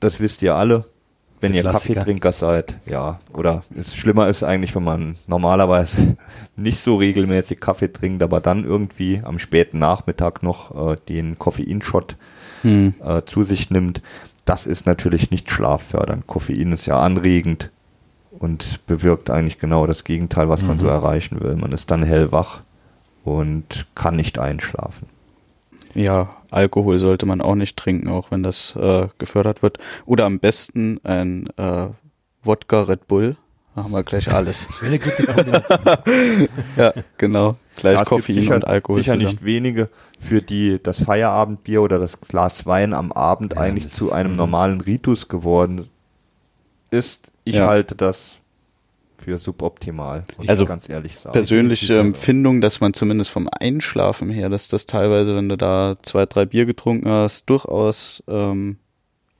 das 0.00 0.20
wisst 0.20 0.42
ihr 0.42 0.54
alle, 0.54 0.84
wenn 1.40 1.52
Der 1.52 1.62
ihr 1.64 1.68
Klassiker. 1.70 1.94
Kaffeetrinker 1.94 2.32
seid, 2.32 2.78
ja. 2.86 3.20
Oder 3.32 3.64
es 3.78 3.94
schlimmer 3.94 4.28
ist 4.28 4.42
eigentlich, 4.42 4.74
wenn 4.74 4.84
man 4.84 5.16
normalerweise 5.26 6.16
nicht 6.56 6.82
so 6.82 6.96
regelmäßig 6.96 7.60
Kaffee 7.60 7.92
trinkt, 7.92 8.22
aber 8.22 8.40
dann 8.40 8.64
irgendwie 8.64 9.20
am 9.24 9.38
späten 9.38 9.78
Nachmittag 9.78 10.42
noch 10.42 10.92
äh, 10.92 10.96
den 11.08 11.38
Koffeinshot 11.38 12.16
Hm. 12.62 12.94
äh, 13.04 13.20
zu 13.26 13.44
sich 13.44 13.70
nimmt. 13.70 14.00
Das 14.46 14.66
ist 14.66 14.86
natürlich 14.86 15.30
nicht 15.30 15.50
schlaffördernd. 15.50 16.26
Koffein 16.26 16.72
ist 16.72 16.86
ja 16.86 16.98
anregend 16.98 17.70
und 18.30 18.86
bewirkt 18.86 19.28
eigentlich 19.28 19.58
genau 19.58 19.86
das 19.86 20.04
Gegenteil, 20.04 20.48
was 20.48 20.62
man 20.62 20.78
so 20.78 20.86
erreichen 20.86 21.40
will. 21.42 21.56
Man 21.56 21.72
ist 21.72 21.90
dann 21.90 22.02
hellwach 22.02 22.62
und 23.22 23.86
kann 23.94 24.16
nicht 24.16 24.38
einschlafen. 24.38 25.08
Ja, 25.94 26.36
Alkohol 26.50 26.98
sollte 26.98 27.26
man 27.26 27.40
auch 27.40 27.54
nicht 27.54 27.76
trinken, 27.76 28.08
auch 28.08 28.30
wenn 28.30 28.42
das 28.42 28.74
äh, 28.76 29.08
gefördert 29.18 29.62
wird. 29.62 29.78
Oder 30.06 30.24
am 30.26 30.40
besten 30.40 30.98
ein 31.04 31.48
äh, 31.56 31.86
Wodka 32.42 32.82
Red 32.82 33.06
Bull. 33.06 33.36
Da 33.74 33.84
haben 33.84 33.92
wir 33.92 34.02
gleich 34.04 34.30
alles. 34.32 34.66
Das 34.66 34.82
wäre 34.82 34.92
eine 34.92 34.98
gute 35.00 35.24
Kombination. 35.26 35.78
ja, 36.76 36.92
genau. 37.18 37.56
Gleich 37.76 37.98
Ja, 37.98 38.04
Koffein 38.04 38.34
sicher, 38.36 38.54
und 38.56 38.66
Alkohol 38.66 39.00
sicher 39.02 39.14
zusammen. 39.14 39.32
nicht 39.32 39.44
wenige, 39.44 39.88
für 40.20 40.40
die 40.42 40.80
das 40.82 41.02
Feierabendbier 41.02 41.82
oder 41.82 41.98
das 41.98 42.20
Glas 42.20 42.66
Wein 42.66 42.92
am 42.94 43.10
Abend 43.10 43.54
Ja, 43.54 43.60
eigentlich 43.60 43.88
zu 43.88 44.12
einem 44.12 44.32
mhm. 44.32 44.36
normalen 44.36 44.80
Ritus 44.80 45.28
geworden 45.28 45.88
ist. 46.90 47.28
Ich 47.44 47.56
Ja. 47.56 47.66
halte 47.66 47.94
das 47.96 48.38
für 49.24 49.38
suboptimal, 49.38 50.22
muss 50.36 50.48
Also 50.48 50.64
ich 50.64 50.68
ganz 50.68 50.88
ehrlich 50.88 51.16
sagen. 51.16 51.32
Persönliche 51.32 51.98
Empfindung, 51.98 52.60
dass 52.60 52.80
man 52.80 52.92
zumindest 52.92 53.30
vom 53.30 53.48
Einschlafen 53.50 54.30
her, 54.30 54.48
dass 54.50 54.68
das 54.68 54.86
teilweise, 54.86 55.34
wenn 55.34 55.48
du 55.48 55.56
da 55.56 55.96
zwei, 56.02 56.26
drei 56.26 56.44
Bier 56.44 56.66
getrunken 56.66 57.08
hast, 57.08 57.46
durchaus 57.46 58.22
ähm, 58.28 58.76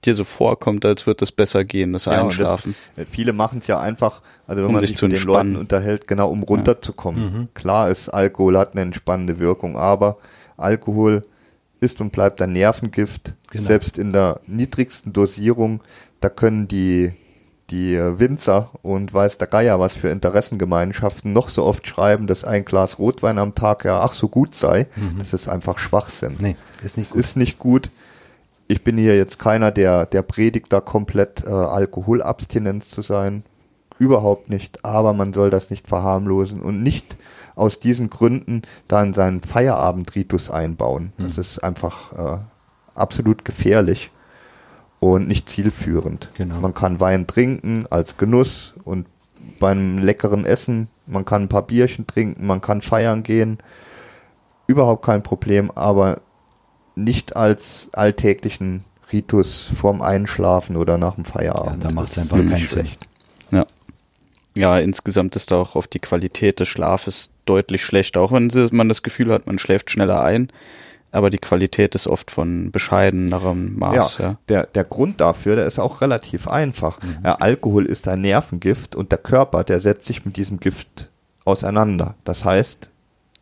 dir 0.04 0.14
so 0.14 0.24
vorkommt, 0.24 0.84
als 0.84 1.06
würde 1.06 1.24
es 1.24 1.32
besser 1.32 1.64
gehen, 1.64 1.92
das 1.92 2.06
Ja, 2.06 2.24
Einschlafen. 2.24 2.74
Das, 2.96 3.04
äh, 3.04 3.08
viele 3.10 3.32
machen 3.32 3.58
es 3.58 3.66
ja 3.66 3.78
einfach, 3.80 4.22
also 4.46 4.62
wenn 4.62 4.68
Um 4.68 4.72
man 4.72 4.80
sich 4.80 4.90
sich, 4.90 4.98
zu 4.98 5.04
mit 5.06 5.12
den 5.12 5.16
entspannen. 5.16 5.52
Leuten 5.52 5.60
unterhält, 5.60 6.06
genau 6.08 6.30
um 6.30 6.42
runterzukommen. 6.42 7.48
Klar 7.54 7.90
ist, 7.90 8.08
Alkohol 8.08 8.58
hat 8.58 8.72
eine 8.72 8.82
entspannende 8.82 9.38
Wirkung, 9.38 9.76
aber 9.76 10.18
Alkohol 10.56 11.22
ist 11.80 12.00
und 12.00 12.10
bleibt 12.12 12.40
ein 12.40 12.52
Nervengift. 12.52 13.34
Genau. 13.50 13.64
Selbst 13.64 13.98
in 13.98 14.12
der 14.12 14.40
niedrigsten 14.46 15.12
Dosierung, 15.12 15.82
da 16.20 16.28
können 16.28 16.68
die, 16.68 17.12
die 17.74 17.96
äh, 17.96 18.18
Winzer 18.20 18.70
und 18.82 19.12
weiß 19.12 19.38
der 19.38 19.48
Geier 19.48 19.80
was 19.80 19.94
für 19.94 20.08
Interessengemeinschaften 20.08 21.32
noch 21.32 21.48
so 21.48 21.64
oft 21.64 21.86
schreiben, 21.86 22.28
dass 22.28 22.44
ein 22.44 22.64
Glas 22.64 22.98
Rotwein 22.98 23.38
am 23.38 23.54
Tag 23.56 23.84
ja 23.84 24.00
ach 24.00 24.12
so 24.12 24.28
gut 24.28 24.54
sei. 24.54 24.86
Das 25.18 25.32
ist 25.32 25.48
einfach 25.48 25.78
Schwachsinn. 25.78 26.36
nee, 26.38 26.56
ist 26.82 26.96
nicht 26.96 27.10
gut. 27.10 27.20
ist 27.20 27.36
nicht 27.36 27.58
gut. 27.58 27.90
Ich 28.68 28.84
bin 28.84 28.96
hier 28.96 29.16
jetzt 29.16 29.38
keiner, 29.38 29.72
der, 29.72 30.06
der 30.06 30.22
predigt, 30.22 30.72
da 30.72 30.80
komplett 30.80 31.44
äh, 31.44 31.50
Alkoholabstinenz 31.50 32.90
zu 32.90 33.02
sein. 33.02 33.42
Überhaupt 33.98 34.48
nicht. 34.50 34.84
Aber 34.84 35.12
man 35.12 35.32
soll 35.32 35.50
das 35.50 35.68
nicht 35.68 35.88
verharmlosen 35.88 36.60
und 36.60 36.82
nicht 36.82 37.16
aus 37.56 37.80
diesen 37.80 38.08
Gründen 38.08 38.62
da 38.88 39.02
in 39.02 39.14
seinen 39.14 39.42
Feierabendritus 39.42 40.50
einbauen. 40.50 41.12
Das 41.18 41.38
ist 41.38 41.58
einfach 41.58 42.12
äh, 42.12 42.38
absolut 42.94 43.44
gefährlich 43.44 44.10
und 45.12 45.28
nicht 45.28 45.48
zielführend. 45.48 46.30
Genau. 46.34 46.60
Man 46.60 46.74
kann 46.74 47.00
Wein 47.00 47.26
trinken 47.26 47.86
als 47.90 48.16
Genuss 48.16 48.74
und 48.84 49.06
beim 49.60 49.98
leckeren 49.98 50.44
Essen, 50.46 50.88
man 51.06 51.24
kann 51.24 51.42
ein 51.42 51.48
paar 51.48 51.66
Bierchen 51.66 52.06
trinken, 52.06 52.46
man 52.46 52.60
kann 52.60 52.80
feiern 52.80 53.22
gehen. 53.22 53.58
Überhaupt 54.66 55.04
kein 55.04 55.22
Problem, 55.22 55.70
aber 55.70 56.20
nicht 56.94 57.36
als 57.36 57.88
alltäglichen 57.92 58.84
Ritus 59.12 59.70
vorm 59.78 60.00
Einschlafen 60.00 60.76
oder 60.76 60.96
nach 60.96 61.16
dem 61.16 61.24
Feierabend. 61.26 61.82
Ja, 61.84 61.88
da 61.90 61.94
macht's 61.94 62.14
Das 62.14 62.24
ist 62.24 62.32
einfach 62.32 62.38
keinen 62.38 62.56
Sinn. 62.56 62.66
schlecht. 62.66 63.06
Ja. 63.50 63.66
Ja, 64.56 64.78
insgesamt 64.78 65.36
ist 65.36 65.50
da 65.50 65.56
auch 65.56 65.74
auf 65.74 65.86
die 65.88 65.98
Qualität 65.98 66.60
des 66.60 66.68
Schlafes 66.68 67.30
deutlich 67.44 67.84
schlechter. 67.84 68.20
Auch 68.20 68.32
wenn 68.32 68.50
man 68.72 68.88
das 68.88 69.02
Gefühl 69.02 69.32
hat, 69.32 69.46
man 69.46 69.58
schläft 69.58 69.90
schneller 69.90 70.22
ein, 70.22 70.48
aber 71.14 71.30
die 71.30 71.38
Qualität 71.38 71.94
ist 71.94 72.06
oft 72.06 72.30
von 72.30 72.70
bescheidenerem 72.70 73.78
Maß. 73.78 74.18
Ja, 74.18 74.24
Ja, 74.24 74.36
Der, 74.48 74.66
der 74.66 74.84
Grund 74.84 75.20
dafür, 75.20 75.56
der 75.56 75.66
ist 75.66 75.78
auch 75.78 76.00
relativ 76.00 76.48
einfach. 76.48 76.98
Ja, 77.22 77.36
Alkohol 77.36 77.86
ist 77.86 78.08
ein 78.08 78.20
Nervengift 78.22 78.96
und 78.96 79.12
der 79.12 79.18
Körper, 79.18 79.64
der 79.64 79.80
setzt 79.80 80.06
sich 80.06 80.24
mit 80.24 80.36
diesem 80.36 80.58
Gift 80.58 81.08
auseinander. 81.44 82.14
Das 82.24 82.44
heißt, 82.44 82.90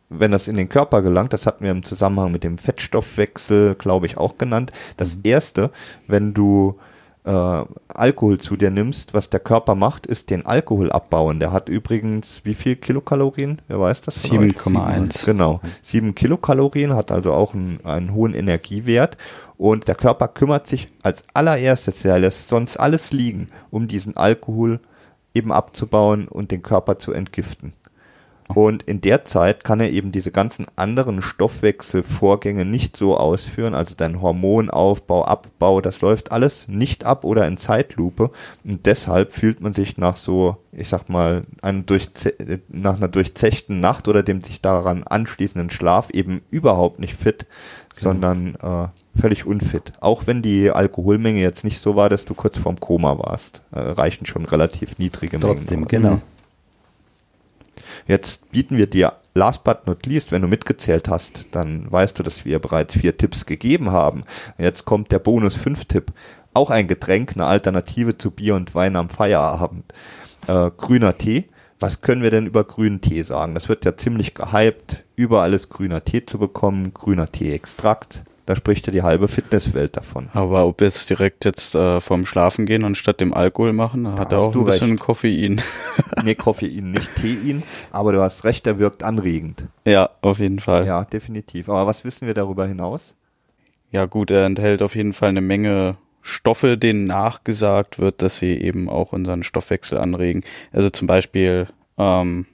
wenn 0.09 0.31
das 0.31 0.47
in 0.47 0.55
den 0.55 0.69
Körper 0.69 1.01
gelangt, 1.01 1.33
das 1.33 1.47
hatten 1.47 1.63
wir 1.63 1.71
im 1.71 1.83
Zusammenhang 1.83 2.31
mit 2.31 2.43
dem 2.43 2.57
Fettstoffwechsel, 2.57 3.75
glaube 3.75 4.05
ich, 4.05 4.17
auch 4.17 4.37
genannt. 4.37 4.71
Das 4.97 5.17
erste, 5.23 5.71
wenn 6.07 6.33
du 6.33 6.77
äh, 7.25 7.63
Alkohol 7.87 8.39
zu 8.39 8.55
dir 8.55 8.69
nimmst, 8.69 9.13
was 9.13 9.29
der 9.29 9.39
Körper 9.39 9.75
macht, 9.75 10.05
ist 10.05 10.29
den 10.29 10.45
Alkohol 10.45 10.91
abbauen. 10.91 11.39
Der 11.39 11.51
hat 11.51 11.69
übrigens 11.69 12.41
wie 12.43 12.53
viel 12.53 12.75
Kilokalorien? 12.75 13.61
Wer 13.67 13.79
weiß 13.79 14.01
das? 14.01 14.27
von 14.27 14.39
euch? 14.39 14.53
7,1. 14.53 15.25
Genau. 15.25 15.61
Sieben 15.81 16.15
Kilokalorien, 16.15 16.93
hat 16.93 17.11
also 17.11 17.31
auch 17.33 17.53
einen, 17.53 17.79
einen 17.85 18.13
hohen 18.13 18.33
Energiewert. 18.33 19.17
Und 19.57 19.87
der 19.87 19.95
Körper 19.95 20.27
kümmert 20.27 20.67
sich 20.67 20.89
als 21.03 21.23
allererstes, 21.33 22.01
der 22.01 22.19
lässt 22.19 22.49
sonst 22.49 22.77
alles 22.77 23.11
liegen, 23.11 23.49
um 23.71 23.87
diesen 23.87 24.17
Alkohol 24.17 24.79
eben 25.33 25.51
abzubauen 25.51 26.27
und 26.27 26.51
den 26.51 26.63
Körper 26.63 26.99
zu 26.99 27.13
entgiften. 27.13 27.73
Und 28.47 28.83
in 28.83 29.01
der 29.01 29.25
Zeit 29.25 29.63
kann 29.63 29.79
er 29.79 29.91
eben 29.91 30.11
diese 30.11 30.31
ganzen 30.31 30.65
anderen 30.75 31.21
Stoffwechselvorgänge 31.21 32.65
nicht 32.65 32.97
so 32.97 33.17
ausführen, 33.17 33.73
also 33.73 33.95
dein 33.95 34.21
Hormonaufbau, 34.21 35.25
Abbau, 35.25 35.81
das 35.81 36.01
läuft 36.01 36.31
alles 36.31 36.67
nicht 36.67 37.05
ab 37.05 37.23
oder 37.23 37.47
in 37.47 37.57
Zeitlupe. 37.57 38.31
Und 38.65 38.85
deshalb 38.85 39.33
fühlt 39.33 39.61
man 39.61 39.73
sich 39.73 39.97
nach 39.97 40.17
so, 40.17 40.57
ich 40.71 40.89
sag 40.89 41.09
mal, 41.09 41.43
einem 41.61 41.85
durchze 41.85 42.33
nach 42.69 42.97
einer 42.97 43.07
durchzechten 43.07 43.79
Nacht 43.79 44.07
oder 44.07 44.23
dem 44.23 44.41
sich 44.41 44.61
daran 44.61 45.03
anschließenden 45.03 45.71
Schlaf 45.71 46.09
eben 46.09 46.41
überhaupt 46.51 46.99
nicht 46.99 47.15
fit, 47.15 47.45
sondern 47.93 48.55
äh, 48.55 48.87
völlig 49.19 49.45
unfit. 49.45 49.93
Auch 49.99 50.27
wenn 50.27 50.41
die 50.41 50.69
Alkoholmenge 50.69 51.39
jetzt 51.39 51.63
nicht 51.63 51.79
so 51.79 51.95
war, 51.95 52.09
dass 52.09 52.25
du 52.25 52.33
kurz 52.33 52.57
vorm 52.57 52.79
Koma 52.79 53.17
warst, 53.19 53.61
äh, 53.71 53.79
reichen 53.79 54.25
schon 54.25 54.45
relativ 54.45 54.97
niedrige 54.97 55.37
Mengen. 55.37 55.57
Trotzdem, 55.57 55.87
genau. 55.87 56.21
Jetzt 58.07 58.51
bieten 58.51 58.77
wir 58.77 58.87
dir 58.87 59.13
last 59.33 59.63
but 59.63 59.87
not 59.87 60.05
least, 60.05 60.31
wenn 60.31 60.41
du 60.41 60.47
mitgezählt 60.47 61.07
hast, 61.07 61.45
dann 61.51 61.91
weißt 61.91 62.17
du, 62.17 62.23
dass 62.23 62.45
wir 62.45 62.59
bereits 62.59 62.93
vier 62.93 63.17
Tipps 63.17 63.45
gegeben 63.45 63.91
haben. 63.91 64.23
Jetzt 64.57 64.85
kommt 64.85 65.11
der 65.11 65.19
Bonus 65.19 65.55
5 65.55 65.85
Tipp. 65.85 66.11
Auch 66.53 66.69
ein 66.69 66.87
Getränk, 66.87 67.33
eine 67.33 67.45
Alternative 67.45 68.17
zu 68.17 68.29
Bier 68.29 68.55
und 68.55 68.75
Wein 68.75 68.95
am 68.95 69.09
Feierabend. 69.09 69.91
Äh, 70.47 70.69
grüner 70.77 71.17
Tee. 71.17 71.45
Was 71.79 72.01
können 72.01 72.21
wir 72.21 72.31
denn 72.31 72.45
über 72.45 72.63
grünen 72.63 73.01
Tee 73.01 73.23
sagen? 73.23 73.55
Das 73.55 73.67
wird 73.67 73.83
ja 73.85 73.97
ziemlich 73.97 74.35
gehypt, 74.35 75.03
überall 75.15 75.53
ist 75.53 75.69
grüner 75.69 76.05
Tee 76.05 76.25
zu 76.25 76.37
bekommen, 76.37 76.93
grüner 76.93 77.29
Tee-Extrakt. 77.29 78.23
Da 78.45 78.57
spricht 78.57 78.87
ja 78.87 78.91
die 78.91 79.03
halbe 79.03 79.29
Fitnesswelt 79.29 79.95
davon. 79.95 80.29
Aber 80.33 80.65
ob 80.65 80.81
wir 80.81 80.87
jetzt 80.87 81.09
direkt 81.09 81.45
jetzt 81.45 81.75
äh, 81.75 82.01
vorm 82.01 82.25
Schlafen 82.25 82.65
gehen 82.65 82.83
und 82.83 82.97
statt 82.97 83.21
dem 83.21 83.33
Alkohol 83.33 83.71
machen, 83.71 84.03
da 84.03 84.19
hat 84.19 84.33
er 84.33 84.39
auch 84.39 84.53
ein 84.53 84.65
bisschen 84.65 84.91
recht. 84.91 84.99
Koffein. 85.01 85.61
Nee, 86.23 86.35
Koffein, 86.35 86.91
nicht 86.91 87.15
Tein, 87.15 87.63
aber 87.91 88.11
du 88.11 88.21
hast 88.21 88.43
recht, 88.43 88.65
der 88.65 88.79
wirkt 88.79 89.03
anregend. 89.03 89.65
ja, 89.85 90.09
auf 90.21 90.39
jeden 90.39 90.59
Fall. 90.59 90.85
Ja, 90.85 91.05
definitiv. 91.05 91.69
Aber 91.69 91.87
was 91.87 92.03
wissen 92.03 92.27
wir 92.27 92.33
darüber 92.33 92.65
hinaus? 92.65 93.13
Ja 93.91 94.05
gut, 94.05 94.31
er 94.31 94.45
enthält 94.45 94.81
auf 94.81 94.95
jeden 94.95 95.13
Fall 95.13 95.29
eine 95.29 95.41
Menge 95.41 95.97
Stoffe, 96.21 96.77
denen 96.77 97.03
nachgesagt 97.03 97.99
wird, 97.99 98.21
dass 98.21 98.37
sie 98.37 98.53
eben 98.57 98.89
auch 98.89 99.13
unseren 99.13 99.43
Stoffwechsel 99.43 99.97
anregen. 99.97 100.43
Also 100.71 100.89
zum 100.89 101.05
Beispiel 101.05 101.67
ähm, 101.97 102.45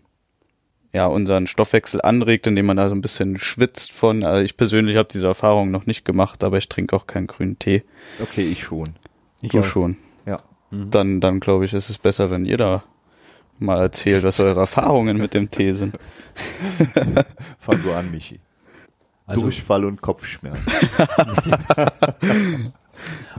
ja 0.93 1.05
unseren 1.05 1.47
Stoffwechsel 1.47 2.01
anregt, 2.01 2.47
indem 2.47 2.65
man 2.65 2.77
da 2.77 2.89
so 2.89 2.95
ein 2.95 3.01
bisschen 3.01 3.37
schwitzt 3.37 3.91
von. 3.91 4.23
Also 4.23 4.43
ich 4.43 4.57
persönlich 4.57 4.97
habe 4.97 5.09
diese 5.11 5.27
Erfahrung 5.27 5.71
noch 5.71 5.85
nicht 5.85 6.05
gemacht, 6.05 6.43
aber 6.43 6.57
ich 6.57 6.69
trinke 6.69 6.95
auch 6.95 7.07
keinen 7.07 7.27
grünen 7.27 7.59
Tee. 7.59 7.83
Okay, 8.21 8.43
ich 8.43 8.63
schon. 8.63 8.89
du 9.41 9.63
schon. 9.63 9.97
Ja. 10.25 10.39
Dann, 10.71 11.19
dann 11.19 11.39
glaube 11.39 11.65
ich, 11.65 11.73
ist 11.73 11.89
es 11.89 11.97
besser, 11.97 12.31
wenn 12.31 12.45
ihr 12.45 12.57
da 12.57 12.83
mal 13.59 13.79
erzählt, 13.79 14.23
was 14.23 14.39
eure 14.39 14.61
Erfahrungen 14.61 15.17
mit 15.17 15.33
dem 15.33 15.51
Tee 15.51 15.73
sind. 15.73 15.95
Fang 17.59 17.81
du 17.83 17.91
an, 17.93 18.09
Michi. 18.09 18.39
Also, 19.25 19.41
Durchfall 19.41 19.85
und 19.85 20.01
Kopfschmerz. 20.01 20.57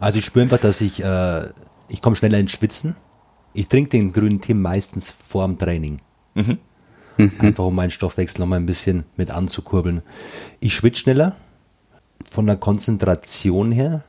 also 0.01 0.19
ich 0.19 0.25
spüre 0.25 0.45
einfach, 0.45 0.61
dass 0.61 0.81
ich, 0.81 1.03
äh, 1.03 1.49
ich 1.89 2.01
komme 2.01 2.15
schneller 2.15 2.39
ins 2.39 2.53
Schwitzen. 2.53 2.95
Ich 3.55 3.67
trinke 3.67 3.91
den 3.91 4.13
grünen 4.13 4.41
Tee 4.41 4.55
meistens 4.55 5.11
vor 5.11 5.47
dem 5.47 5.59
Training. 7.29 7.47
Einfach 7.49 7.65
um 7.65 7.75
meinen 7.75 7.91
Stoffwechsel 7.91 8.41
nochmal 8.41 8.59
ein 8.59 8.67
bisschen 8.67 9.05
mit 9.17 9.31
anzukurbeln. 9.31 10.03
Ich 10.61 10.75
schwitze 10.75 11.03
schneller. 11.03 11.37
Von 12.31 12.47
der 12.47 12.57
Konzentration 12.57 13.73
her 13.73 14.03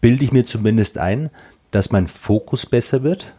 bilde 0.00 0.24
ich 0.24 0.32
mir 0.32 0.44
zumindest 0.44 0.98
ein, 0.98 1.30
dass 1.70 1.90
mein 1.90 2.08
Fokus 2.08 2.66
besser 2.66 3.02
wird. 3.02 3.34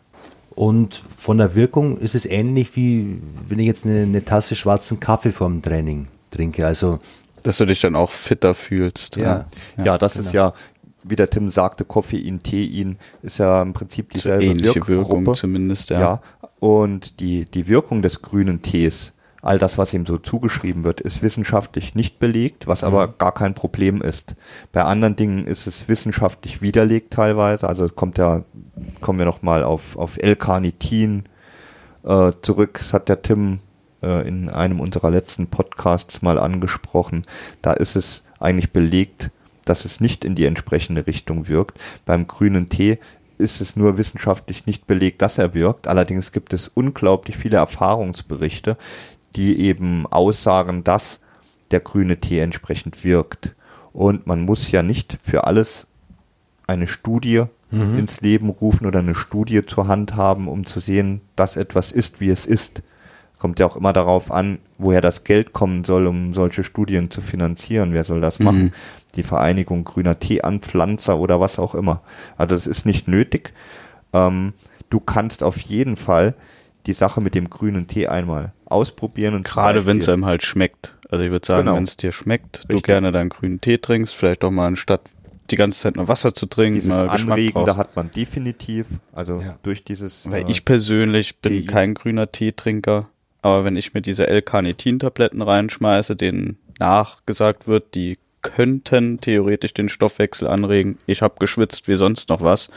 Und 0.56 1.02
von 1.18 1.38
der 1.38 1.56
Wirkung 1.56 1.98
ist 1.98 2.14
es 2.14 2.26
ähnlich 2.26 2.76
wie 2.76 3.22
wenn 3.48 3.60
ich 3.60 3.68
jetzt 3.68 3.86
eine, 3.86 4.02
eine 4.02 4.24
Tasse 4.24 4.56
schwarzen 4.56 5.00
Kaffee 5.00 5.32
vor 5.32 5.48
dem 5.48 5.62
Training 5.62 6.08
trinke. 6.30 6.66
Also 6.66 7.00
Dass 7.44 7.58
du 7.58 7.66
dich 7.66 7.80
dann 7.80 7.96
auch 7.96 8.12
fitter 8.12 8.54
fühlst. 8.54 9.16
Ja. 9.16 9.46
Ja, 9.82 9.98
das 9.98 10.18
ist 10.18 10.34
ja 10.34 10.54
wie 11.04 11.16
der 11.16 11.30
Tim 11.30 11.50
sagte, 11.50 11.86
Koffein, 11.86 12.42
Tein 12.44 12.98
ist 13.22 13.40
ja 13.40 13.62
im 13.62 13.74
Prinzip 13.74 14.12
dieselbe 14.12 14.46
Ähnliche 14.46 14.76
Wirkgruppe. 14.76 15.10
Wirkung 15.10 15.36
zumindest, 15.36 15.90
ja. 15.90 16.00
Ja, 16.00 16.22
und 16.60 17.20
die, 17.20 17.46
die 17.46 17.68
Wirkung 17.68 18.02
des 18.02 18.22
grünen 18.22 18.62
Tees, 18.62 19.14
all 19.42 19.58
das, 19.58 19.78
was 19.78 19.94
ihm 19.94 20.06
so 20.06 20.18
zugeschrieben 20.18 20.84
wird, 20.84 21.02
ist 21.02 21.24
wissenschaftlich 21.24 21.96
nicht 21.96 22.20
belegt, 22.20 22.68
was 22.68 22.84
aber 22.84 23.08
gar 23.08 23.34
kein 23.34 23.56
Problem 23.56 24.02
ist. 24.02 24.36
Bei 24.72 24.84
anderen 24.84 25.16
Dingen 25.16 25.48
ist 25.48 25.66
es 25.66 25.88
wissenschaftlich 25.88 26.62
widerlegt 26.62 27.14
teilweise, 27.14 27.68
also 27.68 27.90
kommt 27.90 28.20
ja, 28.20 28.44
kommen 29.02 29.18
wir 29.18 29.26
nochmal 29.26 29.64
auf, 29.64 29.98
auf 29.98 30.18
L-Carnitin 30.18 31.24
äh, 32.04 32.32
zurück, 32.42 32.76
das 32.78 32.94
hat 32.94 33.10
der 33.10 33.24
Tim 33.24 33.60
äh, 34.04 34.28
in 34.28 34.50
einem 34.50 34.80
unserer 34.80 35.10
letzten 35.10 35.48
Podcasts 35.48 36.22
mal 36.22 36.38
angesprochen. 36.38 37.26
Da 37.62 37.74
ist 37.74 37.96
es 37.96 38.26
eigentlich 38.40 38.72
belegt, 38.72 39.32
dass 39.66 39.86
es 39.86 40.00
nicht 40.00 40.26
in 40.26 40.36
die 40.36 40.46
entsprechende 40.46 41.08
Richtung 41.08 41.48
wirkt. 41.48 41.80
Beim 42.06 42.28
grünen 42.28 42.68
Tee 42.68 43.00
ist 43.38 43.60
es 43.62 43.76
nur 43.76 43.98
wissenschaftlich 43.98 44.66
nicht 44.66 44.88
belegt, 44.88 45.22
dass 45.22 45.38
er 45.38 45.54
wirkt. 45.54 45.88
Allerdings 45.88 46.32
gibt 46.32 46.54
es 46.54 46.68
unglaublich 46.68 47.38
viele 47.38 47.58
Erfahrungsberichte, 47.58 48.78
die 49.36 49.60
eben 49.60 50.06
aussagen, 50.08 50.84
dass 50.84 51.22
der 51.72 51.80
grüne 51.80 52.18
Tee 52.18 52.40
entsprechend 52.40 53.04
wirkt. 53.04 53.52
Und 53.94 54.28
man 54.28 54.42
muss 54.42 54.72
ja 54.72 54.84
nicht 54.84 55.18
für 55.24 55.46
alles 55.46 55.88
eine 56.68 56.88
Studie 56.88 57.44
ins 57.98 58.20
Leben 58.20 58.50
rufen 58.50 58.86
oder 58.86 59.00
eine 59.00 59.16
Studie 59.16 59.66
zur 59.66 59.88
Hand 59.88 60.16
haben, 60.18 60.50
um 60.50 60.66
zu 60.66 60.82
sehen, 60.82 61.22
dass 61.38 61.56
etwas 61.56 61.94
ist, 61.94 62.20
wie 62.20 62.30
es 62.30 62.46
ist. 62.46 62.84
Kommt 63.40 63.60
ja 63.60 63.66
auch 63.66 63.78
immer 63.78 63.94
darauf 63.94 64.30
an, 64.30 64.60
woher 64.78 65.00
das 65.00 65.24
Geld 65.24 65.54
kommen 65.54 65.86
soll, 65.86 66.06
um 66.06 66.34
solche 66.34 66.66
Studien 66.66 67.10
zu 67.12 67.22
finanzieren. 67.22 67.94
Wer 67.94 68.04
soll 68.04 68.20
das 68.20 68.40
machen? 68.40 68.74
Die 69.16 69.24
Vereinigung 69.24 69.84
grüner 69.84 70.20
Teeanpflanzer 70.20 71.18
oder 71.20 71.40
was 71.40 71.60
auch 71.60 71.76
immer. 71.76 72.02
Also 72.38 72.56
das 72.56 72.68
ist 72.68 72.86
nicht 72.86 73.08
nötig. 73.08 73.54
Ähm, 74.14 74.54
du 74.90 75.00
kannst 75.00 75.44
auf 75.44 75.60
jeden 75.60 75.98
Fall 75.98 76.34
die 76.86 76.94
Sache 76.94 77.22
mit 77.22 77.36
dem 77.36 77.50
grünen 77.50 77.88
Tee 77.88 78.08
einmal 78.08 78.54
ausprobieren 78.66 79.36
und 79.36 79.44
Gerade 79.46 79.86
wenn 79.86 80.00
es 80.00 80.10
einem 80.10 80.26
halt 80.26 80.44
schmeckt. 80.44 80.96
Also 81.10 81.24
ich 81.26 81.32
würde 81.32 81.46
sagen, 81.46 81.64
Genau. 81.66 81.76
wenn 81.76 81.84
es 81.84 81.98
dir 81.98 82.12
schmeckt, 82.12 82.64
du 82.70 82.76
Richtig. 82.76 82.84
gerne 82.84 83.12
deinen 83.12 83.30
grünen 83.30 83.60
Tee 83.62 83.78
trinkst, 83.78 84.16
vielleicht 84.16 84.44
auch 84.46 84.50
mal 84.52 84.68
anstatt 84.68 85.02
die 85.52 85.58
ganze 85.58 85.82
Zeit 85.82 85.98
nur 85.98 86.08
Wasser 86.08 86.34
zu 86.34 86.46
trinken, 86.46 86.76
dieses 86.76 86.90
mal 86.90 87.10
Geschmack 87.10 87.32
Anregen, 87.38 87.54
brauchst. 87.56 87.68
da 87.74 87.78
hat 87.78 87.96
man 87.98 88.10
definitiv, 88.12 88.86
also 89.12 89.40
Ja. 89.42 89.58
durch 89.64 89.84
dieses 89.84 90.32
Weil 90.32 90.44
äh, 90.48 90.52
ich 90.52 90.64
persönlich 90.64 91.40
bin 91.40 91.52
Tee. 91.54 91.66
kein 91.66 91.94
grüner 91.94 92.32
Teetrinker, 92.32 93.10
aber 93.42 93.66
wenn 93.66 93.76
ich 93.76 93.94
mir 93.94 94.02
diese 94.02 94.28
L-Carnitin-Tabletten 94.28 95.42
reinschmeiße, 95.42 96.16
denen 96.16 96.58
nachgesagt 96.80 97.68
wird, 97.68 97.94
die 97.96 98.18
könnten 98.42 99.20
theoretisch 99.22 99.74
den 99.74 99.90
Stoffwechsel 99.90 100.48
anregen. 100.48 100.98
Ich 101.06 101.22
habe 101.22 101.36
geschwitzt 101.40 101.88
wie 101.88 101.96
sonst 101.96 102.30
noch 102.30 102.42
was, 102.42 102.70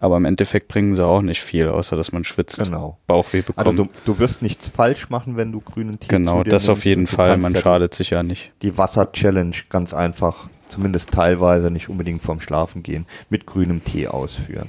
aber 0.00 0.16
im 0.16 0.24
Endeffekt 0.24 0.68
bringen 0.68 0.94
sie 0.94 1.04
auch 1.04 1.22
nicht 1.22 1.40
viel, 1.42 1.68
außer 1.68 1.96
dass 1.96 2.12
man 2.12 2.24
schwitzt, 2.24 2.58
Genau. 2.58 2.98
Bauchweh 3.06 3.42
Also 3.56 3.72
bekommt. 3.72 3.78
du, 4.06 4.12
du 4.14 4.18
wirst 4.18 4.42
nichts 4.42 4.68
falsch 4.68 5.08
machen, 5.10 5.36
wenn 5.36 5.52
du 5.52 5.60
grünen 5.60 5.98
Tee 5.98 6.08
genau, 6.08 6.42
das 6.44 6.68
auf 6.68 6.84
jeden 6.84 7.06
Fall. 7.06 7.36
Man 7.38 7.54
ja 7.54 7.60
schadet 7.60 7.94
sich 7.94 8.10
ja 8.10 8.22
nicht. 8.22 8.52
Die 8.62 8.76
Wasser-Challenge 8.76 9.56
ganz 9.70 9.94
einfach, 9.94 10.48
zumindest 10.68 11.12
teilweise, 11.12 11.70
nicht 11.70 11.88
unbedingt 11.88 12.22
vorm 12.22 12.40
Schlafen 12.40 12.82
gehen, 12.82 13.06
mit 13.30 13.46
grünem 13.46 13.84
Tee 13.84 14.08
ausführen. 14.08 14.68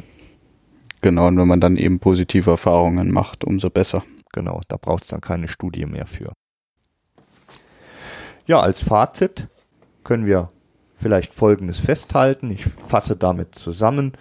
Genau, 1.02 1.28
und 1.28 1.38
wenn 1.38 1.48
man 1.48 1.62
dann 1.62 1.78
eben 1.78 2.00
positive 2.00 2.50
Erfahrungen 2.52 3.12
macht, 3.12 3.44
umso 3.44 3.70
besser. 3.70 4.04
Genau, 4.34 4.62
da 4.68 4.78
braucht 4.78 5.04
es 5.04 5.10
dann 5.10 5.22
keine 5.22 5.48
Studie 5.48 5.86
mehr 5.86 6.06
für. 6.06 6.32
Ja, 8.46 8.60
als 8.62 8.82
Fazit 8.84 9.48
können 10.08 10.26
wir 10.26 10.50
vielleicht 10.96 11.34
Folgendes 11.34 11.80
festhalten. 11.80 12.50
Ich 12.50 12.66
fasse 12.88 13.18
damit 13.18 13.56
zusammen. 13.56 14.14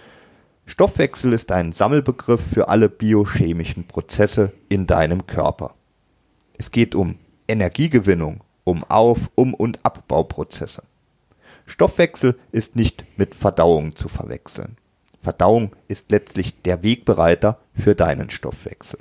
Stoffwechsel 0.66 1.32
ist 1.32 1.52
ein 1.52 1.72
Sammelbegriff 1.72 2.42
für 2.42 2.68
alle 2.68 2.88
biochemischen 2.88 3.86
Prozesse 3.86 4.52
in 4.68 4.86
deinem 4.86 5.26
Körper. 5.28 5.74
Es 6.58 6.72
geht 6.72 6.96
um 6.96 7.18
Energiegewinnung, 7.46 8.40
um 8.64 8.82
Auf-, 8.82 9.30
Um- 9.36 9.54
und 9.54 9.78
Abbauprozesse. 9.84 10.82
Stoffwechsel 11.66 12.36
ist 12.50 12.74
nicht 12.74 13.04
mit 13.16 13.36
Verdauung 13.36 13.94
zu 13.94 14.08
verwechseln. 14.08 14.76
Verdauung 15.22 15.70
ist 15.86 16.10
letztlich 16.10 16.62
der 16.62 16.82
Wegbereiter 16.82 17.58
für 17.74 17.94
deinen 17.94 18.30
Stoffwechsel. 18.30 18.98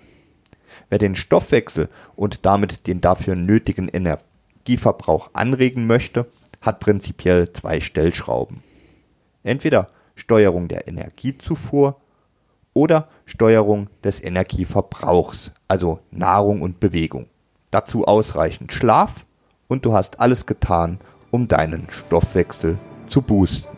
Wer 0.89 0.99
den 0.99 1.15
Stoffwechsel 1.15 1.89
und 2.15 2.45
damit 2.45 2.85
den 2.85 3.01
dafür 3.01 3.35
nötigen 3.35 3.87
Energieverbrauch 3.87 5.31
anregen 5.33 5.87
möchte, 5.87 6.27
hat 6.65 6.79
prinzipiell 6.79 7.51
zwei 7.53 7.79
Stellschrauben. 7.79 8.63
Entweder 9.43 9.89
Steuerung 10.15 10.67
der 10.67 10.87
Energiezufuhr 10.87 12.01
oder 12.73 13.07
Steuerung 13.25 13.87
des 14.03 14.23
Energieverbrauchs, 14.23 15.51
also 15.67 15.99
Nahrung 16.11 16.61
und 16.61 16.79
Bewegung. 16.79 17.27
Dazu 17.71 18.05
ausreichend 18.05 18.73
Schlaf 18.73 19.25
und 19.67 19.85
du 19.85 19.93
hast 19.93 20.19
alles 20.19 20.45
getan, 20.45 20.99
um 21.31 21.47
deinen 21.47 21.87
Stoffwechsel 21.89 22.77
zu 23.07 23.21
boosten. 23.21 23.74